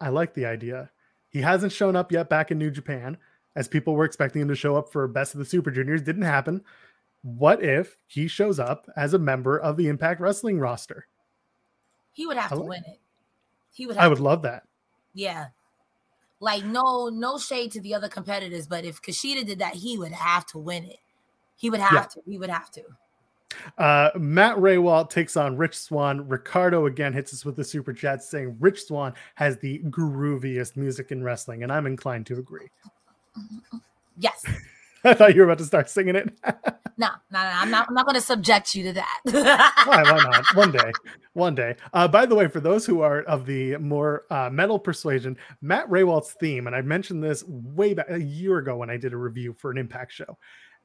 I 0.00 0.08
like 0.08 0.34
the 0.34 0.46
idea. 0.46 0.90
He 1.28 1.40
hasn't 1.40 1.72
shown 1.72 1.94
up 1.96 2.10
yet 2.10 2.28
back 2.28 2.50
in 2.50 2.58
New 2.58 2.70
Japan, 2.70 3.18
as 3.54 3.68
people 3.68 3.94
were 3.94 4.04
expecting 4.04 4.42
him 4.42 4.48
to 4.48 4.54
show 4.54 4.76
up 4.76 4.90
for 4.90 5.06
Best 5.08 5.34
of 5.34 5.38
the 5.38 5.44
Super 5.44 5.70
Juniors. 5.70 6.02
Didn't 6.02 6.22
happen. 6.22 6.62
What 7.22 7.62
if 7.62 7.96
he 8.06 8.28
shows 8.28 8.58
up 8.58 8.88
as 8.96 9.14
a 9.14 9.18
member 9.18 9.58
of 9.58 9.76
the 9.76 9.88
Impact 9.88 10.20
Wrestling 10.20 10.58
roster? 10.58 11.06
He 12.12 12.26
would 12.26 12.36
have 12.36 12.52
I 12.52 12.56
to 12.56 12.60
like- 12.62 12.68
win 12.70 12.84
it. 12.86 13.00
He 13.72 13.86
would. 13.86 13.96
Have 13.96 14.04
I 14.04 14.08
would 14.08 14.20
love 14.20 14.42
that. 14.42 14.64
Yeah. 15.14 15.48
Like 16.40 16.64
no, 16.64 17.08
no 17.08 17.38
shade 17.38 17.72
to 17.72 17.80
the 17.80 17.94
other 17.94 18.08
competitors, 18.08 18.66
but 18.66 18.84
if 18.84 19.02
Kushida 19.02 19.44
did 19.44 19.58
that, 19.58 19.74
he 19.74 19.98
would 19.98 20.12
have 20.12 20.46
to 20.46 20.58
win 20.58 20.84
it. 20.84 20.98
He 21.58 21.68
would 21.70 21.80
have 21.80 21.92
Yeah. 21.92 22.02
to. 22.04 22.20
He 22.24 22.38
would 22.38 22.48
have 22.50 22.70
to. 22.70 22.82
Uh, 23.76 24.10
Matt 24.16 24.56
Rehwoldt 24.56 25.10
takes 25.10 25.36
on 25.36 25.56
Rich 25.56 25.76
Swann. 25.76 26.26
Ricardo 26.28 26.86
again 26.86 27.12
hits 27.12 27.34
us 27.34 27.44
with 27.44 27.56
the 27.56 27.64
super 27.64 27.92
chat 27.92 28.22
saying 28.22 28.56
Rich 28.60 28.84
Swann 28.84 29.12
has 29.34 29.58
the 29.58 29.80
grooviest 29.90 30.76
music 30.76 31.10
in 31.12 31.22
wrestling, 31.22 31.62
and 31.64 31.72
I'm 31.72 31.86
inclined 31.86 32.26
to 32.26 32.38
agree. 32.38 32.68
Yes. 34.16 34.44
I 35.04 35.14
thought 35.14 35.34
you 35.34 35.40
were 35.42 35.46
about 35.46 35.58
to 35.58 35.64
start 35.64 35.90
singing 35.90 36.16
it. 36.16 36.32
No, 37.00 37.06
no, 37.30 37.38
no. 37.40 37.48
I'm 37.54 37.70
not. 37.70 37.86
I'm 37.88 37.94
not 37.94 38.06
going 38.06 38.16
to 38.16 38.20
subject 38.20 38.74
you 38.74 38.82
to 38.82 38.92
that. 38.94 39.20
why, 39.30 40.02
why 40.02 40.18
not? 40.18 40.44
One 40.56 40.72
day, 40.72 40.90
one 41.32 41.54
day. 41.54 41.76
Uh, 41.92 42.08
by 42.08 42.26
the 42.26 42.34
way, 42.34 42.48
for 42.48 42.58
those 42.58 42.84
who 42.84 43.02
are 43.02 43.22
of 43.22 43.46
the 43.46 43.76
more 43.76 44.24
uh, 44.32 44.50
metal 44.50 44.80
persuasion, 44.80 45.36
Matt 45.62 45.88
Rehwoldt's 45.88 46.32
theme, 46.40 46.66
and 46.66 46.74
I 46.74 46.82
mentioned 46.82 47.22
this 47.22 47.44
way 47.46 47.94
back 47.94 48.10
a 48.10 48.20
year 48.20 48.58
ago 48.58 48.76
when 48.78 48.90
I 48.90 48.96
did 48.96 49.12
a 49.12 49.16
review 49.16 49.54
for 49.56 49.70
an 49.70 49.78
Impact 49.78 50.10
show. 50.12 50.36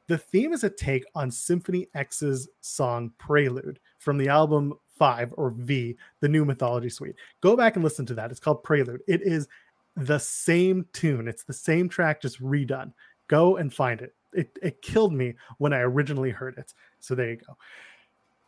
The 0.07 0.17
theme 0.17 0.53
is 0.53 0.63
a 0.63 0.69
take 0.69 1.05
on 1.15 1.31
Symphony 1.31 1.87
X's 1.95 2.49
song 2.61 3.11
Prelude 3.17 3.79
from 3.99 4.17
the 4.17 4.27
album 4.27 4.73
Five 4.97 5.33
or 5.37 5.51
V, 5.51 5.97
the 6.19 6.29
new 6.29 6.45
Mythology 6.45 6.89
Suite. 6.89 7.15
Go 7.41 7.55
back 7.55 7.75
and 7.75 7.83
listen 7.83 8.05
to 8.07 8.13
that. 8.13 8.31
It's 8.31 8.39
called 8.39 8.63
Prelude. 8.63 9.01
It 9.07 9.21
is 9.21 9.47
the 9.95 10.19
same 10.19 10.85
tune. 10.93 11.27
It's 11.27 11.43
the 11.43 11.53
same 11.53 11.89
track, 11.89 12.21
just 12.21 12.41
redone. 12.41 12.93
Go 13.27 13.57
and 13.57 13.73
find 13.73 14.01
it. 14.01 14.13
It, 14.33 14.57
it 14.61 14.81
killed 14.81 15.13
me 15.13 15.35
when 15.57 15.73
I 15.73 15.79
originally 15.79 16.31
heard 16.31 16.57
it. 16.57 16.73
So 16.99 17.15
there 17.15 17.31
you 17.31 17.37
go. 17.37 17.57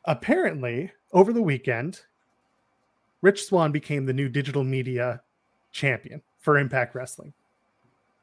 Apparently, 0.05 0.91
over 1.13 1.33
the 1.33 1.41
weekend, 1.41 2.01
Rich 3.21 3.45
Swann 3.45 3.71
became 3.71 4.05
the 4.05 4.13
new 4.13 4.29
digital 4.29 4.63
media 4.63 5.21
champion 5.71 6.21
for 6.39 6.57
Impact 6.57 6.93
Wrestling. 6.95 7.33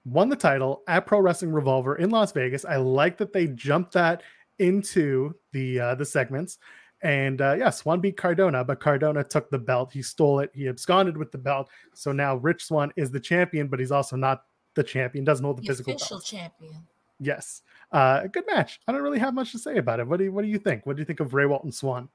Won 0.04 0.28
the 0.28 0.36
title 0.36 0.82
at 0.88 1.06
Pro 1.06 1.20
Wrestling 1.20 1.52
Revolver 1.52 1.96
in 1.96 2.10
Las 2.10 2.32
Vegas. 2.32 2.64
I 2.64 2.76
like 2.76 3.18
that 3.18 3.32
they 3.32 3.46
jumped 3.48 3.92
that 3.92 4.22
into 4.58 5.34
the 5.52 5.78
uh, 5.78 5.94
the 5.94 6.04
segments. 6.04 6.58
And 7.02 7.40
uh, 7.40 7.56
yeah, 7.58 7.70
Swann 7.70 8.00
beat 8.00 8.16
Cardona, 8.16 8.64
but 8.64 8.80
Cardona 8.80 9.24
took 9.24 9.50
the 9.50 9.58
belt. 9.58 9.92
He 9.92 10.02
stole 10.02 10.38
it. 10.40 10.50
He 10.54 10.68
absconded 10.68 11.16
with 11.16 11.32
the 11.32 11.38
belt. 11.38 11.68
So 11.94 12.12
now 12.12 12.36
Rich 12.36 12.64
Swann 12.66 12.92
is 12.96 13.10
the 13.10 13.20
champion, 13.20 13.66
but 13.66 13.80
he's 13.80 13.90
also 13.90 14.16
not 14.16 14.44
the 14.74 14.84
champion. 14.84 15.24
Doesn't 15.24 15.44
hold 15.44 15.58
the, 15.58 15.62
the 15.62 15.68
physical 15.68 15.94
official 15.94 16.18
belt. 16.18 16.24
champion. 16.24 16.86
Yes, 17.18 17.62
uh, 17.92 18.20
a 18.24 18.28
good 18.28 18.44
match. 18.46 18.80
I 18.86 18.92
don't 18.92 19.02
really 19.02 19.18
have 19.18 19.34
much 19.34 19.52
to 19.52 19.58
say 19.58 19.78
about 19.78 20.00
it. 20.00 20.06
What 20.06 20.18
do 20.18 20.24
you 20.24 20.32
What 20.32 20.42
do 20.42 20.48
you 20.48 20.58
think? 20.58 20.86
What 20.86 20.96
do 20.96 21.00
you 21.00 21.06
think 21.06 21.20
of 21.20 21.34
Ray 21.34 21.46
Walton 21.46 21.68
and 21.68 21.74
Swann? 21.74 22.08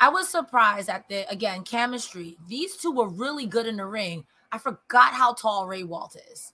I 0.00 0.10
was 0.10 0.28
surprised 0.28 0.88
at 0.90 1.08
the 1.08 1.28
again 1.30 1.62
chemistry. 1.62 2.36
These 2.48 2.76
two 2.76 2.92
were 2.92 3.08
really 3.08 3.46
good 3.46 3.66
in 3.66 3.76
the 3.76 3.86
ring. 3.86 4.24
I 4.52 4.58
forgot 4.58 5.12
how 5.12 5.32
tall 5.34 5.66
Rehwoldt 5.66 6.16
is. 6.30 6.52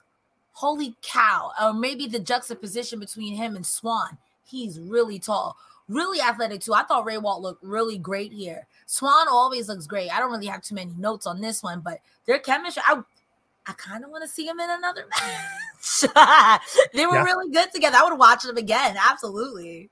Holy 0.52 0.94
cow! 1.02 1.52
Or 1.60 1.72
maybe 1.72 2.06
the 2.06 2.18
juxtaposition 2.18 2.98
between 3.00 3.34
him 3.34 3.56
and 3.56 3.64
Swann. 3.66 4.18
He's 4.44 4.78
really 4.78 5.18
tall, 5.18 5.56
really 5.88 6.20
athletic 6.20 6.60
too. 6.60 6.74
I 6.74 6.82
thought 6.84 7.06
Rehwoldt 7.06 7.40
looked 7.40 7.64
really 7.64 7.96
great 7.98 8.32
here. 8.32 8.66
Swann 8.86 9.28
always 9.28 9.68
looks 9.68 9.86
great. 9.86 10.10
I 10.14 10.18
don't 10.20 10.30
really 10.30 10.46
have 10.46 10.62
too 10.62 10.74
many 10.74 10.92
notes 10.98 11.26
on 11.26 11.40
this 11.40 11.62
one, 11.62 11.80
but 11.80 11.98
their 12.26 12.38
chemistry. 12.38 12.82
I 12.86 13.00
I 13.66 13.72
kind 13.74 14.04
of 14.04 14.10
want 14.10 14.22
to 14.24 14.28
see 14.28 14.44
him 14.46 14.58
in 14.58 14.68
another 14.70 15.06
match. 15.10 16.60
they 16.92 17.06
were 17.06 17.14
Yeah. 17.14 17.22
really 17.24 17.50
good 17.52 17.72
together. 17.72 17.96
I 17.98 18.04
would 18.04 18.18
watch 18.18 18.42
them 18.42 18.56
again. 18.56 18.96
Absolutely. 19.00 19.88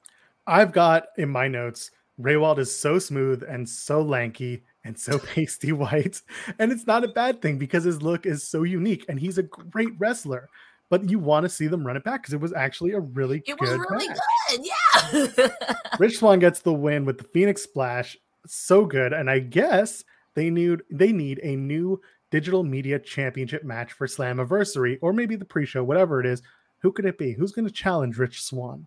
I've 0.46 0.72
got 0.72 1.06
in 1.18 1.28
my 1.28 1.46
notes. 1.46 1.90
Rehwoldt 2.20 2.58
is 2.58 2.74
so 2.76 2.98
smooth 2.98 3.44
and 3.48 3.66
so 3.68 4.02
lanky 4.02 4.64
and 4.84 4.98
so 4.98 5.18
pasty 5.34 5.72
white, 5.72 6.22
and 6.58 6.72
it's 6.72 6.86
not 6.86 7.04
a 7.04 7.08
bad 7.08 7.42
thing 7.42 7.58
because 7.58 7.84
his 7.84 8.02
look 8.02 8.26
is 8.26 8.42
so 8.42 8.62
unique 8.62 9.04
and 9.08 9.18
he's 9.20 9.38
a 9.38 9.42
great 9.42 9.92
wrestler. 9.98 10.48
But 10.88 11.08
you 11.08 11.20
want 11.20 11.44
to 11.44 11.48
see 11.48 11.68
them 11.68 11.86
run 11.86 11.96
it 11.96 12.02
back 12.02 12.22
because 12.22 12.34
it 12.34 12.40
was 12.40 12.52
actually 12.52 12.92
a 12.92 13.00
really 13.00 13.44
It 13.46 13.60
was 13.60 13.70
really 13.70 14.08
match. 14.08 14.18
good. 14.50 14.66
Yeah. 14.66 15.48
Rich 16.00 16.18
Swann 16.18 16.40
gets 16.40 16.62
the 16.62 16.72
win 16.72 17.04
with 17.04 17.18
the 17.18 17.24
Phoenix 17.24 17.62
Splash. 17.62 18.16
So 18.46 18.84
good, 18.86 19.12
and 19.12 19.30
I 19.30 19.38
guess 19.38 20.02
they 20.34 20.50
need 20.50 20.80
they 20.90 21.12
need 21.12 21.38
a 21.44 21.54
new 21.54 22.00
digital 22.30 22.64
media 22.64 22.98
championship 22.98 23.62
match 23.64 23.92
for 23.92 24.06
Slammiversary, 24.06 24.98
or 25.02 25.12
maybe 25.12 25.36
the 25.36 25.44
pre-show, 25.44 25.84
whatever 25.84 26.20
it 26.20 26.26
is. 26.26 26.42
Who 26.78 26.90
could 26.90 27.04
it 27.04 27.18
be? 27.18 27.32
Who's 27.34 27.52
going 27.52 27.66
to 27.66 27.72
challenge 27.72 28.16
Rich 28.18 28.42
Swann 28.42 28.86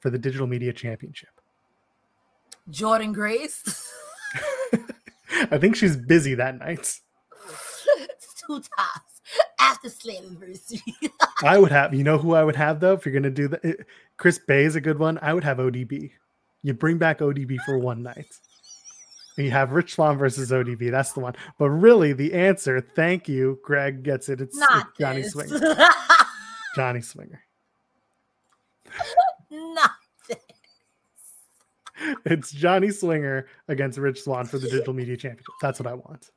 for 0.00 0.10
the 0.10 0.18
digital 0.18 0.46
media 0.46 0.72
championship? 0.72 1.30
Jordynne 2.70 3.14
Grace. 3.14 3.62
I 5.50 5.58
think 5.58 5.76
she's 5.76 5.96
busy 5.96 6.34
that 6.34 6.58
night. 6.58 6.98
Two 8.46 8.60
times 8.60 9.20
after 9.60 9.88
Slammiversary. 9.88 10.80
I 11.42 11.58
would 11.58 11.72
have, 11.72 11.94
you 11.94 12.04
know, 12.04 12.18
who 12.18 12.34
I 12.34 12.44
would 12.44 12.56
have 12.56 12.80
though. 12.80 12.94
If 12.94 13.04
you're 13.04 13.12
going 13.12 13.22
to 13.22 13.30
do 13.30 13.48
that, 13.48 13.64
eh, 13.64 13.74
Chris 14.16 14.38
Bey 14.38 14.64
is 14.64 14.76
a 14.76 14.80
good 14.80 14.98
one. 14.98 15.18
I 15.22 15.34
would 15.34 15.44
have 15.44 15.58
ODB. 15.58 16.10
You 16.62 16.74
bring 16.74 16.98
back 16.98 17.20
ODB 17.20 17.58
for 17.64 17.78
one 17.78 18.02
night. 18.02 18.26
And 19.36 19.46
you 19.46 19.52
have 19.52 19.72
Rich 19.72 19.94
Swann 19.94 20.18
versus 20.18 20.50
ODB. 20.50 20.90
That's 20.90 21.12
the 21.12 21.20
one. 21.20 21.34
But 21.58 21.70
really, 21.70 22.12
the 22.12 22.34
answer, 22.34 22.80
thank 22.80 23.28
you, 23.28 23.58
Greg 23.64 24.02
gets 24.02 24.28
it. 24.28 24.40
It's, 24.40 24.58
it's 24.58 24.84
Johnny 24.98 25.22
this. 25.22 25.32
Swinger. 25.32 25.76
Johnny 26.74 27.00
Swinger. 27.00 27.42
Not. 29.50 29.90
It's 32.24 32.50
Johnny 32.52 32.90
Swinger 32.90 33.46
against 33.68 33.98
Rich 33.98 34.22
Swann 34.22 34.46
for 34.46 34.58
the 34.58 34.68
Digital 34.68 34.94
Media 34.94 35.16
Championship. 35.16 35.54
That's 35.60 35.78
what 35.78 35.86
I 35.86 35.94
want. 35.94 36.30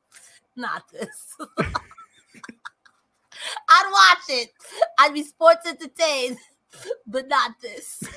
Not 0.56 0.82
this. 0.92 1.36
I'd 3.68 3.90
watch 3.90 4.24
it. 4.28 4.50
I'd 4.98 5.14
be 5.14 5.22
sports 5.22 5.66
entertained, 5.66 6.38
but 7.06 7.28
not 7.28 7.52
this. 7.60 8.02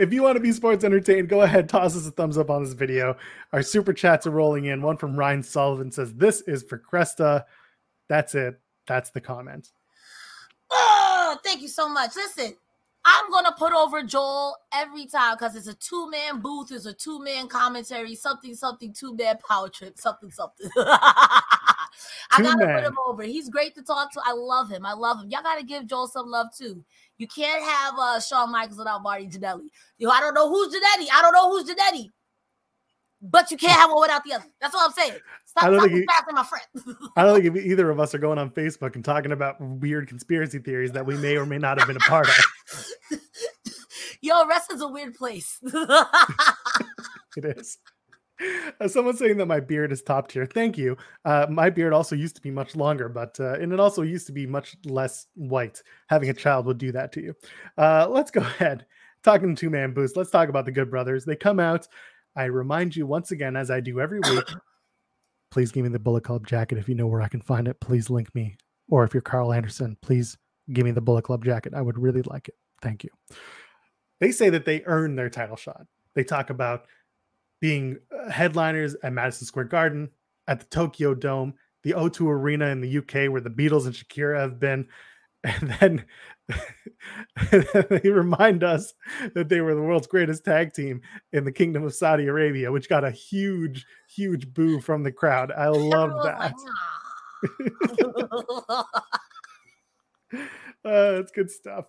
If 0.00 0.12
you 0.12 0.22
want 0.22 0.36
to 0.36 0.40
be 0.40 0.52
sports 0.52 0.84
entertained, 0.84 1.28
go 1.28 1.42
ahead, 1.42 1.68
toss 1.68 1.96
us 1.96 2.06
a 2.06 2.10
thumbs 2.10 2.38
up 2.38 2.50
on 2.50 2.64
this 2.64 2.72
video. 2.72 3.16
Our 3.52 3.62
super 3.62 3.92
chats 3.92 4.26
are 4.26 4.30
rolling 4.30 4.64
in. 4.64 4.80
One 4.80 4.96
from 4.96 5.14
Ryan 5.16 5.42
Sullivan 5.42 5.92
says, 5.92 6.14
This 6.14 6.40
is 6.42 6.62
for 6.62 6.78
Cresta. 6.78 7.44
That's 8.08 8.34
it. 8.34 8.58
That's 8.86 9.10
the 9.10 9.20
comment. 9.20 9.70
oh, 10.70 11.38
thank 11.44 11.60
you 11.60 11.68
so 11.68 11.88
much. 11.88 12.16
Listen, 12.16 12.56
I'm 13.04 13.30
gonna 13.30 13.54
put 13.58 13.72
over 13.72 14.02
Joel 14.02 14.56
every 14.72 15.06
time 15.06 15.34
because 15.34 15.56
it's 15.56 15.66
a 15.66 15.74
two 15.74 16.08
man 16.10 16.40
booth, 16.40 16.70
it's 16.70 16.86
a 16.86 16.92
two 16.92 17.22
man 17.22 17.48
commentary, 17.48 18.14
something, 18.14 18.54
something, 18.54 18.92
two 18.92 19.16
man 19.16 19.38
power 19.48 19.68
trip, 19.68 19.98
something, 19.98 20.30
something. 20.30 20.70
I 20.76 22.40
gotta 22.42 22.66
put 22.66 22.84
him 22.84 22.96
over. 23.06 23.22
He's 23.24 23.48
great 23.48 23.74
to 23.74 23.82
talk 23.82 24.12
to. 24.12 24.20
I 24.24 24.32
love 24.32 24.70
him. 24.70 24.86
I 24.86 24.92
love 24.92 25.20
him. 25.20 25.30
Y'all 25.30 25.42
gotta 25.42 25.64
give 25.64 25.86
Joel 25.86 26.06
some 26.06 26.28
love 26.28 26.48
too. 26.56 26.84
You 27.18 27.26
can't 27.26 27.62
have 27.62 27.94
uh 27.98 28.20
Shawn 28.20 28.52
Michaels 28.52 28.78
without 28.78 29.02
Marty 29.02 29.26
Jannetty. 29.26 29.68
You 29.98 30.06
know, 30.06 30.12
I 30.12 30.20
don't 30.20 30.34
know 30.34 30.48
who's 30.48 30.74
Jannetty. 30.74 31.06
I 31.12 31.22
don't 31.22 31.32
know 31.32 31.50
who's 31.50 31.68
Jannetty. 31.68 32.08
But 33.22 33.50
you 33.52 33.56
can't 33.56 33.72
have 33.78 33.90
one 33.90 34.00
without 34.00 34.24
the 34.24 34.32
other. 34.34 34.44
That's 34.60 34.74
all 34.74 34.80
I'm 34.84 34.92
saying. 34.92 35.12
Stop, 35.44 35.64
I 35.64 35.70
don't 35.70 35.78
stop 35.78 35.90
think 35.90 36.06
he- 36.28 36.32
my 36.32 36.42
friend. 36.42 36.96
I 37.16 37.22
don't 37.24 37.40
think 37.40 37.56
either 37.56 37.88
of 37.90 38.00
us 38.00 38.14
are 38.14 38.18
going 38.18 38.38
on 38.38 38.50
Facebook 38.50 38.96
and 38.96 39.04
talking 39.04 39.30
about 39.32 39.60
weird 39.60 40.08
conspiracy 40.08 40.58
theories 40.58 40.90
that 40.92 41.06
we 41.06 41.16
may 41.16 41.36
or 41.36 41.46
may 41.46 41.58
not 41.58 41.78
have 41.78 41.86
been 41.86 41.96
a 41.96 42.00
part 42.00 42.28
of. 42.28 43.18
Yo, 44.22 44.44
wrestling's 44.46 44.82
a 44.82 44.88
weird 44.88 45.14
place. 45.14 45.60
It 47.36 47.44
is. 47.46 47.78
Someone 48.88 49.16
saying 49.16 49.38
that 49.38 49.46
my 49.46 49.60
beard 49.60 49.90
is 49.92 50.02
top 50.02 50.28
tier. 50.28 50.44
Thank 50.44 50.76
you. 50.76 50.96
Uh, 51.24 51.46
my 51.48 51.70
beard 51.70 51.92
also 51.94 52.14
used 52.16 52.36
to 52.36 52.42
be 52.42 52.50
much 52.50 52.76
longer, 52.76 53.08
but 53.08 53.38
uh, 53.40 53.54
and 53.54 53.72
it 53.72 53.80
also 53.80 54.02
used 54.02 54.26
to 54.26 54.32
be 54.32 54.46
much 54.46 54.76
less 54.84 55.28
white. 55.34 55.82
Having 56.08 56.30
a 56.30 56.34
child 56.34 56.66
would 56.66 56.76
do 56.78 56.92
that 56.92 57.12
to 57.12 57.22
you. 57.22 57.34
Uh, 57.78 58.06
let's 58.10 58.30
go 58.30 58.40
ahead. 58.42 58.84
Talking 59.22 59.54
two 59.54 59.70
man 59.70 59.94
boost. 59.94 60.16
Let's 60.16 60.30
talk 60.30 60.48
about 60.48 60.64
the 60.66 60.72
Good 60.72 60.90
Brothers. 60.90 61.24
They 61.24 61.36
come 61.36 61.60
out. 61.60 61.86
I 62.34 62.44
remind 62.44 62.96
you 62.96 63.06
once 63.06 63.30
again, 63.30 63.56
as 63.56 63.70
I 63.70 63.80
do 63.80 64.00
every 64.00 64.20
week. 64.20 64.44
please 65.50 65.70
give 65.70 65.84
me 65.84 65.90
the 65.90 65.98
Bullet 65.98 66.24
Club 66.24 66.46
jacket 66.46 66.78
if 66.78 66.88
you 66.88 66.94
know 66.94 67.06
where 67.06 67.22
I 67.22 67.28
can 67.28 67.42
find 67.42 67.68
it. 67.68 67.78
Please 67.80 68.08
link 68.08 68.34
me, 68.34 68.56
or 68.88 69.04
if 69.04 69.12
you're 69.12 69.20
Karl 69.20 69.52
Anderson, 69.52 69.96
please 70.00 70.36
give 70.72 70.84
me 70.84 70.90
the 70.90 71.00
Bullet 71.00 71.24
Club 71.24 71.44
jacket. 71.44 71.74
I 71.74 71.82
would 71.82 71.98
really 71.98 72.22
like 72.22 72.48
it. 72.48 72.54
Thank 72.80 73.04
you. 73.04 73.10
They 74.20 74.32
say 74.32 74.50
that 74.50 74.64
they 74.64 74.82
earned 74.86 75.18
their 75.18 75.28
title 75.28 75.56
shot. 75.56 75.86
They 76.14 76.24
talk 76.24 76.50
about 76.50 76.86
being 77.60 77.98
uh, 78.10 78.30
headliners 78.30 78.96
at 79.02 79.12
Madison 79.12 79.46
Square 79.46 79.66
Garden, 79.66 80.10
at 80.48 80.60
the 80.60 80.66
Tokyo 80.66 81.14
Dome, 81.14 81.54
the 81.82 81.92
O2 81.92 82.26
Arena 82.26 82.66
in 82.66 82.80
the 82.80 82.98
UK, 82.98 83.30
where 83.30 83.40
the 83.40 83.50
Beatles 83.50 83.86
and 83.86 83.94
Shakira 83.94 84.40
have 84.40 84.58
been. 84.58 84.88
And 85.60 85.74
then, 85.80 86.04
and 87.50 87.66
then 87.72 87.86
they 87.90 88.10
remind 88.10 88.62
us 88.62 88.94
that 89.34 89.48
they 89.48 89.60
were 89.60 89.74
the 89.74 89.82
world's 89.82 90.06
greatest 90.06 90.44
tag 90.44 90.72
team 90.72 91.00
in 91.32 91.44
the 91.44 91.50
Kingdom 91.50 91.82
of 91.82 91.94
Saudi 91.94 92.28
Arabia, 92.28 92.70
which 92.70 92.88
got 92.88 93.04
a 93.04 93.10
huge, 93.10 93.84
huge 94.08 94.54
boo 94.54 94.80
from 94.80 95.02
the 95.02 95.10
crowd. 95.10 95.50
I 95.50 95.66
love 95.68 96.12
that. 96.22 96.54
Uh, 100.84 101.18
it's 101.20 101.32
good 101.32 101.50
stuff. 101.50 101.86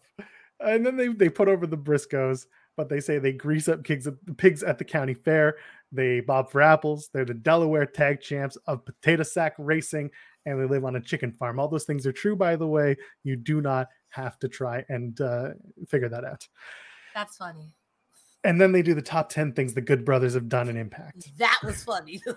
And 0.59 0.85
then 0.85 0.95
they, 0.95 1.07
they 1.07 1.29
put 1.29 1.47
over 1.47 1.67
the 1.67 1.77
Briscoes, 1.77 2.45
but 2.75 2.89
they 2.89 2.99
say 2.99 3.19
they 3.19 3.33
grease 3.33 3.67
up 3.67 3.83
pigs 3.83 4.07
at, 4.07 4.13
pigs 4.37 4.63
at 4.63 4.77
the 4.77 4.85
county 4.85 5.13
fair. 5.13 5.57
They 5.91 6.21
bob 6.21 6.49
for 6.49 6.61
apples. 6.61 7.09
They're 7.13 7.25
the 7.25 7.33
Delaware 7.33 7.85
tag 7.85 8.21
champs 8.21 8.55
of 8.67 8.85
potato 8.85 9.23
sack 9.23 9.53
racing, 9.57 10.11
and 10.45 10.59
they 10.59 10.65
live 10.65 10.85
on 10.85 10.95
a 10.95 11.01
chicken 11.01 11.31
farm. 11.31 11.59
All 11.59 11.67
those 11.67 11.85
things 11.85 12.05
are 12.05 12.11
true, 12.11 12.35
by 12.35 12.55
the 12.55 12.67
way. 12.67 12.95
You 13.23 13.35
do 13.35 13.61
not 13.61 13.87
have 14.09 14.37
to 14.39 14.47
try 14.47 14.83
and 14.89 15.19
uh, 15.19 15.49
figure 15.87 16.09
that 16.09 16.25
out. 16.25 16.47
That's 17.13 17.37
funny. 17.37 17.71
And 18.43 18.59
then 18.59 18.73
they 18.73 18.81
do 18.81 18.93
the 18.93 19.01
top 19.01 19.29
10 19.29 19.53
things 19.53 19.73
the 19.73 19.81
Good 19.81 20.03
Brothers 20.03 20.33
have 20.33 20.49
done 20.49 20.67
in 20.67 20.75
Impact. 20.75 21.29
That 21.37 21.59
was 21.63 21.83
funny. 21.83 22.21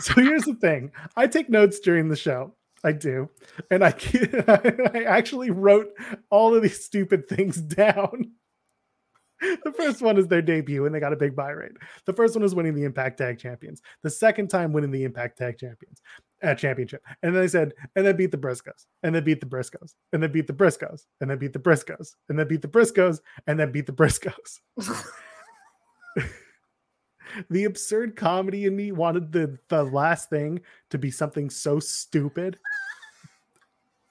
So 0.00 0.14
here's 0.14 0.44
the 0.44 0.54
thing 0.54 0.92
I 1.16 1.26
take 1.26 1.50
notes 1.50 1.80
during 1.80 2.08
the 2.08 2.16
show. 2.16 2.54
I 2.84 2.92
do. 2.92 3.28
And 3.70 3.84
I, 3.84 3.88
I 4.94 5.02
actually 5.04 5.50
wrote 5.50 5.88
all 6.30 6.54
of 6.54 6.62
these 6.62 6.84
stupid 6.84 7.28
things 7.28 7.60
down. 7.60 8.32
The 9.40 9.72
first 9.76 10.02
one 10.02 10.18
is 10.18 10.26
their 10.26 10.42
debut, 10.42 10.84
and 10.84 10.94
they 10.94 11.00
got 11.00 11.12
a 11.12 11.16
big 11.16 11.36
buy 11.36 11.50
rate. 11.50 11.72
The 12.06 12.12
first 12.12 12.34
one 12.34 12.44
is 12.44 12.54
winning 12.56 12.74
the 12.74 12.84
Impact 12.84 13.18
Tag 13.18 13.38
Champions. 13.38 13.80
The 14.02 14.10
second 14.10 14.48
time 14.48 14.72
winning 14.72 14.90
the 14.90 15.04
Impact 15.04 15.38
Tag 15.38 15.58
Champions 15.58 16.00
uh, 16.42 16.54
Championship. 16.54 17.02
And 17.22 17.34
then 17.34 17.42
they 17.42 17.48
said, 17.48 17.72
and 17.96 18.06
then 18.06 18.16
beat 18.16 18.30
the 18.30 18.36
Briscoes, 18.38 18.86
and 19.02 19.14
then 19.14 19.24
beat 19.24 19.40
the 19.40 19.46
Briscoes, 19.46 19.94
and 20.12 20.22
then 20.22 20.32
beat 20.32 20.46
the 20.46 20.52
Briscoes, 20.52 21.06
and 21.20 21.30
then 21.30 21.38
beat 21.38 21.52
the 21.52 21.58
Briscoes, 21.58 22.10
and 22.28 22.38
then 22.38 22.46
beat 22.48 22.62
the 22.62 22.68
Briscoes, 22.68 23.20
and 23.46 23.58
then 23.58 23.72
beat 23.72 23.86
the 23.86 23.92
Briscoes. 23.92 24.58
the 27.50 27.64
absurd 27.64 28.16
comedy 28.16 28.64
in 28.66 28.74
me 28.76 28.92
wanted 28.92 29.32
the 29.32 29.58
the 29.68 29.84
last 29.84 30.30
thing 30.30 30.60
to 30.90 30.98
be 30.98 31.10
something 31.10 31.50
so 31.50 31.78
stupid. 31.80 32.58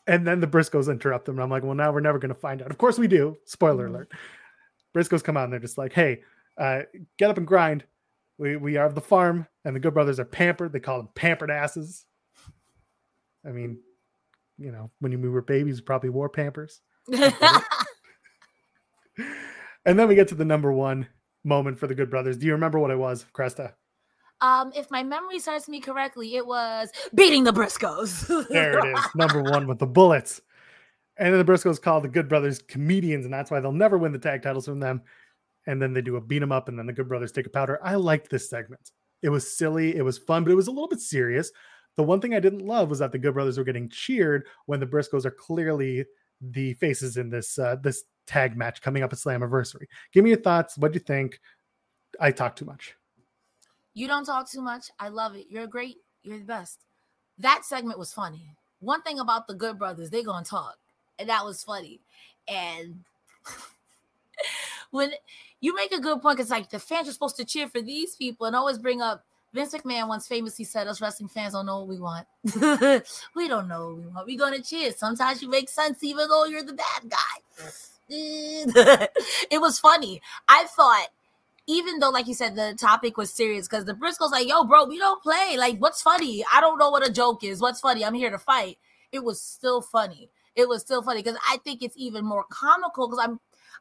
And 0.10 0.26
then 0.26 0.40
the 0.40 0.48
Briscoes 0.48 0.90
interrupt 0.90 1.26
them. 1.26 1.36
And 1.36 1.44
I'm 1.44 1.50
like, 1.50 1.64
well, 1.64 1.76
now 1.76 1.92
we're 1.92 2.00
never 2.00 2.18
going 2.18 2.34
to 2.34 2.40
find 2.40 2.62
out. 2.62 2.72
Of 2.72 2.78
course 2.78 2.98
we 2.98 3.08
do. 3.10 3.38
Spoiler 3.44 3.88
Mhm. 3.88 3.90
alert. 3.90 4.12
Briscoes 4.96 5.22
come 5.22 5.36
out 5.36 5.44
and 5.44 5.52
they're 5.52 5.60
just 5.60 5.78
like, 5.78 5.92
hey, 5.92 6.24
uh, 6.58 6.84
get 7.18 7.30
up 7.30 7.38
and 7.38 7.46
grind. 7.46 7.84
We, 8.38 8.56
we 8.56 8.78
are 8.78 8.88
the 8.90 9.02
farm. 9.02 9.48
And 9.66 9.76
the 9.76 9.82
Good 9.82 9.94
Brothers 9.94 10.18
are 10.18 10.24
pampered. 10.26 10.72
They 10.72 10.80
call 10.80 11.00
them 11.00 11.10
pampered 11.14 11.52
asses. 11.52 12.06
I 13.48 13.52
mean, 13.52 13.80
you 14.58 14.72
know, 14.72 14.92
when 15.00 15.12
you 15.12 15.32
were 15.32 15.42
babies, 15.42 15.82
probably 15.82 16.10
wore 16.10 16.30
pampers. 16.30 16.82
And 19.86 19.98
then 19.98 20.10
we 20.10 20.16
get 20.16 20.28
to 20.28 20.36
the 20.36 20.44
number 20.44 20.74
one 20.74 21.08
moment 21.46 21.80
for 21.80 21.88
the 21.88 21.96
Good 21.96 22.10
Brothers. 22.10 22.38
Do 22.38 22.46
you 22.46 22.52
remember 22.52 22.78
what 22.78 22.92
it 22.92 22.98
was, 23.00 23.26
Cresta? 23.34 23.72
um, 24.42 24.72
if 24.76 24.92
my 24.92 25.02
memory 25.02 25.40
serves 25.40 25.68
me 25.68 25.80
correctly, 25.80 26.36
it 26.36 26.46
was 26.46 26.92
beating 27.16 27.46
the 27.46 27.54
Briscoes. 27.54 28.28
There 28.50 28.78
it 28.80 28.98
is, 28.98 29.06
number 29.16 29.42
one 29.42 29.66
with 29.66 29.80
the 29.80 29.88
bullets. 29.88 30.42
And 31.18 31.34
then 31.34 31.44
the 31.44 31.52
Briscoes 31.52 31.82
call 31.82 32.02
the 32.02 32.10
Good 32.10 32.28
Brothers 32.28 32.60
comedians, 32.60 33.26
and 33.26 33.34
that's 33.34 33.50
why 33.50 33.62
they'll 33.62 33.72
never 33.72 33.98
win 33.98 34.12
the 34.12 34.20
tag 34.20 34.44
titles 34.44 34.66
from 34.66 34.80
them. 34.82 35.02
And 35.66 35.82
then 35.82 35.94
they 35.94 36.02
do 36.02 36.18
a 36.18 36.22
beat 36.22 36.42
'em 36.42 36.52
up, 36.52 36.68
and 36.68 36.78
then 36.78 36.86
the 36.86 36.94
Good 36.94 37.08
Brothers 37.08 37.32
take 37.32 37.48
a 37.48 37.50
powder. 37.50 37.80
I 37.82 37.96
liked 37.96 38.30
this 38.30 38.50
segment. 38.50 38.92
It 39.24 39.30
was 39.30 39.58
silly, 39.58 39.96
it 39.96 40.04
was 40.04 40.18
fun, 40.18 40.44
but 40.44 40.52
it 40.52 40.56
was 40.56 40.68
a 40.68 40.72
little 40.72 40.88
bit 40.90 41.00
serious. 41.00 41.50
The 41.98 42.04
one 42.04 42.22
thing 42.22 42.36
I 42.36 42.40
didn't 42.40 42.66
love 42.66 42.90
was 42.90 43.00
that 43.00 43.12
the 43.12 43.18
Good 43.18 43.34
Brothers 43.34 43.58
were 43.58 43.64
getting 43.64 43.90
cheered 43.90 44.46
when 44.68 44.80
the 44.80 44.86
Briscoes 44.86 45.26
are 45.26 45.32
clearly 45.32 46.06
the 46.40 46.76
faces 46.76 47.18
in 47.18 47.30
this 47.30 47.58
uh, 47.58 47.76
this 47.78 48.04
tag 48.28 48.56
match 48.56 48.82
coming 48.82 49.02
up 49.04 49.12
at 49.12 49.20
Slammiversary. 49.20 49.88
Give 50.14 50.24
me 50.24 50.30
your 50.30 50.40
thoughts. 50.40 50.78
What 50.78 50.92
do 50.92 51.00
you 51.00 51.04
think? 51.04 51.42
I 52.20 52.32
talk 52.32 52.56
too 52.56 52.66
much. 52.66 52.96
You 53.96 54.08
don't 54.08 54.26
talk 54.26 54.50
too 54.50 54.62
much. 54.62 54.92
I 55.00 55.10
love 55.10 55.36
it. 55.36 55.48
You're 55.50 55.66
great. 55.66 55.98
You're 56.22 56.38
the 56.38 56.46
best. 56.46 56.82
That 57.40 57.66
segment 57.66 57.98
was 57.98 58.14
funny. 58.14 58.56
One 58.80 59.02
thing 59.02 59.20
about 59.20 59.48
the 59.48 59.56
Good 59.56 59.80
Brothers—they're 59.80 60.24
gonna 60.24 60.46
talk, 60.46 60.78
and 61.18 61.28
that 61.30 61.44
was 61.44 61.64
funny. 61.64 62.00
And 62.48 63.04
when 64.92 65.14
you 65.62 65.74
make 65.74 65.92
a 65.92 66.00
good 66.00 66.22
point, 66.22 66.40
it's 66.40 66.52
like 66.52 66.70
the 66.70 66.78
fans 66.78 67.10
are 67.10 67.12
supposed 67.12 67.38
to 67.38 67.46
cheer 67.46 67.68
for 67.68 67.82
these 67.82 68.16
people 68.16 68.46
and 68.46 68.56
always 68.56 68.78
bring 68.78 69.02
up 69.02 69.26
Vince 69.58 69.74
McMahon 69.74 70.08
once 70.08 70.28
famously 70.28 70.66
said, 70.66 70.88
"Us 70.88 71.02
wrestling 71.02 71.30
fans 71.30 71.54
don't 71.54 71.66
know 71.66 71.80
what 71.80 71.88
we 71.88 72.00
want. 72.00 72.28
we 73.36 73.48
don't 73.48 73.68
know 73.68 73.88
what 73.88 73.98
we 73.98 74.06
want. 74.06 74.28
We're 74.28 74.38
gonna 74.38 74.62
cheer. 74.62 74.92
Sometimes 74.92 75.42
you 75.42 75.50
make 75.50 75.68
sense, 75.68 76.04
even 76.04 76.28
though 76.28 76.46
you're 76.46 76.64
the 76.64 76.74
bad 76.74 77.10
guy." 77.10 77.68
it 78.10 79.60
was 79.60 79.80
funny. 79.80 80.22
I 80.48 80.66
thought 80.66 81.08
even 81.66 82.00
though, 82.00 82.12
like 82.12 82.28
you 82.28 82.34
said, 82.34 82.56
the 82.56 82.76
topic 82.80 83.18
was 83.18 83.34
serious 83.34 83.68
because 83.68 83.86
the 83.86 83.94
Briscoes 83.94 84.32
like, 84.32 84.48
yo, 84.48 84.64
bro, 84.64 84.86
we 84.86 85.00
don't 85.00 85.22
play. 85.22 85.56
Like, 85.58 85.80
what's 85.80 86.02
funny? 86.02 86.46
I 86.54 86.62
don't 86.62 86.78
know 86.78 86.90
what 86.90 87.08
a 87.08 87.12
joke 87.12 87.44
is. 87.44 87.60
What's 87.60 87.82
funny? 87.82 88.06
I'm 88.06 88.14
here 88.14 88.32
to 88.32 88.38
fight. 88.38 88.78
It 89.12 89.24
was 89.24 89.42
still 89.42 89.82
funny. 89.82 90.30
It 90.56 90.70
was 90.70 90.82
still 90.82 91.02
funny 91.02 91.22
because 91.22 91.38
I 91.50 91.58
think 91.58 91.82
it's 91.82 91.98
even 91.98 92.24
more 92.24 92.46
comical 92.50 93.10
because 93.10 93.24
I'm, 93.24 93.40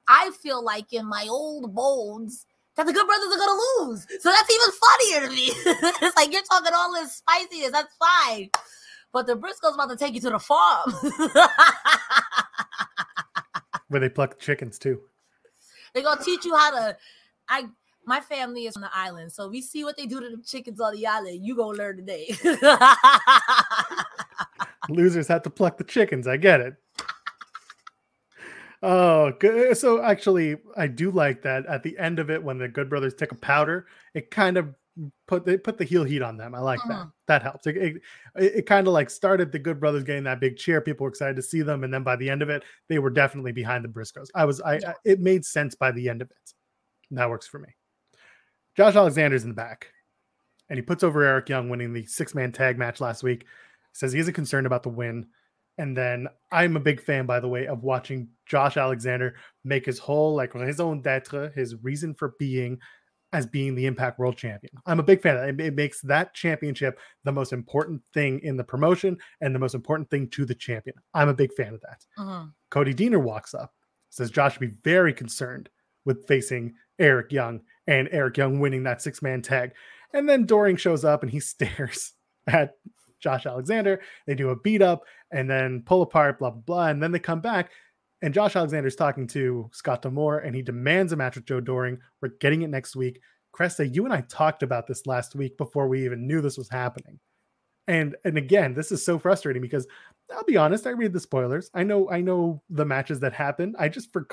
I 0.09 0.31
feel 0.43 0.65
like 0.65 0.93
in 0.93 1.07
my 1.07 1.27
old 1.31 1.75
bones 1.75 2.47
that 2.77 2.87
the 2.87 2.93
Good 2.93 3.07
Brothers 3.07 3.35
are 3.35 3.39
gonna 3.39 3.61
lose. 3.81 4.07
So 4.21 4.31
that's 4.31 4.51
even 4.51 4.71
funnier 4.73 5.27
to 5.27 5.33
me. 5.35 5.47
it's 6.03 6.17
like 6.17 6.33
you're 6.33 6.43
talking 6.43 6.73
all 6.75 6.93
this 6.93 7.17
spiciness. 7.17 7.71
That's 7.73 7.95
fine. 7.97 8.51
But 9.13 9.27
the 9.27 9.35
Briscoes 9.35 9.75
about 9.75 9.91
to 9.91 9.97
take 9.97 10.15
you 10.15 10.21
to 10.21 10.31
the 10.31 10.39
farm. 10.39 10.93
Where 13.89 14.01
they 14.01 14.09
pluck 14.09 14.39
chickens 14.39 14.79
too. 14.79 15.01
They're 15.95 16.03
gonna 16.03 16.23
teach 16.23 16.45
you 16.45 16.57
how 16.57 16.71
to. 16.73 16.97
I 17.49 17.67
my 18.05 18.21
family 18.21 18.67
is 18.67 18.77
on 18.77 18.83
the 18.83 18.91
island, 18.93 19.33
so 19.33 19.49
we 19.49 19.63
see 19.63 19.85
what 19.85 19.97
they 19.97 20.07
do 20.07 20.21
to 20.21 20.37
the 20.37 20.43
chickens 20.43 20.81
on 20.81 20.95
the 20.95 21.07
island. 21.07 21.45
You 21.45 21.57
gonna 21.57 21.79
learn 21.79 21.97
today. 21.97 22.35
Losers 24.89 25.27
have 25.29 25.43
to 25.43 25.51
pluck 25.51 25.79
the 25.79 25.85
chickens. 25.85 26.29
I 26.29 26.37
get 26.37 26.61
it. 26.61 26.75
Oh, 28.83 29.33
good. 29.41 29.77
So 29.77 30.03
actually, 30.03 30.57
I 30.77 30.87
do 30.87 31.11
like 31.11 31.43
that 31.43 31.67
at 31.67 31.83
the 31.83 31.99
end 31.99 32.19
of 32.19 32.31
it 32.31 32.43
when 32.43 32.59
the 32.59 32.69
Good 32.69 32.89
Brothers 32.91 33.15
take 33.15 33.33
a 33.33 33.37
powder, 33.37 33.87
it 34.15 34.31
kind 34.31 34.57
of 34.57 34.75
put 35.27 35.45
they 35.45 35.57
put 35.59 35.79
the 35.79 35.85
heel 35.85 36.05
heat 36.05 36.23
on 36.23 36.37
them. 36.37 36.55
I 36.55 36.61
like 36.61 36.81
that. 36.89 37.07
Mhm. 37.07 37.13
That 37.27 37.43
helps. 37.43 37.67
It, 37.67 37.77
it, 37.77 38.03
it 38.37 38.67
kind 38.67 38.87
of 38.87 38.93
like 38.93 39.11
started 39.11 39.51
the 39.51 39.59
Good 39.59 39.81
Brothers 39.81 40.05
getting 40.05 40.25
that 40.25 40.41
big 40.41 40.57
cheer. 40.57 40.81
People 40.81 41.05
were 41.05 41.11
excited 41.11 41.37
to 41.37 41.43
see 41.43 41.63
them, 41.63 41.85
and 41.85 41.93
then 41.93 42.03
by 42.03 42.17
the 42.17 42.29
end 42.31 42.43
of 42.43 42.51
it, 42.51 42.65
they 42.89 42.99
were 42.99 43.11
definitely 43.11 43.53
behind 43.53 43.85
the 43.85 43.89
Briscoes. 43.89 44.29
I 44.35 44.45
was. 44.45 44.61
I. 44.61 44.79
Yeah. 44.79 44.91
I 44.91 44.95
it 45.05 45.21
made 45.21 45.45
sense 45.45 45.75
by 45.75 45.91
the 45.91 46.09
end 46.09 46.23
of 46.23 46.31
it. 46.31 46.53
That 47.13 47.31
works 47.31 47.47
for 47.47 47.59
me. 47.59 47.69
Josh 48.77 48.95
Alexander's 48.95 49.43
in 49.45 49.49
the 49.51 49.55
back, 49.55 49.91
and 50.69 50.77
he 50.79 50.83
puts 50.83 51.03
over 51.03 51.23
Eric 51.23 51.49
Young, 51.49 51.69
winning 51.69 51.93
the 51.93 52.05
six 52.07 52.35
man 52.35 52.53
tag 52.53 52.79
match 52.79 53.01
last 53.01 53.23
week. 53.23 53.47
Says 53.93 54.13
he 54.13 54.21
isn't 54.21 54.35
concerned 54.35 54.67
about 54.67 54.83
the 54.83 54.91
win. 54.91 55.27
And 55.79 55.97
then 55.97 56.29
I'm 56.51 56.77
a 56.77 56.81
big 56.81 57.03
fan, 57.03 57.27
by 57.27 57.41
the 57.41 57.49
way, 57.49 57.67
of 57.67 57.83
watching 57.83 58.29
Josh 58.47 58.77
Alexander 58.77 59.35
make 59.65 59.85
his 59.85 59.99
whole 59.99 60.35
like 60.35 60.55
raison 60.55 61.03
d'être, 61.03 61.53
his 61.55 61.77
reason 61.83 62.15
for 62.15 62.35
being, 62.39 62.79
as 63.33 63.47
being 63.47 63.75
the 63.75 63.87
Impact 63.87 64.19
World 64.19 64.37
Champion. 64.37 64.73
I'm 64.87 65.01
a 65.01 65.05
big 65.05 65.21
fan 65.21 65.37
of 65.37 65.43
that. 65.57 65.65
It, 65.65 65.75
makes 65.75 66.01
that 66.03 66.33
championship 66.33 66.99
the 67.25 67.33
most 67.33 67.53
important 67.53 68.03
thing 68.15 68.41
in 68.41 68.57
the 68.57 68.65
promotion 68.65 69.19
and 69.41 69.55
the 69.55 69.59
most 69.59 69.75
important 69.75 70.09
thing 70.11 70.29
to 70.31 70.45
the 70.45 70.55
champion. 70.55 70.97
I'm 71.13 71.29
a 71.29 71.35
big 71.35 71.53
fan 71.53 71.75
of 71.75 71.81
that. 71.83 72.05
Mhm. 72.19 72.53
Cody 72.71 72.95
Deaner 72.95 73.23
walks 73.23 73.53
up, 73.53 73.75
says 74.09 74.31
Josh 74.31 74.55
should 74.55 74.61
be 74.61 74.79
very 74.83 75.13
concerned 75.13 75.69
with 76.07 76.27
facing 76.27 76.75
Eric 76.99 77.33
Young 77.33 77.61
and 77.87 78.09
Eric 78.13 78.39
Young 78.39 78.61
winning 78.61 78.85
that 78.85 79.03
six 79.03 79.21
man 79.21 79.43
tag. 79.43 79.73
And 80.15 80.29
then 80.29 80.47
Doering 80.47 80.77
shows 80.77 81.05
up 81.05 81.23
and 81.23 81.31
he 81.31 81.41
stares 81.41 82.15
at 82.47 82.75
Josh 83.21 83.47
Alexander. 83.47 84.01
They 84.27 84.35
do 84.35 84.51
a 84.51 84.61
beat 84.61 84.83
up 84.83 85.05
and 85.31 85.49
then 85.49 85.83
pull 85.85 86.03
apart, 86.03 86.39
blah, 86.39 86.51
blah, 86.51 86.61
blah. 86.61 86.87
And 86.89 87.03
then 87.03 87.13
they 87.13 87.19
come 87.19 87.41
back. 87.41 87.71
And 88.23 88.33
Josh 88.33 88.57
Alexander's 88.57 88.97
talking 88.97 89.27
to 89.29 89.69
Scott 89.73 90.03
D'Amore 90.03 90.39
and 90.39 90.55
he 90.55 90.63
demands 90.63 91.13
a 91.13 91.17
match 91.17 91.37
with 91.37 91.47
Joe 91.47 91.61
Doering. 91.61 91.99
We're 92.21 92.31
getting 92.41 92.63
it 92.63 92.71
next 92.71 92.97
week. 92.97 93.21
Cresta, 93.55 93.93
you 93.95 94.05
and 94.05 94.13
I 94.13 94.23
talked 94.23 94.63
about 94.63 94.87
this 94.87 95.07
last 95.07 95.35
week 95.35 95.57
before 95.57 95.89
we 95.89 96.05
even 96.05 96.27
knew 96.27 96.41
this 96.41 96.59
was 96.59 96.69
happening. 96.69 97.19
And 97.89 98.17
and 98.25 98.37
again, 98.37 98.75
this 98.75 98.91
is 98.91 99.05
so 99.05 99.19
frustrating 99.19 99.63
because 99.63 99.87
I'll 100.35 100.45
be 100.45 100.57
honest, 100.57 100.87
I 100.87 100.91
read 100.91 101.13
the 101.13 101.21
spoilers. 101.21 101.71
I 101.73 101.85
know 101.85 102.11
I 102.11 102.21
know 102.21 102.63
the 102.69 102.85
matches 102.85 103.21
that 103.21 103.33
happened. 103.33 103.77
I 103.79 103.89
just 103.89 104.13
for, 104.13 104.27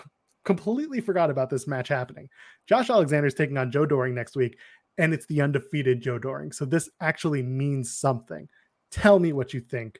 completely 0.44 1.02
forgot 1.02 1.30
about 1.30 1.50
this 1.50 1.68
match 1.68 1.88
happening. 1.88 2.30
Josh 2.68 2.90
Alexander's 2.90 3.36
taking 3.36 3.58
on 3.58 3.72
Joe 3.72 3.86
Doering 3.86 4.16
next 4.16 4.36
week, 4.36 4.58
and 4.98 5.14
it's 5.14 5.26
the 5.28 5.42
undefeated 5.42 6.02
Joe 6.02 6.20
Doering. 6.20 6.52
So 6.52 6.66
this 6.66 6.90
actually 7.02 7.44
means 7.44 7.96
something. 7.96 8.48
Tell 8.94 9.18
me 9.18 9.34
what 9.34 9.56
you 9.56 9.60
think. 9.60 10.00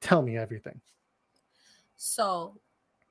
Tell 0.00 0.22
me 0.22 0.38
everything. 0.38 0.80
So 1.96 2.54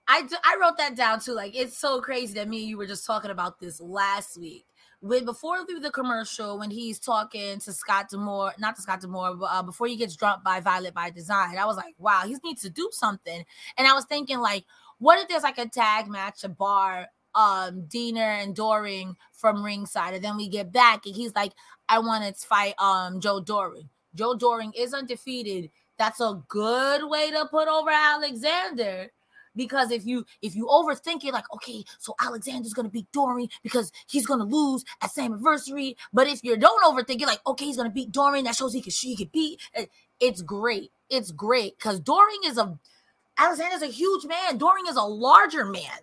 I 0.07 0.27
I 0.43 0.57
wrote 0.59 0.77
that 0.79 0.95
down 0.95 1.19
too. 1.19 1.33
Like 1.33 1.55
it's 1.55 1.77
so 1.77 2.01
crazy 2.01 2.33
that 2.33 2.47
me 2.47 2.61
and 2.61 2.69
you 2.69 2.77
were 2.77 2.87
just 2.87 3.05
talking 3.05 3.29
about 3.29 3.59
this 3.59 3.79
last 3.79 4.39
week. 4.39 4.65
When 4.99 5.23
before 5.23 5.63
through 5.63 5.81
the 5.81 5.91
commercial, 5.91 6.57
when 6.57 6.71
he's 6.71 6.99
talking 6.99 7.59
to 7.59 7.71
Scott 7.71 8.09
D'Amore, 8.09 8.53
not 8.57 8.75
to 8.77 8.81
Scott 8.81 9.01
D'Amore, 9.01 9.35
but 9.35 9.45
uh, 9.45 9.61
before 9.61 9.85
he 9.85 9.95
gets 9.95 10.15
dropped 10.15 10.43
by 10.43 10.59
Violent 10.59 10.95
by 10.95 11.11
Design, 11.11 11.55
I 11.55 11.65
was 11.65 11.77
like, 11.77 11.93
wow, 11.99 12.23
he 12.25 12.35
needs 12.43 12.63
to 12.63 12.69
do 12.71 12.89
something. 12.91 13.43
And 13.77 13.87
I 13.87 13.93
was 13.93 14.05
thinking, 14.05 14.39
like, 14.39 14.65
what 14.97 15.19
if 15.19 15.27
there's 15.27 15.43
like 15.43 15.59
a 15.59 15.69
tag 15.69 16.07
match, 16.07 16.43
a 16.43 16.49
bar, 16.49 17.07
um, 17.35 17.83
Deaner 17.83 18.43
and 18.43 18.55
Doering 18.55 19.15
from 19.31 19.63
ringside, 19.63 20.15
and 20.15 20.23
then 20.23 20.35
we 20.35 20.49
get 20.49 20.71
back 20.71 21.05
and 21.05 21.15
he's 21.15 21.35
like, 21.35 21.53
I 21.87 21.99
want 21.99 22.23
to 22.25 22.47
fight 22.47 22.73
um 22.79 23.21
Joe 23.21 23.39
Doering. 23.39 23.89
Joe 24.15 24.35
Doering 24.35 24.73
is 24.75 24.93
undefeated. 24.93 25.71
That's 25.97 26.19
a 26.19 26.41
good 26.47 27.09
way 27.09 27.31
to 27.31 27.45
put 27.45 27.67
over 27.67 27.89
Alexander. 27.91 29.11
Because 29.55 29.91
if 29.91 30.05
you 30.05 30.25
if 30.41 30.55
you 30.55 30.65
overthink 30.67 31.25
it, 31.25 31.33
like 31.33 31.51
okay, 31.53 31.83
so 31.99 32.15
Alexander's 32.21 32.73
gonna 32.73 32.89
beat 32.89 33.11
Doering 33.11 33.49
because 33.63 33.91
he's 34.07 34.25
gonna 34.25 34.45
lose 34.45 34.85
at 35.01 35.11
Slammiversary. 35.11 35.95
But 36.13 36.27
if 36.27 36.43
you 36.43 36.55
don't 36.55 36.83
overthink 36.83 37.21
it, 37.21 37.27
like 37.27 37.45
okay, 37.45 37.65
he's 37.65 37.75
gonna 37.77 37.89
beat 37.89 38.11
Doering, 38.11 38.45
that 38.45 38.55
shows 38.55 38.73
he 38.73 38.81
can 38.81 38.91
she 38.91 39.15
can 39.15 39.29
beat. 39.33 39.59
Eh, 39.73 39.85
it's 40.19 40.41
great. 40.41 40.91
It's 41.09 41.31
great 41.31 41.77
because 41.77 41.99
Doering 41.99 42.39
is 42.45 42.57
a 42.57 42.79
Alexander's 43.37 43.81
a 43.81 43.87
huge 43.87 44.25
man. 44.25 44.57
Doering 44.57 44.85
is 44.87 44.95
a 44.95 45.01
larger 45.03 45.65
man. 45.65 45.99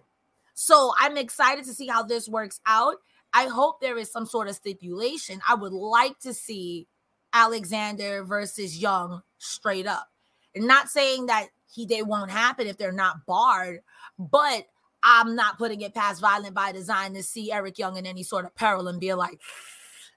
So 0.54 0.92
I'm 0.98 1.16
excited 1.16 1.64
to 1.64 1.72
see 1.72 1.86
how 1.86 2.02
this 2.02 2.28
works 2.28 2.60
out. 2.66 2.96
I 3.32 3.46
hope 3.46 3.80
there 3.80 3.96
is 3.96 4.10
some 4.10 4.26
sort 4.26 4.48
of 4.48 4.56
stipulation. 4.56 5.40
I 5.48 5.54
would 5.54 5.72
like 5.72 6.18
to 6.20 6.34
see 6.34 6.86
Alexander 7.32 8.24
versus 8.24 8.78
Young 8.78 9.22
straight 9.38 9.86
up. 9.86 10.08
And 10.54 10.66
not 10.66 10.88
saying 10.88 11.26
that 11.26 11.48
he 11.70 11.86
they 11.86 12.02
won't 12.02 12.30
happen 12.30 12.66
if 12.66 12.76
they're 12.78 12.92
not 12.92 13.26
barred, 13.26 13.80
but 14.18 14.66
I'm 15.02 15.36
not 15.36 15.58
putting 15.58 15.80
it 15.82 15.94
past 15.94 16.20
Violent 16.20 16.54
by 16.54 16.72
Design 16.72 17.14
to 17.14 17.22
see 17.22 17.52
Eric 17.52 17.78
Young 17.78 17.96
in 17.96 18.06
any 18.06 18.22
sort 18.22 18.44
of 18.44 18.54
peril 18.54 18.88
and 18.88 18.98
be 18.98 19.14
like, 19.14 19.40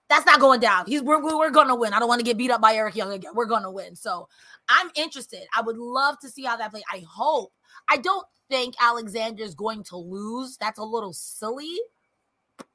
that's 0.10 0.26
not 0.26 0.40
going 0.40 0.60
down. 0.60 0.86
He's 0.88 1.02
we're, 1.02 1.24
we're, 1.24 1.52
gonna 1.52 1.76
win. 1.76 1.94
I 1.94 2.00
don't 2.00 2.10
want 2.10 2.20
to 2.20 2.26
get 2.26 2.38
beat 2.38 2.52
up 2.52 2.60
by 2.60 2.76
Eric 2.76 2.96
Young 2.96 3.14
again. 3.14 3.32
We're 3.34 3.46
gonna 3.46 3.72
win. 3.72 3.96
So 3.96 4.28
I'm 4.68 4.90
interested. 4.96 5.44
I 5.56 5.62
would 5.62 5.78
love 5.78 6.20
to 6.20 6.30
see 6.30 6.44
how 6.44 6.58
that 6.58 6.72
plays. 6.72 6.84
I 6.92 7.04
hope. 7.08 7.54
I 7.90 7.98
don't 7.98 8.26
think 8.50 8.76
Alexander's 8.82 9.56
going 9.56 9.84
to 9.84 9.98
lose. 9.98 10.58
That's 10.58 10.80
a 10.80 10.84
little 10.84 11.14
silly, 11.14 11.80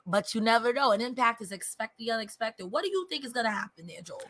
but 0.07 0.35
you 0.35 0.41
never 0.41 0.73
know. 0.73 0.93
An 0.93 1.01
impact 1.01 1.43
is 1.43 1.53
expect 1.53 1.99
the 1.99 2.11
unexpected. 2.11 2.67
What 2.67 2.85
do 2.85 2.91
you 2.91 3.07
think 3.09 3.25
is 3.25 3.33
gonna 3.33 3.51
happen 3.51 3.87
there, 3.87 4.03
Joel? 4.03 4.23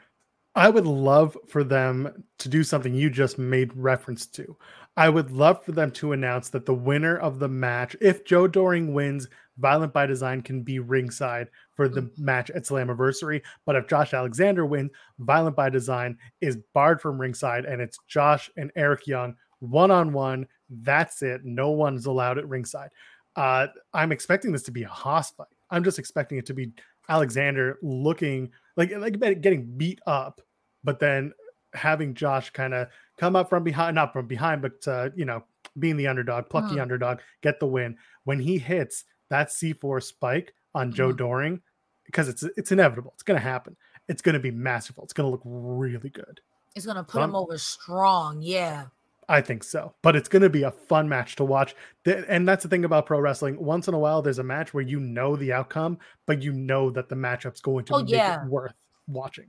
I 0.54 0.70
would 0.70 0.86
love 0.86 1.36
for 1.48 1.62
them 1.62 2.24
to 2.38 2.48
do 2.48 2.64
something 2.64 2.94
you 2.94 3.10
just 3.10 3.38
made 3.38 3.76
reference 3.76 4.26
to. 4.28 4.56
I 4.96 5.10
would 5.10 5.30
love 5.30 5.62
for 5.62 5.72
them 5.72 5.90
to 5.92 6.12
announce 6.12 6.48
that 6.48 6.64
the 6.64 6.74
winner 6.74 7.18
of 7.18 7.38
the 7.38 7.48
match, 7.48 7.94
if 8.00 8.24
Joe 8.24 8.48
Doering 8.48 8.94
wins, 8.94 9.28
Violent 9.58 9.92
by 9.92 10.06
Design 10.06 10.42
can 10.42 10.62
be 10.62 10.78
ringside 10.78 11.48
for 11.74 11.88
the 11.88 12.10
match 12.16 12.50
at 12.50 12.64
Slammiversary. 12.64 13.42
But 13.64 13.76
if 13.76 13.86
Josh 13.86 14.14
Alexander 14.14 14.64
wins, 14.64 14.90
Violent 15.18 15.56
by 15.56 15.70
Design 15.70 16.18
is 16.40 16.58
barred 16.74 17.00
from 17.00 17.20
ringside 17.20 17.64
and 17.64 17.80
it's 17.80 17.98
Josh 18.06 18.50
and 18.56 18.70
Eric 18.76 19.06
Young 19.06 19.34
one 19.60 19.90
on 19.90 20.12
one. 20.12 20.46
That's 20.68 21.22
it. 21.22 21.44
No 21.44 21.70
one's 21.70 22.06
allowed 22.06 22.38
at 22.38 22.48
ringside. 22.48 22.90
Uh, 23.34 23.68
I'm 23.92 24.12
expecting 24.12 24.52
this 24.52 24.62
to 24.64 24.70
be 24.70 24.82
a 24.82 24.88
hoss 24.88 25.30
fight. 25.30 25.46
I'm 25.70 25.84
just 25.84 25.98
expecting 25.98 26.38
it 26.38 26.46
to 26.46 26.54
be 26.54 26.72
Alexander 27.08 27.78
looking 27.82 28.50
like 28.76 28.90
like 28.96 29.18
getting 29.40 29.76
beat 29.76 30.00
up, 30.06 30.40
but 30.84 30.98
then 30.98 31.32
having 31.74 32.14
Josh 32.14 32.50
kind 32.50 32.72
of 32.74 32.88
come 33.18 33.36
up 33.36 33.48
from 33.48 33.62
behind, 33.64 33.94
not 33.94 34.12
from 34.12 34.26
behind, 34.26 34.62
but 34.62 34.86
uh, 34.88 35.10
you 35.14 35.24
know, 35.24 35.44
being 35.78 35.96
the 35.96 36.06
underdog, 36.06 36.48
plucky 36.48 36.74
the 36.74 36.76
Mhm. 36.76 36.82
underdog, 36.82 37.18
get 37.42 37.60
the 37.60 37.66
win. 37.66 37.96
When 38.24 38.40
he 38.40 38.58
hits 38.58 39.04
that 39.28 39.50
C4 39.50 40.00
spike 40.00 40.54
on 40.74 40.92
Joe 40.92 41.12
Mhm. 41.12 41.16
Doering, 41.18 41.62
because 42.04 42.28
it's 42.28 42.42
it's 42.56 42.72
inevitable, 42.72 43.12
it's 43.14 43.22
gonna 43.22 43.38
happen. 43.40 43.76
It's 44.08 44.22
gonna 44.22 44.38
be 44.40 44.50
masterful. 44.52 45.04
It's 45.04 45.12
gonna 45.12 45.30
look 45.30 45.42
really 45.44 46.10
good. 46.10 46.40
It's 46.74 46.86
gonna 46.86 47.04
put 47.04 47.22
him 47.22 47.34
over 47.34 47.58
strong. 47.58 48.40
Yeah. 48.40 48.86
I 49.28 49.40
think 49.40 49.64
so, 49.64 49.92
but 50.02 50.14
it's 50.14 50.28
going 50.28 50.42
to 50.42 50.50
be 50.50 50.62
a 50.62 50.70
fun 50.70 51.08
match 51.08 51.34
to 51.36 51.44
watch. 51.44 51.74
And 52.04 52.46
that's 52.48 52.62
the 52.62 52.68
thing 52.68 52.84
about 52.84 53.06
pro 53.06 53.18
wrestling. 53.18 53.56
Once 53.58 53.88
in 53.88 53.94
a 53.94 53.98
while, 53.98 54.22
there's 54.22 54.38
a 54.38 54.44
match 54.44 54.72
where 54.72 54.84
you 54.84 55.00
know 55.00 55.34
the 55.34 55.52
outcome, 55.52 55.98
but 56.26 56.42
you 56.42 56.52
know 56.52 56.90
that 56.90 57.08
the 57.08 57.16
matchup's 57.16 57.60
going 57.60 57.84
to 57.86 57.94
Oh, 57.94 57.98
make 58.02 58.10
yeah. 58.10 58.44
it 58.44 58.48
worth 58.48 58.74
watching. 59.08 59.46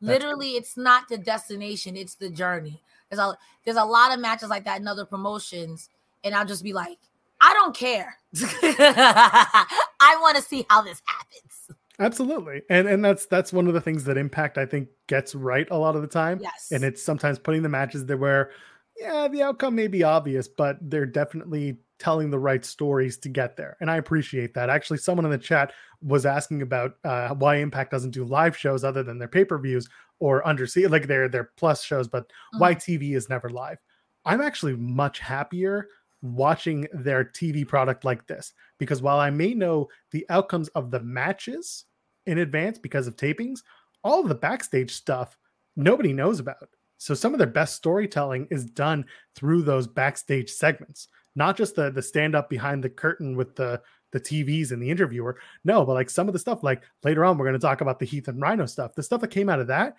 That's 0.00 0.22
Literally, 0.24 0.52
it's 0.52 0.78
not 0.78 1.08
the 1.08 1.18
destination, 1.18 1.96
it's 1.96 2.14
the 2.14 2.30
journey. 2.30 2.80
There's 3.10 3.20
a 3.20 3.36
there's 3.64 3.76
a 3.76 3.84
lot 3.84 4.14
of 4.14 4.20
matches 4.20 4.48
like 4.48 4.64
that 4.64 4.80
in 4.80 4.88
other 4.88 5.04
promotions, 5.04 5.90
and 6.24 6.34
I'll 6.34 6.46
just 6.46 6.64
be 6.64 6.72
like, 6.72 6.96
I 7.42 7.52
don't 7.52 7.76
care. 7.76 8.16
I 8.42 10.18
want 10.22 10.36
to 10.36 10.42
see 10.42 10.64
how 10.70 10.82
this 10.82 11.02
happens. 11.04 11.78
Absolutely, 11.98 12.62
and 12.70 12.88
and 12.88 13.04
that's 13.04 13.26
that's 13.26 13.52
one 13.52 13.66
of 13.66 13.74
the 13.74 13.80
things 13.82 14.04
that 14.04 14.16
Impact 14.16 14.56
I 14.56 14.64
think 14.64 14.88
gets 15.06 15.34
right 15.34 15.68
a 15.70 15.76
lot 15.76 15.96
of 15.96 16.00
the 16.02 16.08
time. 16.08 16.38
Yes. 16.40 16.68
and 16.72 16.82
it's 16.82 17.02
sometimes 17.02 17.38
putting 17.38 17.62
the 17.62 17.68
matches 17.68 18.06
there 18.06 18.16
where 18.16 18.52
yeah, 19.00 19.28
the 19.28 19.42
outcome 19.42 19.74
may 19.74 19.86
be 19.86 20.02
obvious, 20.02 20.46
but 20.46 20.76
they're 20.82 21.06
definitely 21.06 21.78
telling 21.98 22.30
the 22.30 22.38
right 22.38 22.64
stories 22.64 23.16
to 23.18 23.28
get 23.28 23.56
there. 23.56 23.76
And 23.80 23.90
I 23.90 23.96
appreciate 23.96 24.54
that. 24.54 24.68
Actually, 24.68 24.98
someone 24.98 25.24
in 25.24 25.30
the 25.30 25.38
chat 25.38 25.72
was 26.02 26.26
asking 26.26 26.62
about 26.62 26.96
uh, 27.04 27.30
why 27.30 27.56
Impact 27.56 27.90
doesn't 27.90 28.10
do 28.10 28.24
live 28.24 28.56
shows 28.56 28.84
other 28.84 29.02
than 29.02 29.18
their 29.18 29.28
pay 29.28 29.44
per 29.44 29.58
views 29.58 29.88
or 30.18 30.46
undersea, 30.46 30.86
like 30.86 31.06
their 31.06 31.28
their 31.28 31.50
plus 31.56 31.82
shows, 31.82 32.08
but 32.08 32.24
mm-hmm. 32.24 32.58
why 32.58 32.74
TV 32.74 33.16
is 33.16 33.28
never 33.28 33.48
live. 33.48 33.78
I'm 34.26 34.42
actually 34.42 34.76
much 34.76 35.18
happier 35.18 35.88
watching 36.20 36.86
their 36.92 37.24
TV 37.24 37.66
product 37.66 38.04
like 38.04 38.26
this 38.26 38.52
because 38.78 39.00
while 39.00 39.18
I 39.18 39.30
may 39.30 39.54
know 39.54 39.88
the 40.10 40.26
outcomes 40.28 40.68
of 40.68 40.90
the 40.90 41.00
matches 41.00 41.86
in 42.26 42.38
advance 42.38 42.78
because 42.78 43.06
of 43.06 43.16
tapings, 43.16 43.60
all 44.04 44.20
of 44.20 44.28
the 44.28 44.34
backstage 44.34 44.92
stuff 44.92 45.38
nobody 45.74 46.12
knows 46.12 46.38
about. 46.38 46.68
So 47.00 47.14
some 47.14 47.32
of 47.32 47.38
their 47.38 47.46
best 47.46 47.76
storytelling 47.76 48.46
is 48.50 48.66
done 48.66 49.06
through 49.34 49.62
those 49.62 49.86
backstage 49.86 50.50
segments, 50.50 51.08
not 51.34 51.56
just 51.56 51.74
the 51.74 51.90
the 51.90 52.02
stand 52.02 52.34
up 52.34 52.50
behind 52.50 52.84
the 52.84 52.90
curtain 52.90 53.36
with 53.36 53.56
the 53.56 53.80
the 54.12 54.20
TVs 54.20 54.70
and 54.70 54.82
the 54.82 54.90
interviewer. 54.90 55.38
No, 55.64 55.86
but 55.86 55.94
like 55.94 56.10
some 56.10 56.28
of 56.28 56.34
the 56.34 56.38
stuff, 56.38 56.62
like 56.62 56.82
later 57.02 57.24
on, 57.24 57.38
we're 57.38 57.46
going 57.46 57.58
to 57.58 57.66
talk 57.66 57.80
about 57.80 58.00
the 58.00 58.04
Heath 58.04 58.28
and 58.28 58.40
Rhino 58.40 58.66
stuff. 58.66 58.94
The 58.94 59.02
stuff 59.02 59.22
that 59.22 59.28
came 59.28 59.48
out 59.48 59.60
of 59.60 59.68
that, 59.68 59.96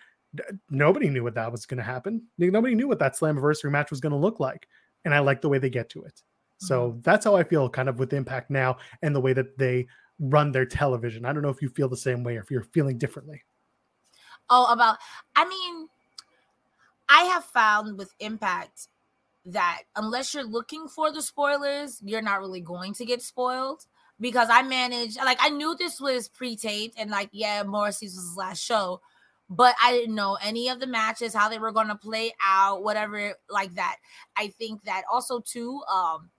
nobody 0.70 1.10
knew 1.10 1.24
what 1.24 1.34
that 1.34 1.52
was 1.52 1.66
going 1.66 1.80
to 1.80 1.84
happen. 1.84 2.28
Nobody 2.38 2.76
knew 2.76 2.88
what 2.88 3.00
that 3.00 3.18
Slammiversary 3.18 3.72
match 3.72 3.90
was 3.90 4.00
going 4.00 4.12
to 4.12 4.18
look 4.18 4.40
like. 4.40 4.68
And 5.04 5.16
I 5.16 5.20
like 5.20 5.42
the 5.42 5.50
way 5.50 5.58
they 5.58 5.72
get 5.72 5.90
to 5.92 6.04
it. 6.04 6.22
So 6.60 6.90
mm-hmm. 6.90 7.00
that's 7.02 7.26
how 7.26 7.36
I 7.36 7.44
feel 7.44 7.68
kind 7.68 7.90
of 7.90 7.98
with 7.98 8.14
Impact 8.14 8.52
now 8.52 8.78
and 9.02 9.16
the 9.16 9.22
way 9.22 9.34
that 9.34 9.58
they 9.58 9.88
run 10.20 10.52
their 10.52 10.68
television. 10.68 11.26
I 11.26 11.34
don't 11.34 11.42
know 11.42 11.50
if 11.50 11.64
you 11.64 11.70
feel 11.70 11.90
the 11.90 11.98
same 11.98 12.24
way 12.24 12.38
or 12.38 12.42
if 12.42 12.52
you're 12.52 12.62
feeling 12.62 13.00
differently. 13.00 13.42
Oh, 14.52 14.72
about, 14.72 14.98
I 15.36 15.48
mean, 15.48 15.88
I 17.12 17.24
have 17.24 17.44
found 17.44 17.98
with 17.98 18.14
Impact 18.20 18.88
that 19.46 19.82
unless 19.98 20.34
you're 20.34 20.46
looking 20.46 20.88
for 20.88 21.12
the 21.12 21.22
spoilers, 21.22 22.02
you're 22.04 22.22
not 22.22 22.40
really 22.40 22.62
going 22.62 22.94
to 22.94 23.06
get 23.06 23.22
spoiled 23.22 23.86
because 24.20 24.48
I 24.50 24.62
managed 24.62 25.18
like 25.18 25.40
I 25.42 25.50
knew 25.50 25.76
this 25.76 26.00
was 26.00 26.30
pre-taped 26.30 26.98
and 26.98 27.12
like 27.12 27.30
yeah, 27.34 27.64
Morrissey's 27.64 28.16
was 28.16 28.30
his 28.30 28.38
last 28.38 28.64
show, 28.64 29.02
but 29.50 29.76
I 29.84 29.92
didn't 29.92 30.16
know 30.16 30.38
any 30.42 30.70
of 30.70 30.80
the 30.80 30.88
matches, 30.88 31.34
how 31.34 31.50
they 31.50 31.60
were 31.60 31.74
gonna 31.74 31.98
play 31.98 32.34
out, 32.42 32.82
whatever 32.82 33.34
like 33.50 33.76
that. 33.76 33.98
I 34.38 34.48
think 34.48 34.84
that 34.84 35.02
also 35.12 35.42
too, 35.42 35.82
um, 35.94 36.30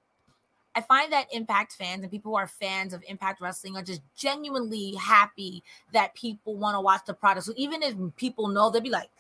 I 0.75 0.81
find 0.81 1.13
that 1.13 1.27
Impact 1.33 1.73
fans 1.73 2.03
and 2.03 2.11
people 2.11 2.33
who 2.33 2.39
are 2.39 2.47
fans 2.47 2.95
of 2.95 3.05
Impact 3.07 3.43
Wrestling 3.43 3.77
are 3.77 3.83
just 3.83 4.01
genuinely 4.17 4.95
happy 4.95 5.63
that 5.93 6.15
people 6.15 6.57
want 6.57 6.77
to 6.77 6.81
watch 6.81 7.03
the 7.07 7.13
product. 7.13 7.45
So 7.45 7.53
even 7.57 7.83
if 7.83 7.95
people 8.17 8.49
know, 8.49 8.71
they'll 8.71 8.81
be 8.81 8.89
like, 8.89 9.11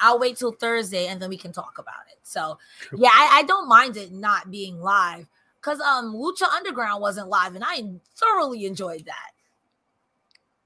I'll 0.00 0.18
wait 0.18 0.36
till 0.36 0.52
Thursday 0.52 1.06
and 1.06 1.20
then 1.20 1.28
we 1.28 1.36
can 1.36 1.52
talk 1.52 1.78
about 1.78 2.06
it. 2.10 2.18
So 2.22 2.58
yeah, 2.96 3.10
I, 3.12 3.40
I 3.40 3.42
don't 3.44 3.68
mind 3.68 3.96
it 3.96 4.12
not 4.12 4.50
being 4.50 4.80
live 4.80 5.26
because 5.60 5.80
um 5.80 6.14
Lucha 6.14 6.48
Underground 6.54 7.00
wasn't 7.00 7.28
live, 7.28 7.54
and 7.54 7.64
I 7.66 7.84
thoroughly 8.14 8.66
enjoyed 8.66 9.04
that. 9.06 9.30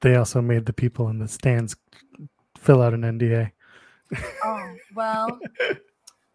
They 0.00 0.16
also 0.16 0.40
made 0.42 0.66
the 0.66 0.72
people 0.72 1.08
in 1.08 1.18
the 1.18 1.28
stands 1.28 1.76
fill 2.58 2.82
out 2.82 2.94
an 2.94 3.02
NDA. 3.02 3.52
Oh 4.44 4.74
well. 4.94 5.38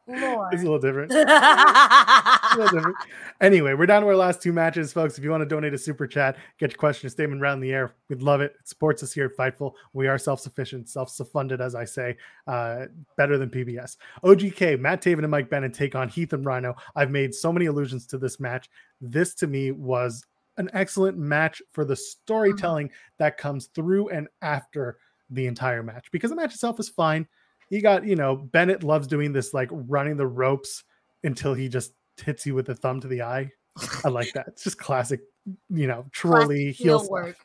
Lord. 0.08 0.54
It's 0.54 0.62
a 0.64 0.66
little 0.66 0.80
different. 0.80 1.12
a 1.14 2.56
little 2.58 2.78
different. 2.78 2.98
Anyway, 3.42 3.74
we're 3.74 3.86
down 3.86 4.02
to 4.02 4.08
our 4.08 4.16
last 4.16 4.42
two 4.42 4.54
matches, 4.54 4.94
folks. 4.94 5.18
If 5.18 5.24
you 5.24 5.30
want 5.30 5.42
to 5.42 5.46
donate 5.46 5.74
a 5.74 5.78
super 5.78 6.08
chat, 6.08 6.38
get 6.58 6.72
your 6.72 6.78
question, 6.78 7.08
or 7.08 7.10
statement 7.10 7.42
around 7.42 7.60
the 7.60 7.72
air. 7.72 7.94
We'd 8.10 8.22
love 8.22 8.42
it. 8.42 8.56
It 8.60 8.68
supports 8.68 9.04
us 9.04 9.12
here 9.12 9.26
at 9.26 9.36
Fightful. 9.36 9.74
We 9.94 10.08
are 10.08 10.18
self-sufficient, 10.18 10.90
self-funded, 10.90 11.62
as 11.62 11.76
I 11.76 11.86
say, 11.86 12.18
uh, 12.48 12.86
better 13.18 13.38
than 13.38 13.50
PBS. 13.50 13.98
OGK, 14.24 14.80
Matt 14.80 15.02
Taven 15.02 15.20
and 15.20 15.32
Mike 15.32 15.50
Bennett 15.50 15.74
take 15.74 15.96
on 15.96 16.10
Heath 16.10 16.34
and 16.34 16.46
Rhino. 16.46 16.76
I've 16.96 17.12
made 17.12 17.36
so 17.36 17.52
many 17.52 17.66
allusions 17.66 18.08
to 18.08 18.18
this 18.18 18.40
match. 18.40 18.70
This 19.02 19.34
to 19.36 19.48
me 19.48 19.72
was 19.72 20.26
an 20.58 20.70
excellent 20.74 21.18
match 21.18 21.62
for 21.72 21.86
the 21.86 21.96
storytelling 21.96 22.88
mm-hmm. 22.88 23.16
that 23.20 23.38
comes 23.38 23.68
through 23.68 24.10
and 24.10 24.28
after 24.42 24.98
the 25.30 25.46
entire 25.46 25.84
match 25.84 26.10
because 26.12 26.30
the 26.30 26.36
match 26.36 26.54
itself 26.54 26.80
is 26.80 26.88
fine 26.90 27.28
you 27.70 27.82
got 27.82 28.06
you 28.06 28.16
know 28.16 28.36
Bennett 28.36 28.84
loves 28.84 29.08
doing 29.08 29.34
this 29.34 29.54
like 29.54 29.70
running 29.72 30.18
the 30.18 30.28
ropes 30.28 30.84
until 31.24 31.54
he 31.54 31.70
just 31.70 31.94
hits 32.18 32.46
you 32.46 32.56
with 32.56 32.70
a 32.70 32.76
thumb 32.76 33.02
to 33.02 33.08
the 33.08 33.22
eye. 33.22 33.52
I 34.04 34.10
like 34.10 34.32
that. 34.34 34.48
It's 34.48 34.64
just 34.64 34.78
classic, 34.78 35.22
you 35.70 35.88
know, 35.88 36.06
trolley 36.12 36.72
heel 36.72 37.08
work. 37.10 37.38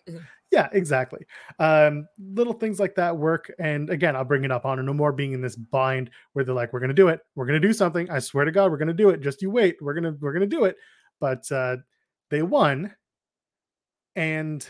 Yeah, 0.50 0.68
exactly. 0.72 1.24
Um, 1.58 2.06
little 2.34 2.52
things 2.52 2.78
like 2.78 2.94
that 2.96 3.16
work. 3.16 3.50
And 3.58 3.88
again, 3.88 4.14
I'll 4.14 4.24
bring 4.24 4.44
it 4.44 4.50
up. 4.50 4.66
Honor 4.66 4.82
No 4.82 4.92
More 4.92 5.12
being 5.12 5.32
in 5.32 5.40
this 5.40 5.56
bind 5.56 6.10
where 6.34 6.44
they're 6.44 6.54
like, 6.54 6.72
"We're 6.72 6.80
gonna 6.80 6.92
do 6.92 7.08
it. 7.08 7.20
We're 7.34 7.46
gonna 7.46 7.58
do 7.58 7.72
something. 7.72 8.10
I 8.10 8.18
swear 8.18 8.44
to 8.44 8.52
God, 8.52 8.70
we're 8.70 8.76
gonna 8.76 8.92
do 8.92 9.08
it. 9.10 9.20
Just 9.20 9.40
you 9.40 9.50
wait. 9.50 9.76
We're 9.80 9.94
gonna 9.94 10.14
we're 10.20 10.34
gonna 10.34 10.46
do 10.46 10.64
it." 10.64 10.76
But 11.20 11.50
uh, 11.50 11.78
they 12.30 12.42
won, 12.42 12.94
and 14.14 14.66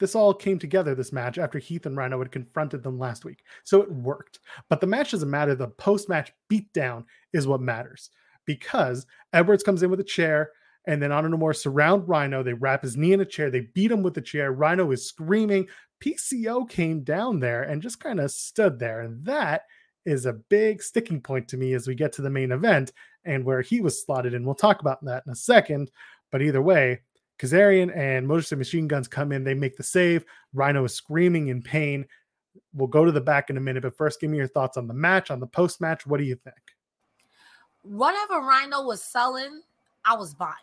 this 0.00 0.14
all 0.14 0.34
came 0.34 0.58
together 0.58 0.94
this 0.94 1.12
match 1.12 1.38
after 1.38 1.58
Heath 1.58 1.86
and 1.86 1.96
Rhino 1.96 2.18
had 2.18 2.32
confronted 2.32 2.82
them 2.82 2.98
last 2.98 3.24
week. 3.24 3.44
So 3.62 3.80
it 3.82 3.92
worked. 3.92 4.40
But 4.68 4.80
the 4.80 4.86
match 4.86 5.12
doesn't 5.12 5.30
matter. 5.30 5.54
The 5.54 5.68
post 5.68 6.08
match 6.08 6.32
beatdown 6.50 7.04
is 7.32 7.46
what 7.46 7.60
matters 7.60 8.10
because 8.44 9.06
Edwards 9.32 9.62
comes 9.62 9.82
in 9.82 9.90
with 9.90 10.00
a 10.00 10.04
chair 10.04 10.50
and 10.86 11.02
then 11.02 11.12
Honor 11.12 11.28
No 11.28 11.36
More 11.36 11.54
surround 11.54 12.08
Rhino. 12.08 12.42
They 12.42 12.52
wrap 12.52 12.82
his 12.82 12.96
knee 12.96 13.12
in 13.12 13.20
a 13.20 13.24
chair. 13.24 13.50
They 13.50 13.68
beat 13.74 13.90
him 13.90 14.02
with 14.02 14.14
the 14.14 14.20
chair. 14.20 14.52
Rhino 14.52 14.90
is 14.90 15.06
screaming. 15.06 15.66
PCO 16.00 16.68
came 16.68 17.02
down 17.02 17.40
there 17.40 17.62
and 17.62 17.80
just 17.80 18.00
kind 18.00 18.20
of 18.20 18.30
stood 18.30 18.78
there. 18.78 19.00
And 19.00 19.24
that 19.24 19.62
is 20.04 20.26
a 20.26 20.34
big 20.34 20.82
sticking 20.82 21.20
point 21.20 21.48
to 21.48 21.56
me 21.56 21.72
as 21.72 21.88
we 21.88 21.94
get 21.94 22.12
to 22.14 22.22
the 22.22 22.28
main 22.28 22.52
event 22.52 22.92
and 23.24 23.44
where 23.44 23.62
he 23.62 23.80
was 23.80 24.04
slotted 24.04 24.34
in. 24.34 24.44
We'll 24.44 24.54
talk 24.54 24.80
about 24.80 25.02
that 25.04 25.22
in 25.26 25.32
a 25.32 25.36
second. 25.36 25.90
But 26.30 26.42
either 26.42 26.60
way, 26.60 27.00
Kazarian 27.38 27.96
and 27.96 28.26
Motor 28.26 28.42
City 28.42 28.58
Machine 28.58 28.88
Guns 28.88 29.08
come 29.08 29.32
in. 29.32 29.44
They 29.44 29.54
make 29.54 29.76
the 29.76 29.82
save. 29.82 30.24
Rhino 30.52 30.84
is 30.84 30.94
screaming 30.94 31.48
in 31.48 31.62
pain. 31.62 32.06
We'll 32.72 32.88
go 32.88 33.04
to 33.04 33.12
the 33.12 33.20
back 33.20 33.50
in 33.50 33.56
a 33.56 33.60
minute, 33.60 33.82
but 33.82 33.96
first, 33.96 34.20
give 34.20 34.30
me 34.30 34.38
your 34.38 34.46
thoughts 34.46 34.76
on 34.76 34.86
the 34.86 34.94
match, 34.94 35.30
on 35.30 35.40
the 35.40 35.46
post 35.46 35.80
match. 35.80 36.06
What 36.06 36.18
do 36.18 36.24
you 36.24 36.36
think? 36.36 36.56
Whatever 37.82 38.40
Rhino 38.40 38.84
was 38.84 39.02
selling, 39.02 39.62
I 40.04 40.14
was 40.16 40.34
buying. 40.34 40.54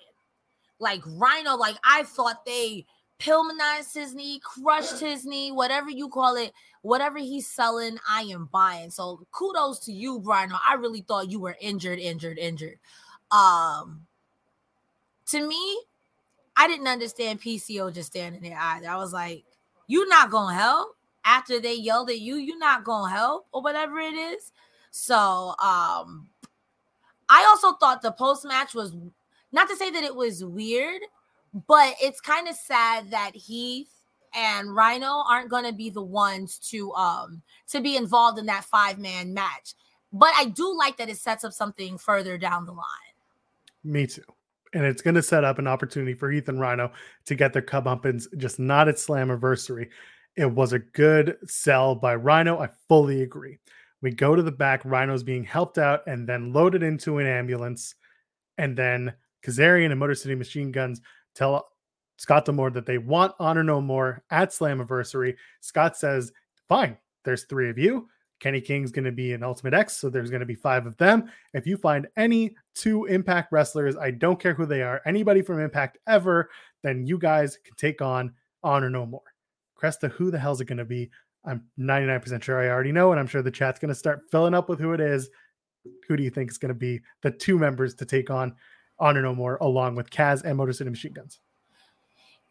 Like 0.80 1.02
Rhino, 1.06 1.56
like 1.56 1.78
I 1.84 2.04
thought 2.04 2.46
they 2.46 2.86
Pillmanized 3.22 3.94
his 3.94 4.16
knee, 4.16 4.40
crushed 4.44 5.00
his 5.00 5.26
knee, 5.26 5.52
whatever 5.52 5.92
you 5.92 6.10
call 6.10 6.36
it, 6.38 6.54
whatever 6.82 7.20
he's 7.20 7.46
selling, 7.46 8.00
I 8.10 8.24
am 8.24 8.50
buying. 8.52 8.90
So 8.90 9.28
kudos 9.32 9.80
to 9.82 9.92
you, 9.92 10.18
Rhino. 10.20 10.56
I 10.68 10.74
really 10.74 11.02
thought 11.02 11.30
you 11.30 11.40
were 11.40 11.56
injured, 11.62 12.00
injured, 12.00 12.40
injured. 12.40 12.80
Um, 13.30 14.08
to 15.28 15.48
me, 15.48 15.84
I 16.62 16.68
didn't 16.68 16.88
understand 16.88 17.42
PCO 17.42 17.92
just 17.92 18.12
standing 18.12 18.40
there 18.40 18.60
either. 18.60 18.88
I 18.88 18.98
was 18.98 19.12
like, 19.12 19.46
you're 19.88 20.08
not 20.08 20.30
gonna 20.30 20.56
help 20.56 20.96
after 21.26 21.60
they 21.60 21.74
yelled 21.74 22.12
at 22.12 22.20
you, 22.20 22.36
you're 22.36 22.60
not 22.60 22.84
gonna 22.84 23.12
help 23.12 23.48
or 23.52 23.64
whatever 23.64 23.98
it 23.98 24.14
is. 24.14 24.52
So 24.92 25.16
um 25.58 26.30
I 27.28 27.48
also 27.50 27.74
thought 27.78 28.04
the 28.04 28.12
post 28.12 28.46
match 28.46 28.76
was 28.76 28.96
not 29.52 29.70
to 29.70 29.76
say 29.76 29.90
that 29.90 30.04
it 30.04 30.16
was 30.16 30.46
weird, 30.46 31.02
but 31.66 31.96
it's 32.00 32.22
kind 32.22 32.48
of 32.48 32.54
sad 32.54 33.10
that 33.10 33.36
Heath 33.36 33.90
and 34.36 34.76
Rhino 34.76 35.24
aren't 35.28 35.50
going 35.50 35.66
to 35.66 35.74
be 35.74 35.90
the 35.90 36.04
ones 36.04 36.60
to 36.70 36.94
um 36.94 37.42
to 37.70 37.82
be 37.82 37.98
involved 37.98 38.38
in 38.38 38.46
that 38.46 38.66
five 38.66 39.00
man 39.00 39.34
match. 39.34 39.74
But 40.14 40.30
I 40.38 40.46
do 40.46 40.78
like 40.78 40.98
that 40.98 41.10
it 41.10 41.18
sets 41.18 41.44
up 41.44 41.54
something 41.54 41.98
further 41.98 42.38
down 42.38 42.68
the 42.68 42.72
line. 42.72 42.86
Me 43.84 44.06
too 44.06 44.22
and 44.74 44.86
it's 44.86 45.02
going 45.02 45.16
to 45.16 45.24
set 45.24 45.44
up 45.44 45.60
an 45.60 45.68
opportunity 45.68 46.14
for 46.14 46.32
Heath 46.32 46.48
and 46.50 46.60
Rhino 46.60 46.92
to 47.26 47.36
get 47.36 47.54
their 47.54 47.62
comeuppance, 47.62 48.26
just 48.38 48.60
not 48.60 48.88
at 48.88 48.96
Slammiversary. 48.96 49.90
It 50.38 50.50
was 50.50 50.74
a 50.74 50.80
good 50.80 51.38
sell 51.46 51.96
by 51.96 52.16
Rhino. 52.16 52.60
I 52.60 52.70
fully 52.88 53.22
agree. 53.22 53.60
We 54.02 54.12
go 54.12 54.36
to 54.36 54.42
the 54.42 54.52
back, 54.52 54.82
Rhino's 54.84 55.24
being 55.24 55.44
helped 55.44 55.78
out 55.78 56.02
and 56.08 56.28
then 56.28 56.54
loaded 56.54 56.84
into 56.84 57.20
an 57.20 57.28
ambulance. 57.28 57.96
And 58.58 58.76
then 58.76 59.14
Kazarian 59.46 59.92
and 59.92 60.00
Motor 60.00 60.16
City 60.16 60.36
Machine 60.36 60.72
Guns 60.72 61.02
tell 61.36 61.70
Scott 62.18 62.46
D'Amore 62.46 62.72
that 62.72 62.86
they 62.86 62.98
want 62.98 63.34
Honor 63.40 63.64
No 63.64 63.82
More 63.82 64.24
at 64.30 64.50
Slammiversary. 64.50 65.36
Scott 65.60 65.98
says, 65.98 66.32
Fine, 66.70 66.98
there's 67.26 67.44
three 67.44 67.70
of 67.70 67.78
you. 67.78 68.08
Kenny 68.42 68.60
King's 68.60 68.92
going 68.92 69.06
to 69.06 69.12
be 69.12 69.34
an 69.34 69.44
Ultimate 69.44 69.76
X, 69.76 69.96
so 69.98 70.10
there's 70.10 70.32
going 70.32 70.42
to 70.42 70.48
be 70.48 70.56
five 70.56 70.88
of 70.88 70.98
them. 70.98 71.32
If 71.54 71.68
you 71.68 71.78
find 71.78 72.08
any 72.18 72.56
two 72.74 73.06
Impact 73.06 73.52
wrestlers, 73.52 73.96
I 73.96 74.12
don't 74.12 74.40
care 74.40 74.56
who 74.56 74.66
they 74.66 74.82
are, 74.82 75.00
anybody 75.06 75.44
from 75.44 75.60
Impact 75.60 76.00
ever, 76.08 76.50
then 76.82 77.06
you 77.06 77.20
guys 77.20 77.58
can 77.64 77.76
take 77.76 78.02
on 78.02 78.34
Honor 78.64 78.90
No 78.90 79.06
More. 79.06 79.22
Cresta, 79.80 80.12
who 80.12 80.32
the 80.32 80.40
hell's 80.40 80.60
it 80.60 80.66
going 80.66 80.80
to 80.80 80.86
be? 80.86 81.12
I'm 81.46 81.64
99% 81.80 82.42
sure 82.42 82.60
I 82.60 82.70
already 82.70 82.92
know, 82.92 83.12
and 83.12 83.20
I'm 83.20 83.28
sure 83.28 83.44
the 83.44 83.52
chat's 83.52 83.80
going 83.80 83.90
to 83.90 83.96
start 83.96 84.24
filling 84.32 84.56
up 84.56 84.70
with 84.70 84.80
who 84.80 84.94
it 84.94 85.00
is. 85.00 85.30
Who 86.08 86.18
do 86.18 86.24
you 86.24 86.32
think 86.32 86.50
is 86.50 86.58
going 86.58 86.70
to 86.70 86.76
be 86.76 87.00
the 87.22 87.32
two 87.32 87.60
members 87.60 87.94
to 87.96 88.06
take 88.06 88.32
on 88.32 88.56
Honor 89.00 89.22
No 89.22 89.36
More 89.36 89.58
along 89.62 89.96
with 89.96 90.10
Kaz 90.10 90.44
and 90.44 90.58
Motor 90.58 90.74
City 90.74 90.90
Machine 90.90 91.14
Guns? 91.14 91.40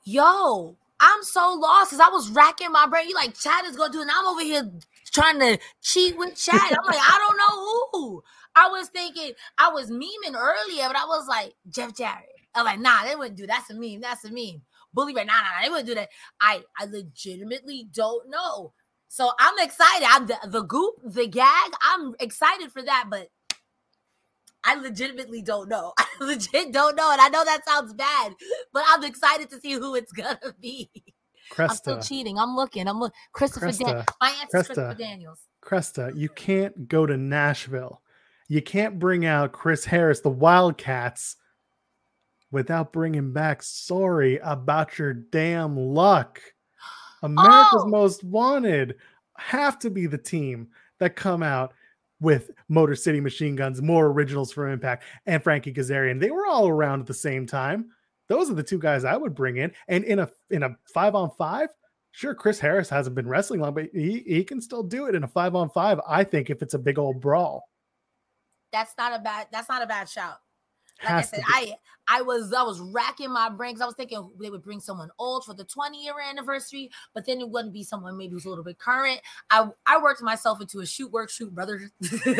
Yo, 0.04 0.76
I'm 1.00 1.22
so 1.22 1.54
lost 1.54 1.90
because 1.90 2.06
I 2.06 2.10
was 2.10 2.30
racking 2.30 2.70
my 2.70 2.86
brain. 2.86 3.08
You 3.08 3.14
like 3.14 3.34
Chad 3.34 3.64
is 3.64 3.76
gonna 3.76 3.92
do, 3.92 4.02
and 4.02 4.10
I'm 4.10 4.26
over 4.26 4.42
here 4.42 4.70
trying 5.12 5.38
to 5.40 5.58
cheat 5.82 6.16
with 6.18 6.36
Chad. 6.44 6.60
I'm 6.60 6.86
like, 6.86 6.96
I 6.96 7.18
don't 7.18 7.36
know 7.36 7.88
who. 7.92 8.22
I 8.56 8.68
was 8.68 8.88
thinking, 8.88 9.32
I 9.58 9.70
was 9.70 9.90
memeing 9.90 10.36
earlier, 10.36 10.86
but 10.88 10.96
I 10.96 11.04
was 11.06 11.26
like, 11.28 11.54
Jeff 11.68 11.94
Jarrett. 11.96 12.26
I'm 12.54 12.64
like, 12.64 12.80
nah, 12.80 13.04
they 13.04 13.14
wouldn't 13.14 13.36
do 13.36 13.46
that's 13.46 13.70
a 13.70 13.74
meme. 13.74 14.00
That's 14.00 14.24
a 14.24 14.30
meme. 14.32 14.62
Bully 14.92 15.14
Ray, 15.14 15.24
nah, 15.24 15.34
nah, 15.34 15.42
nah, 15.42 15.62
they 15.62 15.68
wouldn't 15.70 15.86
do 15.86 15.94
that. 15.94 16.08
I 16.40 16.62
I 16.78 16.86
legitimately 16.86 17.88
don't 17.94 18.28
know. 18.28 18.72
So 19.08 19.30
I'm 19.38 19.54
excited. 19.58 20.06
I'm 20.08 20.26
the, 20.26 20.38
the 20.48 20.62
goop, 20.62 20.94
the 21.04 21.26
gag. 21.28 21.72
I'm 21.82 22.14
excited 22.20 22.72
for 22.72 22.82
that, 22.82 23.06
but 23.10 23.28
I 24.64 24.74
legitimately 24.74 25.42
don't 25.42 25.68
know. 25.68 25.92
I 25.98 26.06
legit 26.20 26.72
don't 26.72 26.96
know. 26.96 27.10
And 27.12 27.20
I 27.20 27.28
know 27.28 27.44
that 27.44 27.64
sounds 27.66 27.94
bad, 27.94 28.34
but 28.72 28.84
I'm 28.88 29.04
excited 29.04 29.48
to 29.50 29.60
see 29.60 29.72
who 29.72 29.94
it's 29.94 30.12
gonna 30.12 30.54
be. 30.60 30.90
Cresta. 31.50 31.70
I'm 31.70 31.76
still 31.76 32.00
cheating. 32.00 32.38
I'm 32.38 32.54
looking. 32.56 32.86
I'm 32.88 32.98
looking. 33.00 33.16
Christopher 33.32 33.68
Cresta. 33.68 33.84
Dan- 33.86 34.04
My 34.20 34.28
answer 34.30 34.58
is 34.58 34.66
Christopher 34.66 34.94
Daniels. 34.98 35.40
Cresta, 35.64 36.16
you 36.16 36.28
can't 36.30 36.88
go 36.88 37.04
to 37.06 37.16
Nashville. 37.16 38.00
You 38.48 38.62
can't 38.62 38.98
bring 38.98 39.26
out 39.26 39.52
Chris 39.52 39.84
Harris, 39.84 40.20
the 40.20 40.30
Wildcats, 40.30 41.36
without 42.50 42.92
bringing 42.92 43.32
back 43.32 43.62
sorry 43.62 44.38
about 44.38 44.98
your 44.98 45.12
damn 45.12 45.76
luck. 45.76 46.40
America's 47.22 47.82
Oh! 47.84 47.86
Most 47.88 48.24
Wanted 48.24 48.96
have 49.36 49.78
to 49.80 49.90
be 49.90 50.06
the 50.06 50.18
team 50.18 50.68
that 50.98 51.16
come 51.16 51.42
out 51.42 51.72
with 52.20 52.50
Motor 52.68 52.94
City 52.94 53.20
Machine 53.20 53.56
Guns, 53.56 53.80
more 53.80 54.06
originals 54.06 54.52
for 54.52 54.68
Impact, 54.68 55.04
and 55.26 55.42
Frankie 55.42 55.72
Kazarian. 55.72 56.20
They 56.20 56.30
were 56.30 56.46
all 56.46 56.68
around 56.68 57.00
at 57.00 57.06
the 57.06 57.14
same 57.14 57.46
time. 57.46 57.90
Those 58.30 58.48
are 58.48 58.54
the 58.54 58.62
two 58.62 58.78
guys 58.78 59.04
I 59.04 59.16
would 59.16 59.34
bring 59.34 59.56
in. 59.56 59.72
And 59.88 60.04
in 60.04 60.20
a 60.20 60.30
in 60.50 60.62
a 60.62 60.76
five 60.94 61.16
on 61.16 61.32
five, 61.36 61.68
sure, 62.12 62.32
Chris 62.32 62.60
Harris 62.60 62.88
hasn't 62.88 63.16
been 63.16 63.28
wrestling 63.28 63.60
long, 63.60 63.74
but 63.74 63.88
he, 63.92 64.22
he 64.24 64.44
can 64.44 64.60
still 64.60 64.84
do 64.84 65.06
it 65.06 65.16
in 65.16 65.24
a 65.24 65.28
five 65.28 65.56
on 65.56 65.68
five. 65.68 65.98
I 66.08 66.22
think 66.22 66.48
if 66.48 66.62
it's 66.62 66.74
a 66.74 66.78
big 66.78 66.96
old 66.96 67.20
brawl, 67.20 67.68
That's 68.72 68.94
not 68.96 69.18
a 69.18 69.18
bad. 69.18 69.48
That's 69.50 69.68
not 69.68 69.82
a 69.82 69.86
bad 69.86 70.08
shout. 70.08 70.36
Like 71.02 71.12
I 71.12 71.22
said. 71.22 71.42
I 71.44 71.74
I 72.06 72.22
was 72.22 72.52
I 72.52 72.62
was 72.62 72.78
racking 72.78 73.32
my 73.32 73.48
brains. 73.48 73.80
I 73.80 73.86
was 73.86 73.96
thinking 73.96 74.30
they 74.40 74.48
would 74.48 74.62
bring 74.62 74.78
someone 74.78 75.10
old 75.18 75.44
for 75.44 75.54
the 75.54 75.64
20 75.64 76.00
year 76.00 76.14
anniversary, 76.24 76.88
but 77.12 77.26
then 77.26 77.40
it 77.40 77.50
wouldn't 77.50 77.74
be 77.74 77.82
someone 77.82 78.16
maybe 78.16 78.34
who's 78.34 78.44
a 78.44 78.48
little 78.48 78.62
bit 78.62 78.78
current. 78.78 79.20
I 79.50 79.66
I 79.86 80.00
worked 80.00 80.22
myself 80.22 80.60
into 80.60 80.78
a 80.78 80.86
shoot 80.86 81.10
work 81.10 81.30
shoot 81.30 81.52
brother. 81.52 81.90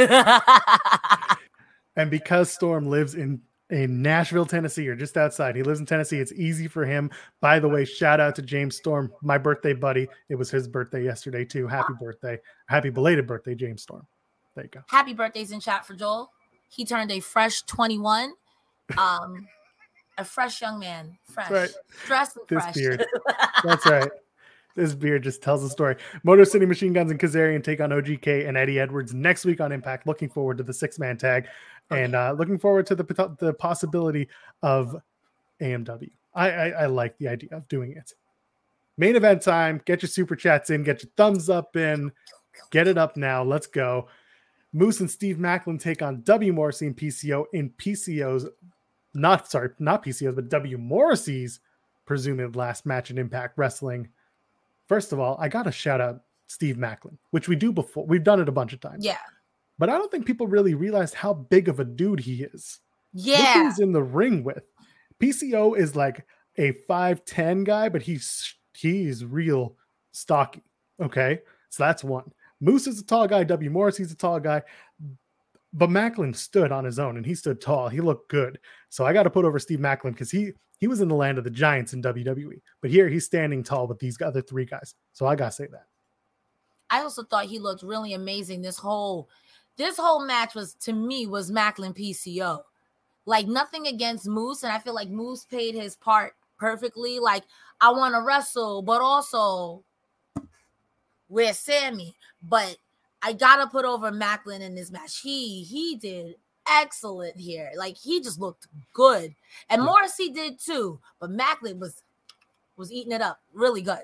and 1.96 2.12
because 2.12 2.52
Storm 2.52 2.86
lives 2.86 3.16
in 3.16 3.40
in 3.70 4.02
Nashville, 4.02 4.46
Tennessee, 4.46 4.88
or 4.88 4.96
just 4.96 5.16
outside, 5.16 5.56
he 5.56 5.62
lives 5.62 5.80
in 5.80 5.86
Tennessee. 5.86 6.18
It's 6.18 6.32
easy 6.32 6.68
for 6.68 6.84
him. 6.84 7.10
By 7.40 7.58
the 7.58 7.68
way, 7.68 7.84
shout 7.84 8.20
out 8.20 8.34
to 8.36 8.42
James 8.42 8.76
Storm, 8.76 9.12
my 9.22 9.38
birthday 9.38 9.72
buddy. 9.72 10.08
It 10.28 10.34
was 10.34 10.50
his 10.50 10.68
birthday 10.68 11.04
yesterday 11.04 11.44
too. 11.44 11.66
Happy 11.66 11.92
birthday, 12.00 12.38
happy 12.66 12.90
belated 12.90 13.26
birthday, 13.26 13.54
James 13.54 13.82
Storm. 13.82 14.06
There 14.54 14.64
you 14.64 14.70
go. 14.70 14.80
Happy 14.88 15.14
birthdays 15.14 15.52
in 15.52 15.60
chat 15.60 15.86
for 15.86 15.94
Joel. 15.94 16.30
He 16.68 16.84
turned 16.84 17.10
a 17.12 17.20
fresh 17.20 17.62
21. 17.62 18.32
Um 18.98 19.46
a 20.18 20.24
fresh 20.24 20.60
young 20.60 20.78
man. 20.78 21.16
Fresh. 21.24 21.50
right. 21.50 21.70
Dressed 22.06 22.36
and 22.36 22.46
This 22.48 22.62
fresh. 22.64 22.74
beard. 22.74 23.04
That's 23.64 23.86
right. 23.86 24.10
This 24.76 24.94
beard 24.94 25.22
just 25.22 25.42
tells 25.42 25.62
the 25.62 25.70
story. 25.70 25.96
Motor 26.22 26.44
City 26.44 26.66
Machine 26.66 26.92
Guns 26.92 27.10
and 27.10 27.18
Kazarian 27.18 27.62
take 27.62 27.80
on 27.80 27.90
OGK 27.90 28.46
and 28.48 28.56
Eddie 28.56 28.78
Edwards 28.78 29.12
next 29.14 29.44
week 29.44 29.60
on 29.60 29.72
Impact. 29.72 30.06
Looking 30.06 30.28
forward 30.28 30.58
to 30.58 30.62
the 30.64 30.72
six 30.74 30.98
man 30.98 31.16
tag 31.16 31.46
and 31.90 32.14
uh, 32.14 32.34
looking 32.36 32.58
forward 32.58 32.86
to 32.86 32.94
the 32.94 33.36
the 33.38 33.54
possibility 33.54 34.28
of 34.62 34.96
AMW. 35.60 36.10
I, 36.34 36.50
I 36.50 36.68
I 36.68 36.86
like 36.86 37.18
the 37.18 37.28
idea 37.28 37.50
of 37.52 37.68
doing 37.68 37.92
it. 37.92 38.14
Main 38.96 39.16
event 39.16 39.42
time. 39.42 39.80
Get 39.84 40.02
your 40.02 40.08
super 40.08 40.36
chats 40.36 40.70
in. 40.70 40.82
Get 40.82 41.02
your 41.02 41.10
thumbs 41.16 41.48
up 41.48 41.76
in. 41.76 42.12
Get 42.70 42.86
it 42.86 42.98
up 42.98 43.16
now. 43.16 43.42
Let's 43.42 43.66
go. 43.66 44.08
Moose 44.72 45.00
and 45.00 45.10
Steve 45.10 45.36
Maclin 45.36 45.80
take 45.80 46.02
on 46.02 46.22
W 46.22 46.52
Morrissey 46.52 46.86
and 46.86 46.96
PCO 46.96 47.44
in 47.52 47.70
PCO's 47.70 48.46
not 49.14 49.50
sorry, 49.50 49.70
not 49.78 50.04
PCO's, 50.04 50.34
but 50.34 50.48
W 50.48 50.78
Morrissey's 50.78 51.60
presumed 52.06 52.56
last 52.56 52.86
match 52.86 53.10
in 53.10 53.18
Impact 53.18 53.58
Wrestling. 53.58 54.08
First 54.86 55.12
of 55.12 55.18
all, 55.18 55.36
I 55.40 55.48
got 55.48 55.64
to 55.64 55.72
shout 55.72 56.00
out 56.00 56.22
Steve 56.46 56.76
Maclin, 56.76 57.16
which 57.30 57.48
we 57.48 57.56
do 57.56 57.72
before. 57.72 58.06
We've 58.06 58.24
done 58.24 58.40
it 58.40 58.48
a 58.48 58.52
bunch 58.52 58.72
of 58.72 58.80
times. 58.80 59.04
Yeah. 59.04 59.18
But 59.80 59.88
I 59.88 59.96
don't 59.96 60.10
think 60.10 60.26
people 60.26 60.46
really 60.46 60.74
realized 60.74 61.14
how 61.14 61.32
big 61.32 61.70
of 61.70 61.80
a 61.80 61.86
dude 61.86 62.20
he 62.20 62.42
is. 62.42 62.80
Yeah. 63.14 63.64
he's 63.64 63.78
in 63.78 63.92
the 63.92 64.02
ring 64.02 64.44
with. 64.44 64.62
PCO 65.20 65.74
is 65.74 65.96
like 65.96 66.26
a 66.58 66.74
5'10 66.88 67.64
guy, 67.64 67.88
but 67.88 68.02
he's 68.02 68.54
he's 68.76 69.24
real 69.24 69.76
stocky. 70.12 70.62
Okay. 71.02 71.40
So 71.70 71.82
that's 71.82 72.04
one. 72.04 72.30
Moose 72.60 72.86
is 72.86 73.00
a 73.00 73.04
tall 73.06 73.26
guy. 73.26 73.42
W. 73.42 73.70
Morrissey's 73.70 74.12
a 74.12 74.16
tall 74.16 74.38
guy. 74.38 74.62
But 75.72 75.88
Maclin 75.88 76.36
stood 76.36 76.72
on 76.72 76.84
his 76.84 76.98
own 76.98 77.16
and 77.16 77.24
he 77.24 77.34
stood 77.34 77.62
tall. 77.62 77.88
He 77.88 78.02
looked 78.02 78.28
good. 78.30 78.58
So 78.90 79.06
I 79.06 79.14
got 79.14 79.22
to 79.22 79.30
put 79.30 79.46
over 79.46 79.58
Steve 79.58 79.78
Maclin 79.78 80.12
because 80.12 80.30
he 80.30 80.52
he 80.78 80.88
was 80.88 81.00
in 81.00 81.08
the 81.08 81.14
land 81.14 81.38
of 81.38 81.44
the 81.44 81.50
giants 81.50 81.94
in 81.94 82.02
WWE. 82.02 82.60
But 82.82 82.90
here 82.90 83.08
he's 83.08 83.24
standing 83.24 83.62
tall 83.62 83.86
with 83.86 83.98
these 83.98 84.20
other 84.20 84.42
three 84.42 84.66
guys. 84.66 84.94
So 85.14 85.26
I 85.26 85.36
gotta 85.36 85.52
say 85.52 85.68
that. 85.68 85.86
I 86.90 87.00
also 87.00 87.22
thought 87.22 87.46
he 87.46 87.58
looked 87.58 87.82
really 87.82 88.12
amazing. 88.12 88.60
This 88.60 88.76
whole 88.76 89.30
this 89.80 89.96
whole 89.96 90.24
match 90.26 90.54
was 90.54 90.74
to 90.74 90.92
me 90.92 91.26
was 91.26 91.50
Maclin 91.50 91.96
PCO. 91.96 92.62
Like 93.24 93.46
nothing 93.46 93.86
against 93.86 94.28
Moose, 94.28 94.62
and 94.62 94.70
I 94.70 94.78
feel 94.78 94.94
like 94.94 95.08
Moose 95.08 95.46
paid 95.46 95.74
his 95.74 95.96
part 95.96 96.34
perfectly. 96.58 97.18
Like 97.18 97.44
I 97.80 97.90
want 97.90 98.14
to 98.14 98.20
wrestle, 98.20 98.82
but 98.82 99.00
also 99.00 99.82
with 101.30 101.56
Sammy. 101.56 102.14
But 102.42 102.76
I 103.22 103.32
gotta 103.32 103.66
put 103.68 103.86
over 103.86 104.10
Maclin 104.10 104.60
in 104.60 104.74
this 104.74 104.90
match. 104.90 105.20
He 105.20 105.62
he 105.62 105.96
did 105.96 106.34
excellent 106.70 107.38
here. 107.38 107.70
Like 107.74 107.96
he 107.96 108.20
just 108.20 108.38
looked 108.38 108.66
good, 108.92 109.34
and 109.70 109.80
Yeah. 109.80 109.86
Morrissey 109.86 110.30
did 110.30 110.58
too. 110.58 111.00
But 111.20 111.30
Maclin 111.30 111.78
was 111.78 112.02
was 112.76 112.92
eating 112.92 113.12
it 113.12 113.22
up 113.22 113.40
really 113.54 113.80
good. 113.80 114.02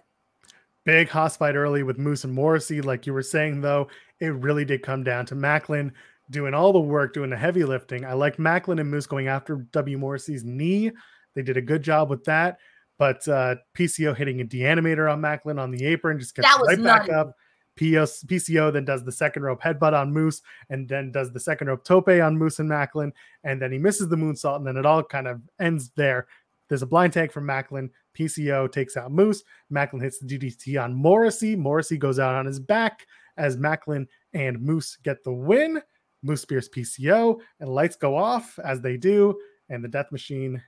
Big 0.85 1.09
hoss 1.09 1.37
fight 1.37 1.57
early 1.57 1.83
with 1.83 1.99
Moose 1.99 2.22
and 2.24 2.33
Morrissey. 2.33 2.81
Like 2.81 3.07
you 3.07 3.12
were 3.12 3.22
saying, 3.22 3.61
though, 3.61 3.89
it 4.21 4.29
really 4.29 4.64
did 4.64 4.83
come 4.83 5.05
down 5.05 5.27
to 5.27 5.35
Maclin 5.35 5.93
doing 6.31 6.55
all 6.55 6.73
the 6.73 6.81
work, 6.81 7.14
doing 7.14 7.31
the 7.31 7.37
heavy 7.37 7.64
lifting. 7.64 8.05
I 8.05 8.14
like 8.14 8.37
Maclin 8.37 8.81
and 8.81 8.91
Moose 8.91 9.07
going 9.07 9.29
after 9.29 9.57
W. 9.73 9.99
Morrissey's 9.99 10.45
knee. 10.45 10.91
They 11.35 11.43
did 11.43 11.57
a 11.57 11.62
good 11.62 11.83
job 11.83 12.11
with 12.11 12.25
that. 12.25 12.59
But 12.99 13.27
uh, 13.29 13.57
PCO 13.77 14.17
hitting 14.17 14.41
a 14.41 14.45
deanimator 14.45 15.12
on 15.12 15.21
Maclin 15.21 15.61
on 15.61 15.71
the 15.71 15.85
apron 15.85 16.19
just 16.19 16.35
gets 16.35 16.49
right 16.67 16.83
back 16.83 17.11
up. 17.11 17.37
POS, 17.77 18.25
PCO 18.25 18.73
then 18.73 18.87
does 18.87 19.05
the 19.05 19.12
second 19.12 19.43
rope 19.43 19.61
headbutt 19.61 19.93
on 19.93 20.11
Moose 20.11 20.41
and 20.71 20.89
then 20.89 21.12
does 21.12 21.31
the 21.31 21.41
second 21.41 21.69
rope 21.69 21.85
tope 21.85 22.09
on 22.09 22.39
Moose 22.39 22.59
and 22.59 22.71
Maclin. 22.71 23.12
And 23.45 23.61
then 23.61 23.71
he 23.71 23.77
misses 23.77 24.09
the 24.09 24.17
moonsault. 24.17 24.57
And 24.57 24.67
then 24.67 24.79
it 24.79 24.87
all 24.87 25.03
kind 25.03 25.29
of 25.29 25.43
ends 25.61 25.91
there. 25.95 26.27
There's 26.69 26.83
a 26.83 26.87
blind 26.87 27.12
tag 27.12 27.33
from 27.33 27.47
Maclin. 27.47 27.91
PCO 28.19 28.73
takes 28.73 28.97
out 28.97 29.12
Moose. 29.12 29.45
Macklin 29.69 30.01
hits 30.01 30.19
the 30.19 30.27
DDT 30.27 30.83
on 30.83 30.95
Morrissey. 30.95 31.55
Morrissey 31.55 31.99
goes 31.99 32.19
out 32.19 32.35
on 32.35 32.47
his 32.47 32.59
back 32.59 33.07
as 33.37 33.57
Maclin 33.57 34.07
and 34.32 34.61
Moose 34.61 34.97
get 35.03 35.24
the 35.24 35.32
win. 35.32 35.82
Moose 36.22 36.43
spears 36.43 36.68
PCO 36.68 37.39
and 37.61 37.68
lights 37.68 37.97
go 37.97 38.16
off 38.16 38.59
as 38.64 38.80
they 38.80 38.97
do. 38.97 39.39
And 39.68 39.82
the 39.82 39.89
Death 39.89 40.12
Machine 40.12 40.62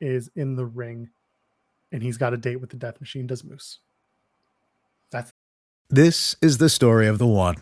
is 0.00 0.30
in 0.34 0.56
the 0.56 0.66
ring. 0.66 1.10
And 1.90 2.02
he's 2.02 2.16
got 2.16 2.34
a 2.34 2.36
date 2.36 2.60
with 2.60 2.70
the 2.70 2.76
Death 2.76 3.00
Machine, 3.00 3.26
does 3.26 3.44
Moose. 3.44 3.80
That's 5.10 5.30
This 5.90 6.36
is 6.40 6.58
the 6.58 6.68
story 6.68 7.06
of 7.06 7.18
the 7.18 7.26
one. 7.26 7.56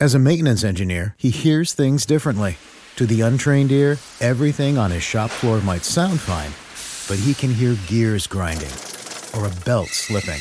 As 0.00 0.14
a 0.14 0.18
maintenance 0.18 0.64
engineer, 0.64 1.14
he 1.18 1.30
hears 1.30 1.72
things 1.72 2.06
differently. 2.06 2.56
To 2.96 3.06
the 3.06 3.20
untrained 3.20 3.70
ear, 3.70 3.98
everything 4.20 4.76
on 4.76 4.90
his 4.90 5.02
shop 5.02 5.30
floor 5.30 5.60
might 5.60 5.84
sound 5.84 6.20
fine, 6.20 6.52
but 7.08 7.22
he 7.22 7.34
can 7.34 7.54
hear 7.54 7.76
gears 7.86 8.26
grinding 8.26 8.72
or 9.34 9.46
a 9.46 9.64
belt 9.64 9.88
slipping. 9.88 10.40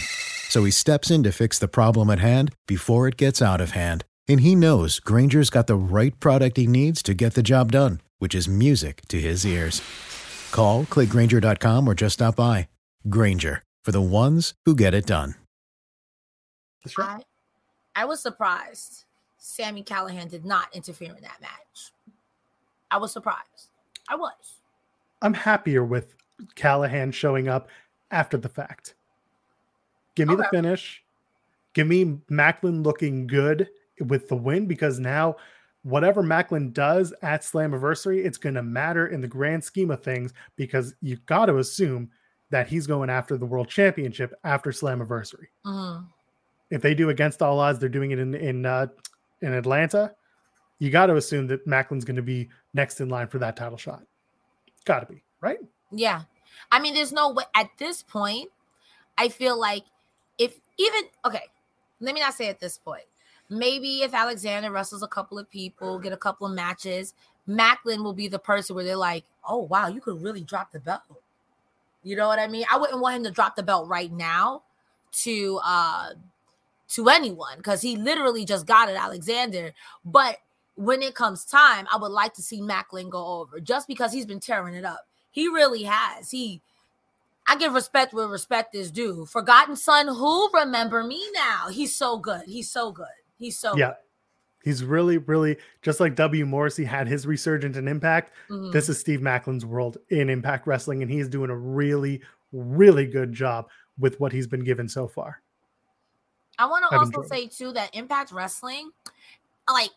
So 0.50 0.64
he 0.64 0.72
steps 0.72 1.12
in 1.12 1.22
to 1.24 1.32
fix 1.32 1.60
the 1.60 1.68
problem 1.68 2.10
at 2.10 2.20
hand 2.20 2.54
before 2.68 3.08
it 3.08 3.18
gets 3.18 3.40
out 3.42 3.62
of 3.62 3.72
hand. 3.72 4.04
And 4.28 4.42
he 4.42 4.56
knows 4.56 5.00
Grainger's 5.00 5.50
got 5.52 5.68
the 5.68 5.76
right 5.76 6.20
product 6.20 6.58
he 6.58 6.68
needs 6.68 7.02
to 7.04 7.14
get 7.14 7.36
the 7.36 7.44
job 7.44 7.72
done, 7.72 8.02
which 8.18 8.34
is 8.36 8.48
music 8.48 9.04
to 9.10 9.22
his 9.22 9.46
ears. 9.46 9.82
Call, 10.52 10.86
clickgrainger.com, 10.86 11.88
or 11.88 11.94
just 11.94 12.16
stop 12.16 12.36
by. 12.36 12.68
Granger, 13.08 13.62
for 13.86 13.92
the 13.92 14.02
ones 14.02 14.56
who 14.66 14.76
get 14.76 14.94
it 14.96 15.06
done. 15.06 15.36
that's 16.84 16.98
right. 16.98 17.26
I, 17.96 18.02
I 18.02 18.06
was 18.06 18.20
surprised 18.20 19.06
Sami 19.38 19.84
Callihan 19.84 20.30
did 20.30 20.46
not 20.46 20.76
interfere 20.76 21.16
in 21.16 21.22
that 21.22 21.42
match. 21.42 21.92
I 22.90 22.98
was 22.98 23.12
surprised. 23.14 23.70
I 24.10 24.16
was. 24.16 24.34
I'm 25.22 25.36
happier 25.36 25.84
with 25.84 26.16
Callahan 26.56 27.12
showing 27.12 27.48
up 27.48 27.70
after 28.10 28.38
the 28.38 28.50
fact. 28.50 28.96
Give 30.20 30.28
me 30.30 30.36
the 30.36 30.48
finish. 30.52 31.04
Give 31.74 31.88
me 31.88 32.18
Maclin 32.30 32.84
looking 32.84 33.28
good 33.28 33.70
with 34.00 34.28
the 34.30 34.36
win 34.36 34.66
because 34.66 35.00
now 35.00 35.36
whatever 35.84 36.22
Maclin 36.24 36.74
does 36.74 37.14
at 37.22 37.42
Slammiversary, 37.42 38.26
it's 38.26 38.38
going 38.38 38.56
to 38.56 38.64
matter 38.64 39.08
in 39.08 39.22
the 39.22 39.28
grand 39.28 39.64
scheme 39.64 39.92
of 39.92 40.04
things 40.04 40.34
because 40.56 40.96
you've 41.02 41.26
got 41.26 41.46
to 41.46 41.58
assume 41.58 42.10
that 42.50 42.68
he's 42.68 42.88
going 42.88 43.10
after 43.10 43.38
the 43.38 43.46
world 43.46 43.70
championship 43.70 44.34
after 44.44 44.72
Slammiversary. 44.72 45.48
Mhm. 45.66 46.06
If 46.72 46.82
they 46.82 46.94
do 46.94 47.10
against 47.10 47.42
all 47.42 47.60
odds, 47.60 47.80
they're 47.80 47.90
doing 47.90 48.12
it 48.12 48.20
in 48.20 48.34
in 48.36 48.66
uh, 48.66 48.88
in 49.42 49.54
Atlanta. 49.54 50.14
you 50.82 50.90
got 50.90 51.08
to 51.08 51.18
assume 51.18 51.46
that 51.48 51.68
Maclin's 51.68 52.06
going 52.06 52.16
to 52.16 52.22
be 52.22 52.48
next 52.74 53.02
in 53.02 53.10
line 53.10 53.28
for 53.28 53.38
that 53.38 53.58
title 53.58 53.78
shot. 53.78 54.02
Got 54.86 55.02
to 55.02 55.14
be, 55.14 55.22
right? 55.42 55.60
Yeah. 55.92 56.22
I 56.72 56.80
mean, 56.80 56.94
there's 56.94 57.12
no 57.12 57.32
way 57.32 57.44
at 57.54 57.70
this 57.78 58.02
point. 58.02 58.50
I 59.18 59.28
feel 59.28 59.60
like 59.60 59.84
if 60.40 60.60
even 60.78 61.04
okay, 61.26 61.44
let 62.00 62.16
me 62.16 62.22
not 62.22 62.34
say 62.34 62.50
at 62.50 62.60
this 62.60 62.78
point. 62.78 63.04
Maybe 63.50 64.02
if 64.02 64.14
Alexander 64.14 64.72
wrestles 64.72 65.04
a 65.04 65.08
couple 65.08 65.38
of 65.38 65.50
people, 65.50 66.00
get 66.00 66.14
a 66.14 66.18
couple 66.18 66.48
of 66.48 66.54
matches, 66.54 67.14
Maclin 67.48 68.04
will 68.04 68.14
be 68.14 68.28
the 68.28 68.40
person 68.40 68.76
where 68.76 68.86
they're 68.86 68.96
like, 68.96 69.26
"Oh 69.48 69.58
wow, 69.58 69.88
you 69.88 70.02
could 70.02 70.22
really 70.22 70.44
drop 70.44 70.72
the 70.72 70.80
belt." 70.80 71.02
You 72.04 72.16
know 72.16 72.28
what 72.28 72.40
I 72.40 72.48
mean? 72.48 72.66
I 72.72 72.78
wouldn't 72.78 73.02
want 73.02 73.18
him 73.18 73.24
to 73.26 73.32
drop 73.32 73.56
the 73.56 73.64
belt 73.64 73.88
right 73.88 74.12
now 74.12 74.64
to 75.12 75.60
uh 75.64 76.10
to 76.90 77.10
anyone 77.10 77.58
because 77.58 77.82
he 77.82 77.96
literally 77.96 78.46
just 78.46 78.66
got 78.66 78.90
it, 78.90 78.96
Alexander. 78.96 79.74
But 80.06 80.38
when 80.76 81.02
it 81.02 81.14
comes 81.16 81.44
time, 81.44 81.88
I 81.92 81.98
would 81.98 82.12
like 82.12 82.34
to 82.36 82.42
see 82.42 82.62
Maclin 82.62 83.10
go 83.10 83.26
over 83.42 83.60
just 83.60 83.88
because 83.88 84.14
he's 84.14 84.26
been 84.26 84.40
tearing 84.40 84.76
it 84.76 84.86
up. 84.86 85.08
He 85.32 85.48
really 85.48 85.84
has. 85.84 86.32
He 86.32 86.62
I 87.50 87.58
give 87.58 87.74
respect 87.74 88.14
where 88.14 88.28
respect 88.28 88.76
is 88.76 88.92
due. 88.92 89.26
Forgotten 89.26 89.76
Son, 89.76 90.08
who 90.08 90.50
remember 90.54 91.04
me 91.04 91.20
now? 91.34 91.68
He's 91.70 91.96
so 91.96 92.20
good. 92.20 92.44
He's 92.46 92.70
so 92.70 92.92
good. 92.92 93.08
He's 93.40 93.58
so 93.58 93.76
yeah. 93.76 93.88
Good. 93.88 93.96
He's 94.64 94.84
really, 94.84 95.18
really 95.18 95.58
just 95.82 96.00
like 96.00 96.16
W. 96.16 96.46
Morrissey 96.46 96.86
had 96.86 97.08
his 97.08 97.26
resurgence 97.26 97.76
in 97.76 97.88
Impact. 97.88 98.34
Mm-hmm. 98.50 98.70
This 98.70 98.88
is 98.88 99.00
Steve 99.00 99.22
Maclin's 99.22 99.66
world 99.66 99.98
in 100.10 100.30
Impact 100.30 100.68
Wrestling, 100.68 101.02
and 101.02 101.10
he's 101.10 101.28
doing 101.28 101.50
a 101.50 101.56
really, 101.56 102.22
really 102.52 103.08
good 103.08 103.34
job 103.34 103.68
with 103.98 104.20
what 104.20 104.32
he's 104.32 104.46
been 104.46 104.64
given 104.64 104.88
so 104.88 105.08
far. 105.08 105.42
I 106.60 106.68
want 106.68 106.86
to 106.92 106.98
also 106.98 107.24
say 107.24 107.48
too 107.48 107.72
that 107.74 107.96
Impact 107.96 108.32
Wrestling, 108.32 108.92
like 109.72 109.90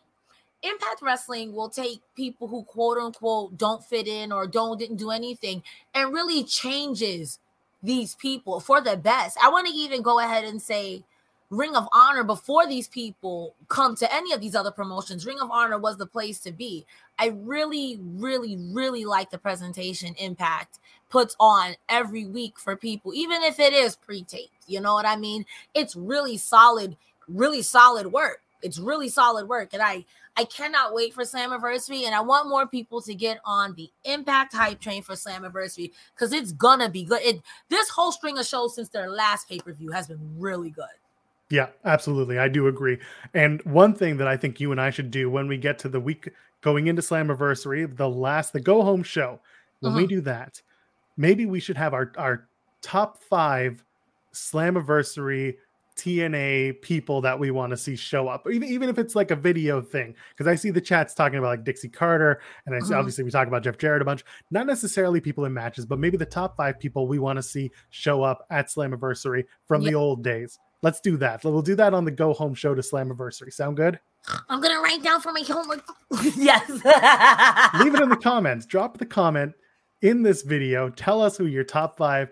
Impact 0.63 1.01
Wrestling 1.01 1.53
will 1.53 1.69
take 1.69 1.99
people 2.15 2.47
who 2.47 2.63
quote 2.63 2.97
unquote 2.97 3.57
don't 3.57 3.83
fit 3.83 4.07
in 4.07 4.31
or 4.31 4.47
don't 4.47 4.79
didn't 4.79 4.95
do 4.95 5.11
anything 5.11 5.61
and 5.93 6.13
really 6.13 6.45
changes 6.45 7.39
these 7.83 8.15
people 8.15 8.59
for 8.59 8.81
the 8.81 8.97
best. 8.97 9.37
I 9.43 9.49
want 9.49 9.67
to 9.67 9.73
even 9.73 10.01
go 10.01 10.19
ahead 10.19 10.45
and 10.45 10.61
say 10.61 11.03
Ring 11.49 11.75
of 11.75 11.87
Honor 11.93 12.23
before 12.23 12.65
these 12.65 12.87
people 12.87 13.53
come 13.67 13.95
to 13.97 14.11
any 14.11 14.31
of 14.33 14.41
these 14.41 14.55
other 14.55 14.71
promotions. 14.71 15.25
Ring 15.25 15.39
of 15.39 15.51
Honor 15.51 15.77
was 15.77 15.97
the 15.97 16.07
place 16.07 16.39
to 16.39 16.51
be. 16.51 16.85
I 17.19 17.27
really, 17.27 17.99
really, 18.01 18.57
really 18.71 19.05
like 19.05 19.29
the 19.29 19.37
presentation 19.37 20.15
Impact 20.17 20.79
puts 21.09 21.35
on 21.39 21.75
every 21.89 22.25
week 22.25 22.57
for 22.57 22.75
people, 22.75 23.13
even 23.13 23.43
if 23.43 23.59
it 23.59 23.71
is 23.71 23.95
pre-taped. 23.95 24.63
You 24.65 24.81
know 24.81 24.95
what 24.95 25.05
I 25.05 25.15
mean? 25.15 25.45
It's 25.75 25.95
really 25.95 26.37
solid, 26.37 26.97
really 27.27 27.61
solid 27.61 28.11
work. 28.11 28.41
It's 28.63 28.79
really 28.79 29.09
solid 29.09 29.47
work. 29.47 29.73
And 29.73 29.81
I 29.83 30.05
I 30.35 30.45
cannot 30.45 30.93
wait 30.93 31.13
for 31.13 31.23
Slammiversary. 31.23 32.03
And 32.03 32.15
I 32.15 32.21
want 32.21 32.49
more 32.49 32.67
people 32.67 33.01
to 33.01 33.13
get 33.13 33.39
on 33.45 33.73
the 33.75 33.89
impact 34.03 34.53
hype 34.53 34.79
train 34.79 35.03
for 35.03 35.13
Slammiversary 35.13 35.91
because 36.15 36.33
it's 36.33 36.51
gonna 36.51 36.89
be 36.89 37.03
good. 37.03 37.21
It 37.21 37.41
this 37.69 37.89
whole 37.89 38.11
string 38.11 38.37
of 38.37 38.45
shows 38.45 38.75
since 38.75 38.89
their 38.89 39.09
last 39.09 39.47
pay-per-view 39.47 39.91
has 39.91 40.07
been 40.07 40.19
really 40.37 40.69
good. 40.69 40.85
Yeah, 41.49 41.67
absolutely. 41.85 42.39
I 42.39 42.47
do 42.47 42.67
agree. 42.67 42.97
And 43.35 43.61
one 43.63 43.93
thing 43.93 44.17
that 44.17 44.27
I 44.27 44.37
think 44.37 44.59
you 44.59 44.71
and 44.71 44.81
I 44.81 44.89
should 44.89 45.11
do 45.11 45.29
when 45.29 45.47
we 45.47 45.57
get 45.57 45.77
to 45.79 45.89
the 45.89 45.99
week 45.99 46.29
going 46.61 46.87
into 46.87 47.01
Slammiversary, 47.01 47.95
the 47.95 48.09
last, 48.09 48.53
the 48.53 48.59
go 48.59 48.81
home 48.81 49.03
show, 49.03 49.39
when 49.81 49.91
uh-huh. 49.91 50.01
we 50.01 50.07
do 50.07 50.21
that, 50.21 50.61
maybe 51.15 51.45
we 51.45 51.59
should 51.59 51.77
have 51.77 51.93
our, 51.93 52.11
our 52.17 52.47
top 52.81 53.21
five 53.21 53.83
Slammiversary 54.33 55.57
TNA 55.95 56.81
people 56.81 57.21
that 57.21 57.37
we 57.37 57.51
want 57.51 57.71
to 57.71 57.77
see 57.77 57.95
show 57.95 58.27
up, 58.27 58.47
even 58.51 58.67
even 58.67 58.89
if 58.89 58.97
it's 58.97 59.15
like 59.15 59.31
a 59.31 59.35
video 59.35 59.81
thing. 59.81 60.15
Because 60.31 60.47
I 60.47 60.55
see 60.55 60.71
the 60.71 60.81
chats 60.81 61.13
talking 61.13 61.39
about 61.39 61.49
like 61.49 61.63
Dixie 61.63 61.89
Carter, 61.89 62.41
and 62.65 62.75
I 62.75 62.79
see, 62.79 62.93
uh-huh. 62.93 62.99
obviously 62.99 63.23
we 63.23 63.31
talk 63.31 63.47
about 63.47 63.63
Jeff 63.63 63.77
Jarrett 63.77 64.01
a 64.01 64.05
bunch. 64.05 64.23
Not 64.51 64.65
necessarily 64.65 65.21
people 65.21 65.45
in 65.45 65.53
matches, 65.53 65.85
but 65.85 65.99
maybe 65.99 66.17
the 66.17 66.25
top 66.25 66.57
five 66.57 66.79
people 66.79 67.07
we 67.07 67.19
want 67.19 67.37
to 67.37 67.43
see 67.43 67.71
show 67.89 68.23
up 68.23 68.45
at 68.49 68.67
Slammiversary 68.67 69.45
from 69.67 69.81
yep. 69.81 69.91
the 69.91 69.95
old 69.97 70.23
days. 70.23 70.59
Let's 70.81 70.99
do 70.99 71.15
that. 71.17 71.43
We'll 71.43 71.61
do 71.61 71.75
that 71.75 71.93
on 71.93 72.05
the 72.05 72.11
go 72.11 72.33
home 72.33 72.53
show 72.53 72.75
to 72.75 72.81
Slammiversary. 72.81 73.53
Sound 73.53 73.77
good? 73.77 73.99
I'm 74.49 74.61
gonna 74.61 74.81
write 74.81 75.03
down 75.03 75.21
for 75.21 75.31
my 75.31 75.41
homework. 75.41 75.83
yes. 76.35 76.69
Leave 76.69 77.95
it 77.95 78.01
in 78.01 78.09
the 78.09 78.19
comments. 78.21 78.65
Drop 78.65 78.97
the 78.97 79.05
comment 79.05 79.53
in 80.01 80.23
this 80.23 80.41
video. 80.41 80.89
Tell 80.89 81.21
us 81.21 81.37
who 81.37 81.45
your 81.45 81.63
top 81.63 81.97
five 81.97 82.29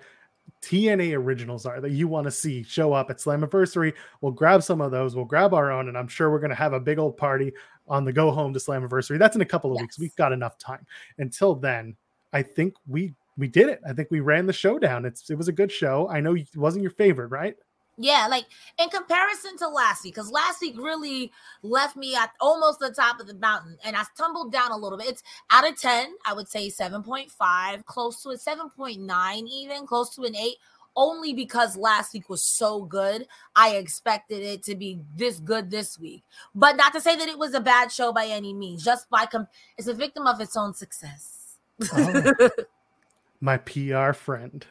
TNA 0.61 1.17
originals 1.17 1.65
are 1.65 1.81
that 1.81 1.91
you 1.91 2.07
want 2.07 2.25
to 2.25 2.31
see 2.31 2.63
show 2.63 2.93
up 2.93 3.09
at 3.09 3.17
Slammiversary. 3.17 3.93
We'll 4.21 4.31
grab 4.31 4.61
some 4.63 4.81
of 4.81 4.91
those. 4.91 5.15
We'll 5.15 5.25
grab 5.25 5.53
our 5.53 5.71
own, 5.71 5.87
and 5.87 5.97
I'm 5.97 6.07
sure 6.07 6.29
we're 6.29 6.39
going 6.39 6.51
to 6.51 6.55
have 6.55 6.73
a 6.73 6.79
big 6.79 6.99
old 6.99 7.17
party 7.17 7.51
on 7.87 8.05
the 8.05 8.13
go 8.13 8.31
home 8.31 8.53
to 8.53 8.59
Slammiversary. 8.59 9.17
That's 9.17 9.35
in 9.35 9.41
a 9.41 9.45
couple 9.45 9.71
of 9.71 9.75
yes. 9.75 9.81
weeks. 9.81 9.99
We've 9.99 10.15
got 10.15 10.31
enough 10.31 10.57
time. 10.57 10.85
Until 11.17 11.55
then, 11.55 11.95
I 12.31 12.43
think 12.43 12.75
we 12.87 13.13
we 13.37 13.47
did 13.47 13.69
it. 13.69 13.81
I 13.87 13.93
think 13.93 14.09
we 14.11 14.19
ran 14.19 14.45
the 14.45 14.53
show 14.53 14.77
down. 14.77 15.05
It's 15.05 15.29
it 15.29 15.35
was 15.35 15.47
a 15.47 15.53
good 15.53 15.71
show. 15.71 16.07
I 16.09 16.19
know 16.19 16.35
it 16.35 16.47
wasn't 16.55 16.83
your 16.83 16.91
favorite, 16.91 17.27
right? 17.27 17.55
Yeah, 17.97 18.27
like 18.29 18.45
in 18.79 18.89
comparison 18.89 19.57
to 19.57 19.67
last 19.67 20.03
week, 20.03 20.15
because 20.15 20.31
last 20.31 20.61
week 20.61 20.75
really 20.77 21.31
left 21.61 21.95
me 21.95 22.15
at 22.15 22.31
almost 22.39 22.79
the 22.79 22.89
top 22.89 23.19
of 23.19 23.27
the 23.27 23.35
mountain 23.35 23.77
and 23.83 23.95
I 23.95 24.03
tumbled 24.17 24.51
down 24.51 24.71
a 24.71 24.77
little 24.77 24.97
bit. 24.97 25.07
It's 25.07 25.23
out 25.51 25.69
of 25.69 25.79
10, 25.79 26.13
I 26.25 26.33
would 26.33 26.47
say 26.47 26.69
7.5, 26.69 27.85
close 27.85 28.23
to 28.23 28.29
a 28.29 28.37
7.9, 28.37 29.47
even 29.47 29.85
close 29.85 30.15
to 30.15 30.23
an 30.23 30.35
8, 30.35 30.55
only 30.95 31.33
because 31.33 31.77
last 31.77 32.13
week 32.13 32.29
was 32.29 32.41
so 32.41 32.83
good. 32.83 33.27
I 33.55 33.75
expected 33.75 34.41
it 34.41 34.63
to 34.63 34.75
be 34.75 34.99
this 35.15 35.39
good 35.39 35.69
this 35.69 35.99
week. 35.99 36.23
But 36.55 36.77
not 36.77 36.93
to 36.93 37.01
say 37.01 37.15
that 37.15 37.27
it 37.27 37.37
was 37.37 37.53
a 37.53 37.61
bad 37.61 37.91
show 37.91 38.11
by 38.11 38.25
any 38.25 38.53
means, 38.53 38.83
just 38.83 39.09
by 39.09 39.25
com- 39.25 39.47
it's 39.77 39.87
a 39.87 39.93
victim 39.93 40.27
of 40.27 40.39
its 40.41 40.57
own 40.57 40.73
success. 40.73 41.57
oh, 41.93 42.49
my 43.41 43.57
PR 43.57 44.13
friend. 44.13 44.65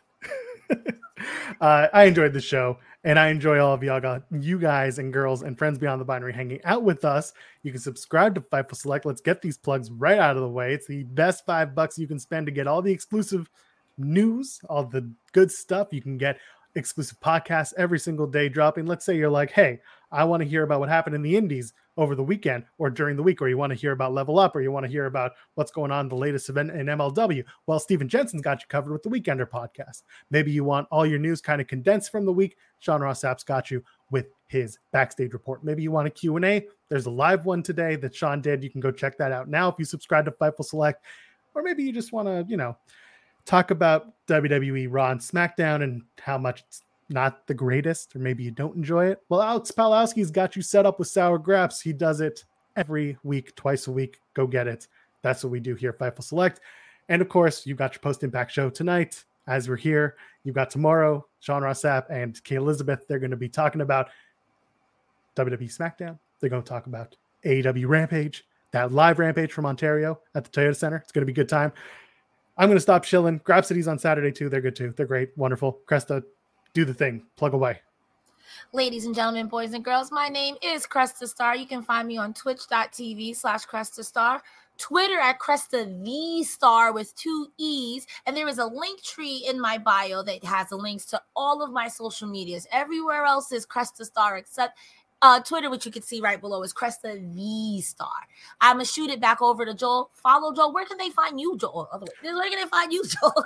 uh, 1.60 1.88
I 1.92 2.04
enjoyed 2.04 2.32
the 2.32 2.40
show, 2.40 2.78
and 3.04 3.18
I 3.18 3.28
enjoy 3.28 3.58
all 3.58 3.72
of 3.72 3.82
y'all, 3.82 4.00
got 4.00 4.24
you 4.30 4.58
guys 4.58 4.98
and 4.98 5.12
girls 5.12 5.42
and 5.42 5.56
friends 5.56 5.78
beyond 5.78 6.00
the 6.00 6.04
binary 6.04 6.32
hanging 6.32 6.60
out 6.64 6.82
with 6.82 7.04
us. 7.04 7.32
You 7.62 7.72
can 7.72 7.80
subscribe 7.80 8.34
to 8.34 8.40
Fightful 8.40 8.76
Select. 8.76 9.06
Let's 9.06 9.22
get 9.22 9.40
these 9.40 9.56
plugs 9.56 9.90
right 9.90 10.18
out 10.18 10.36
of 10.36 10.42
the 10.42 10.48
way. 10.48 10.74
It's 10.74 10.86
the 10.86 11.04
best 11.04 11.46
five 11.46 11.74
bucks 11.74 11.98
you 11.98 12.06
can 12.06 12.18
spend 12.18 12.46
to 12.46 12.52
get 12.52 12.66
all 12.66 12.82
the 12.82 12.92
exclusive 12.92 13.50
news, 13.96 14.60
all 14.68 14.84
the 14.84 15.10
good 15.32 15.50
stuff. 15.50 15.88
You 15.92 16.02
can 16.02 16.18
get 16.18 16.38
exclusive 16.74 17.18
podcasts 17.20 17.72
every 17.76 17.98
single 17.98 18.26
day 18.26 18.48
dropping. 18.48 18.86
Let's 18.86 19.04
say 19.04 19.16
you're 19.16 19.30
like, 19.30 19.50
hey, 19.50 19.80
I 20.12 20.24
want 20.24 20.42
to 20.42 20.48
hear 20.48 20.62
about 20.62 20.80
what 20.80 20.88
happened 20.88 21.14
in 21.14 21.22
the 21.22 21.36
Indies 21.36 21.72
over 21.96 22.14
the 22.14 22.22
weekend 22.22 22.64
or 22.78 22.90
during 22.90 23.16
the 23.16 23.22
week, 23.22 23.40
or 23.40 23.48
you 23.48 23.58
want 23.58 23.70
to 23.70 23.78
hear 23.78 23.92
about 23.92 24.12
Level 24.12 24.38
Up, 24.38 24.56
or 24.56 24.60
you 24.60 24.72
want 24.72 24.84
to 24.84 24.90
hear 24.90 25.06
about 25.06 25.32
what's 25.54 25.70
going 25.70 25.90
on 25.90 26.08
the 26.08 26.16
latest 26.16 26.48
event 26.48 26.70
in 26.70 26.86
MLW. 26.86 27.44
Well, 27.66 27.78
Steven 27.78 28.08
Jensen's 28.08 28.42
got 28.42 28.60
you 28.60 28.66
covered 28.68 28.92
with 28.92 29.02
the 29.02 29.10
Weekender 29.10 29.48
podcast. 29.48 30.02
Maybe 30.30 30.50
you 30.50 30.64
want 30.64 30.88
all 30.90 31.06
your 31.06 31.18
news 31.18 31.40
kind 31.40 31.60
of 31.60 31.66
condensed 31.66 32.10
from 32.10 32.24
the 32.24 32.32
week. 32.32 32.56
Sean 32.78 33.02
Ross 33.02 33.20
Sapp's 33.20 33.44
got 33.44 33.70
you 33.70 33.84
with 34.10 34.26
his 34.48 34.78
backstage 34.92 35.32
report. 35.32 35.62
Maybe 35.62 35.82
you 35.82 35.90
want 35.90 36.08
a 36.08 36.10
Q&A. 36.10 36.66
There's 36.88 37.06
a 37.06 37.10
live 37.10 37.44
one 37.44 37.62
today 37.62 37.96
that 37.96 38.14
Sean 38.14 38.40
did. 38.40 38.64
You 38.64 38.70
can 38.70 38.80
go 38.80 38.90
check 38.90 39.16
that 39.18 39.32
out 39.32 39.48
now 39.48 39.68
if 39.68 39.76
you 39.78 39.84
subscribe 39.84 40.24
to 40.24 40.32
Fightful 40.32 40.64
Select. 40.64 41.04
Or 41.54 41.62
maybe 41.62 41.82
you 41.84 41.92
just 41.92 42.12
want 42.12 42.26
to, 42.26 42.44
you 42.48 42.56
know, 42.56 42.76
talk 43.44 43.70
about 43.70 44.12
WWE 44.26 44.88
Raw 44.90 45.10
and 45.10 45.20
SmackDown 45.20 45.82
and 45.82 46.02
how 46.18 46.38
much 46.38 46.64
it's 46.66 46.82
not 47.10 47.46
the 47.46 47.54
greatest, 47.54 48.14
or 48.14 48.20
maybe 48.20 48.42
you 48.44 48.50
don't 48.50 48.76
enjoy 48.76 49.06
it. 49.06 49.20
Well, 49.28 49.42
Alex 49.42 49.70
Palowski's 49.70 50.30
got 50.30 50.56
you 50.56 50.62
set 50.62 50.86
up 50.86 50.98
with 50.98 51.08
Sour 51.08 51.38
Graps. 51.38 51.80
He 51.80 51.92
does 51.92 52.20
it 52.20 52.44
every 52.76 53.16
week, 53.22 53.54
twice 53.56 53.86
a 53.86 53.92
week. 53.92 54.20
Go 54.34 54.46
get 54.46 54.68
it. 54.68 54.86
That's 55.22 55.44
what 55.44 55.50
we 55.50 55.60
do 55.60 55.74
here 55.74 55.90
at 55.90 55.98
Fightful 55.98 56.24
Select. 56.24 56.60
And 57.08 57.20
of 57.20 57.28
course, 57.28 57.66
you've 57.66 57.78
got 57.78 57.92
your 57.92 58.00
post 58.00 58.22
impact 58.22 58.52
show 58.52 58.70
tonight. 58.70 59.24
As 59.46 59.68
we're 59.68 59.76
here, 59.76 60.16
you've 60.44 60.54
got 60.54 60.70
tomorrow, 60.70 61.26
Sean 61.40 61.62
Ross 61.62 61.82
Sapp 61.82 62.04
and 62.08 62.42
Kay 62.44 62.54
Elizabeth. 62.54 63.06
They're 63.08 63.18
going 63.18 63.32
to 63.32 63.36
be 63.36 63.48
talking 63.48 63.80
about 63.80 64.08
WWE 65.36 65.76
SmackDown. 65.76 66.18
They're 66.38 66.50
going 66.50 66.62
to 66.62 66.68
talk 66.68 66.86
about 66.86 67.16
AEW 67.44 67.88
Rampage, 67.88 68.44
that 68.70 68.92
live 68.92 69.18
Rampage 69.18 69.52
from 69.52 69.66
Ontario 69.66 70.20
at 70.34 70.44
the 70.44 70.50
Toyota 70.50 70.76
Center. 70.76 70.96
It's 70.98 71.10
going 71.10 71.22
to 71.22 71.26
be 71.26 71.32
a 71.32 71.34
good 71.34 71.48
time. 71.48 71.72
I'm 72.56 72.68
going 72.68 72.76
to 72.76 72.82
stop 72.82 73.04
chilling. 73.04 73.40
Grab 73.42 73.64
Cities 73.64 73.88
on 73.88 73.98
Saturday 73.98 74.30
too. 74.30 74.48
They're 74.48 74.60
good 74.60 74.76
too. 74.76 74.92
They're 74.96 75.06
great. 75.06 75.36
Wonderful. 75.36 75.80
Cresta, 75.88 76.22
do 76.72 76.84
the 76.84 76.94
thing. 76.94 77.22
Plug 77.36 77.54
away. 77.54 77.80
Ladies 78.72 79.06
and 79.06 79.14
gentlemen, 79.14 79.48
boys 79.48 79.72
and 79.72 79.84
girls, 79.84 80.12
my 80.12 80.28
name 80.28 80.56
is 80.62 80.86
Cresta 80.86 81.28
Star. 81.28 81.56
You 81.56 81.66
can 81.66 81.82
find 81.82 82.06
me 82.06 82.18
on 82.18 82.34
twitch.tv 82.34 83.34
slash 83.36 83.66
Cresta 83.66 84.04
Star, 84.04 84.42
Twitter 84.78 85.18
at 85.18 85.38
Cresta 85.38 85.84
the 86.04 86.42
Star 86.44 86.92
with 86.92 87.14
two 87.16 87.48
E's. 87.58 88.06
And 88.26 88.36
there 88.36 88.48
is 88.48 88.58
a 88.58 88.66
link 88.66 89.02
tree 89.02 89.44
in 89.48 89.60
my 89.60 89.78
bio 89.78 90.22
that 90.22 90.44
has 90.44 90.68
the 90.68 90.76
links 90.76 91.04
to 91.06 91.20
all 91.34 91.62
of 91.62 91.72
my 91.72 91.88
social 91.88 92.28
medias. 92.28 92.66
Everywhere 92.72 93.24
else 93.24 93.52
is 93.52 93.66
Cresta 93.66 94.04
Star 94.04 94.36
except 94.36 94.78
uh, 95.22 95.40
Twitter, 95.40 95.70
which 95.70 95.84
you 95.84 95.92
can 95.92 96.02
see 96.02 96.20
right 96.20 96.40
below, 96.40 96.62
is 96.62 96.72
Cresta 96.72 97.34
the 97.34 97.80
Star. 97.82 98.08
I'm 98.60 98.76
gonna 98.76 98.84
shoot 98.84 99.10
it 99.10 99.20
back 99.20 99.42
over 99.42 99.64
to 99.64 99.74
Joel. 99.74 100.10
Follow 100.14 100.54
Joel. 100.54 100.72
Where 100.72 100.86
can 100.86 100.98
they 100.98 101.10
find 101.10 101.40
you, 101.40 101.56
Joel? 101.58 101.88
Where 102.22 102.50
can 102.50 102.62
they 102.62 102.68
find 102.68 102.92
you, 102.92 103.04
Joel? 103.20 103.44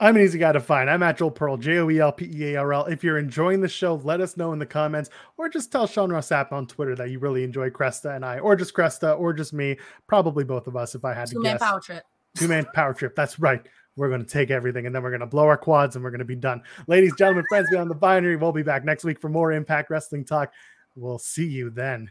I'm 0.00 0.16
an 0.16 0.22
easy 0.22 0.38
guy 0.38 0.52
to 0.52 0.60
find. 0.60 0.90
I'm 0.90 1.02
at 1.02 1.16
Joel 1.16 1.30
Pearl, 1.30 1.56
J 1.56 1.78
O 1.78 1.90
E 1.90 1.98
L 1.98 2.12
P 2.12 2.30
E 2.32 2.54
A 2.54 2.60
R 2.60 2.72
L. 2.74 2.84
If 2.86 3.02
you're 3.02 3.18
enjoying 3.18 3.60
the 3.60 3.68
show, 3.68 3.94
let 3.96 4.20
us 4.20 4.36
know 4.36 4.52
in 4.52 4.58
the 4.58 4.66
comments 4.66 5.10
or 5.38 5.48
just 5.48 5.72
tell 5.72 5.86
Sean 5.86 6.12
Ross 6.12 6.28
Sapp 6.28 6.52
on 6.52 6.66
Twitter 6.66 6.94
that 6.96 7.10
you 7.10 7.18
really 7.18 7.44
enjoy 7.44 7.70
Cresta 7.70 8.14
and 8.14 8.24
I, 8.24 8.38
or 8.38 8.56
just 8.56 8.74
Cresta, 8.74 9.18
or 9.18 9.32
just 9.32 9.52
me. 9.52 9.78
Probably 10.06 10.44
both 10.44 10.66
of 10.66 10.76
us 10.76 10.94
if 10.94 11.04
I 11.04 11.14
had 11.14 11.28
Two 11.28 11.36
to 11.36 11.40
man 11.40 11.58
power 11.58 11.80
trip. 11.80 12.04
Two 12.36 12.48
man 12.48 12.66
power 12.74 12.92
trip. 12.92 13.14
That's 13.14 13.38
right. 13.38 13.64
We're 13.96 14.08
going 14.08 14.24
to 14.24 14.30
take 14.30 14.50
everything 14.50 14.86
and 14.86 14.94
then 14.94 15.04
we're 15.04 15.10
going 15.10 15.20
to 15.20 15.26
blow 15.26 15.46
our 15.46 15.56
quads 15.56 15.94
and 15.94 16.04
we're 16.04 16.10
going 16.10 16.18
to 16.18 16.24
be 16.24 16.34
done. 16.34 16.62
Ladies, 16.88 17.14
gentlemen, 17.16 17.44
friends 17.48 17.70
beyond 17.70 17.88
the 17.88 17.94
binary, 17.94 18.34
we'll 18.34 18.50
be 18.50 18.64
back 18.64 18.84
next 18.84 19.04
week 19.04 19.20
for 19.20 19.28
more 19.28 19.52
Impact 19.52 19.88
Wrestling 19.88 20.24
talk. 20.24 20.52
We'll 20.96 21.18
see 21.18 21.46
you 21.46 21.70
then. 21.70 22.10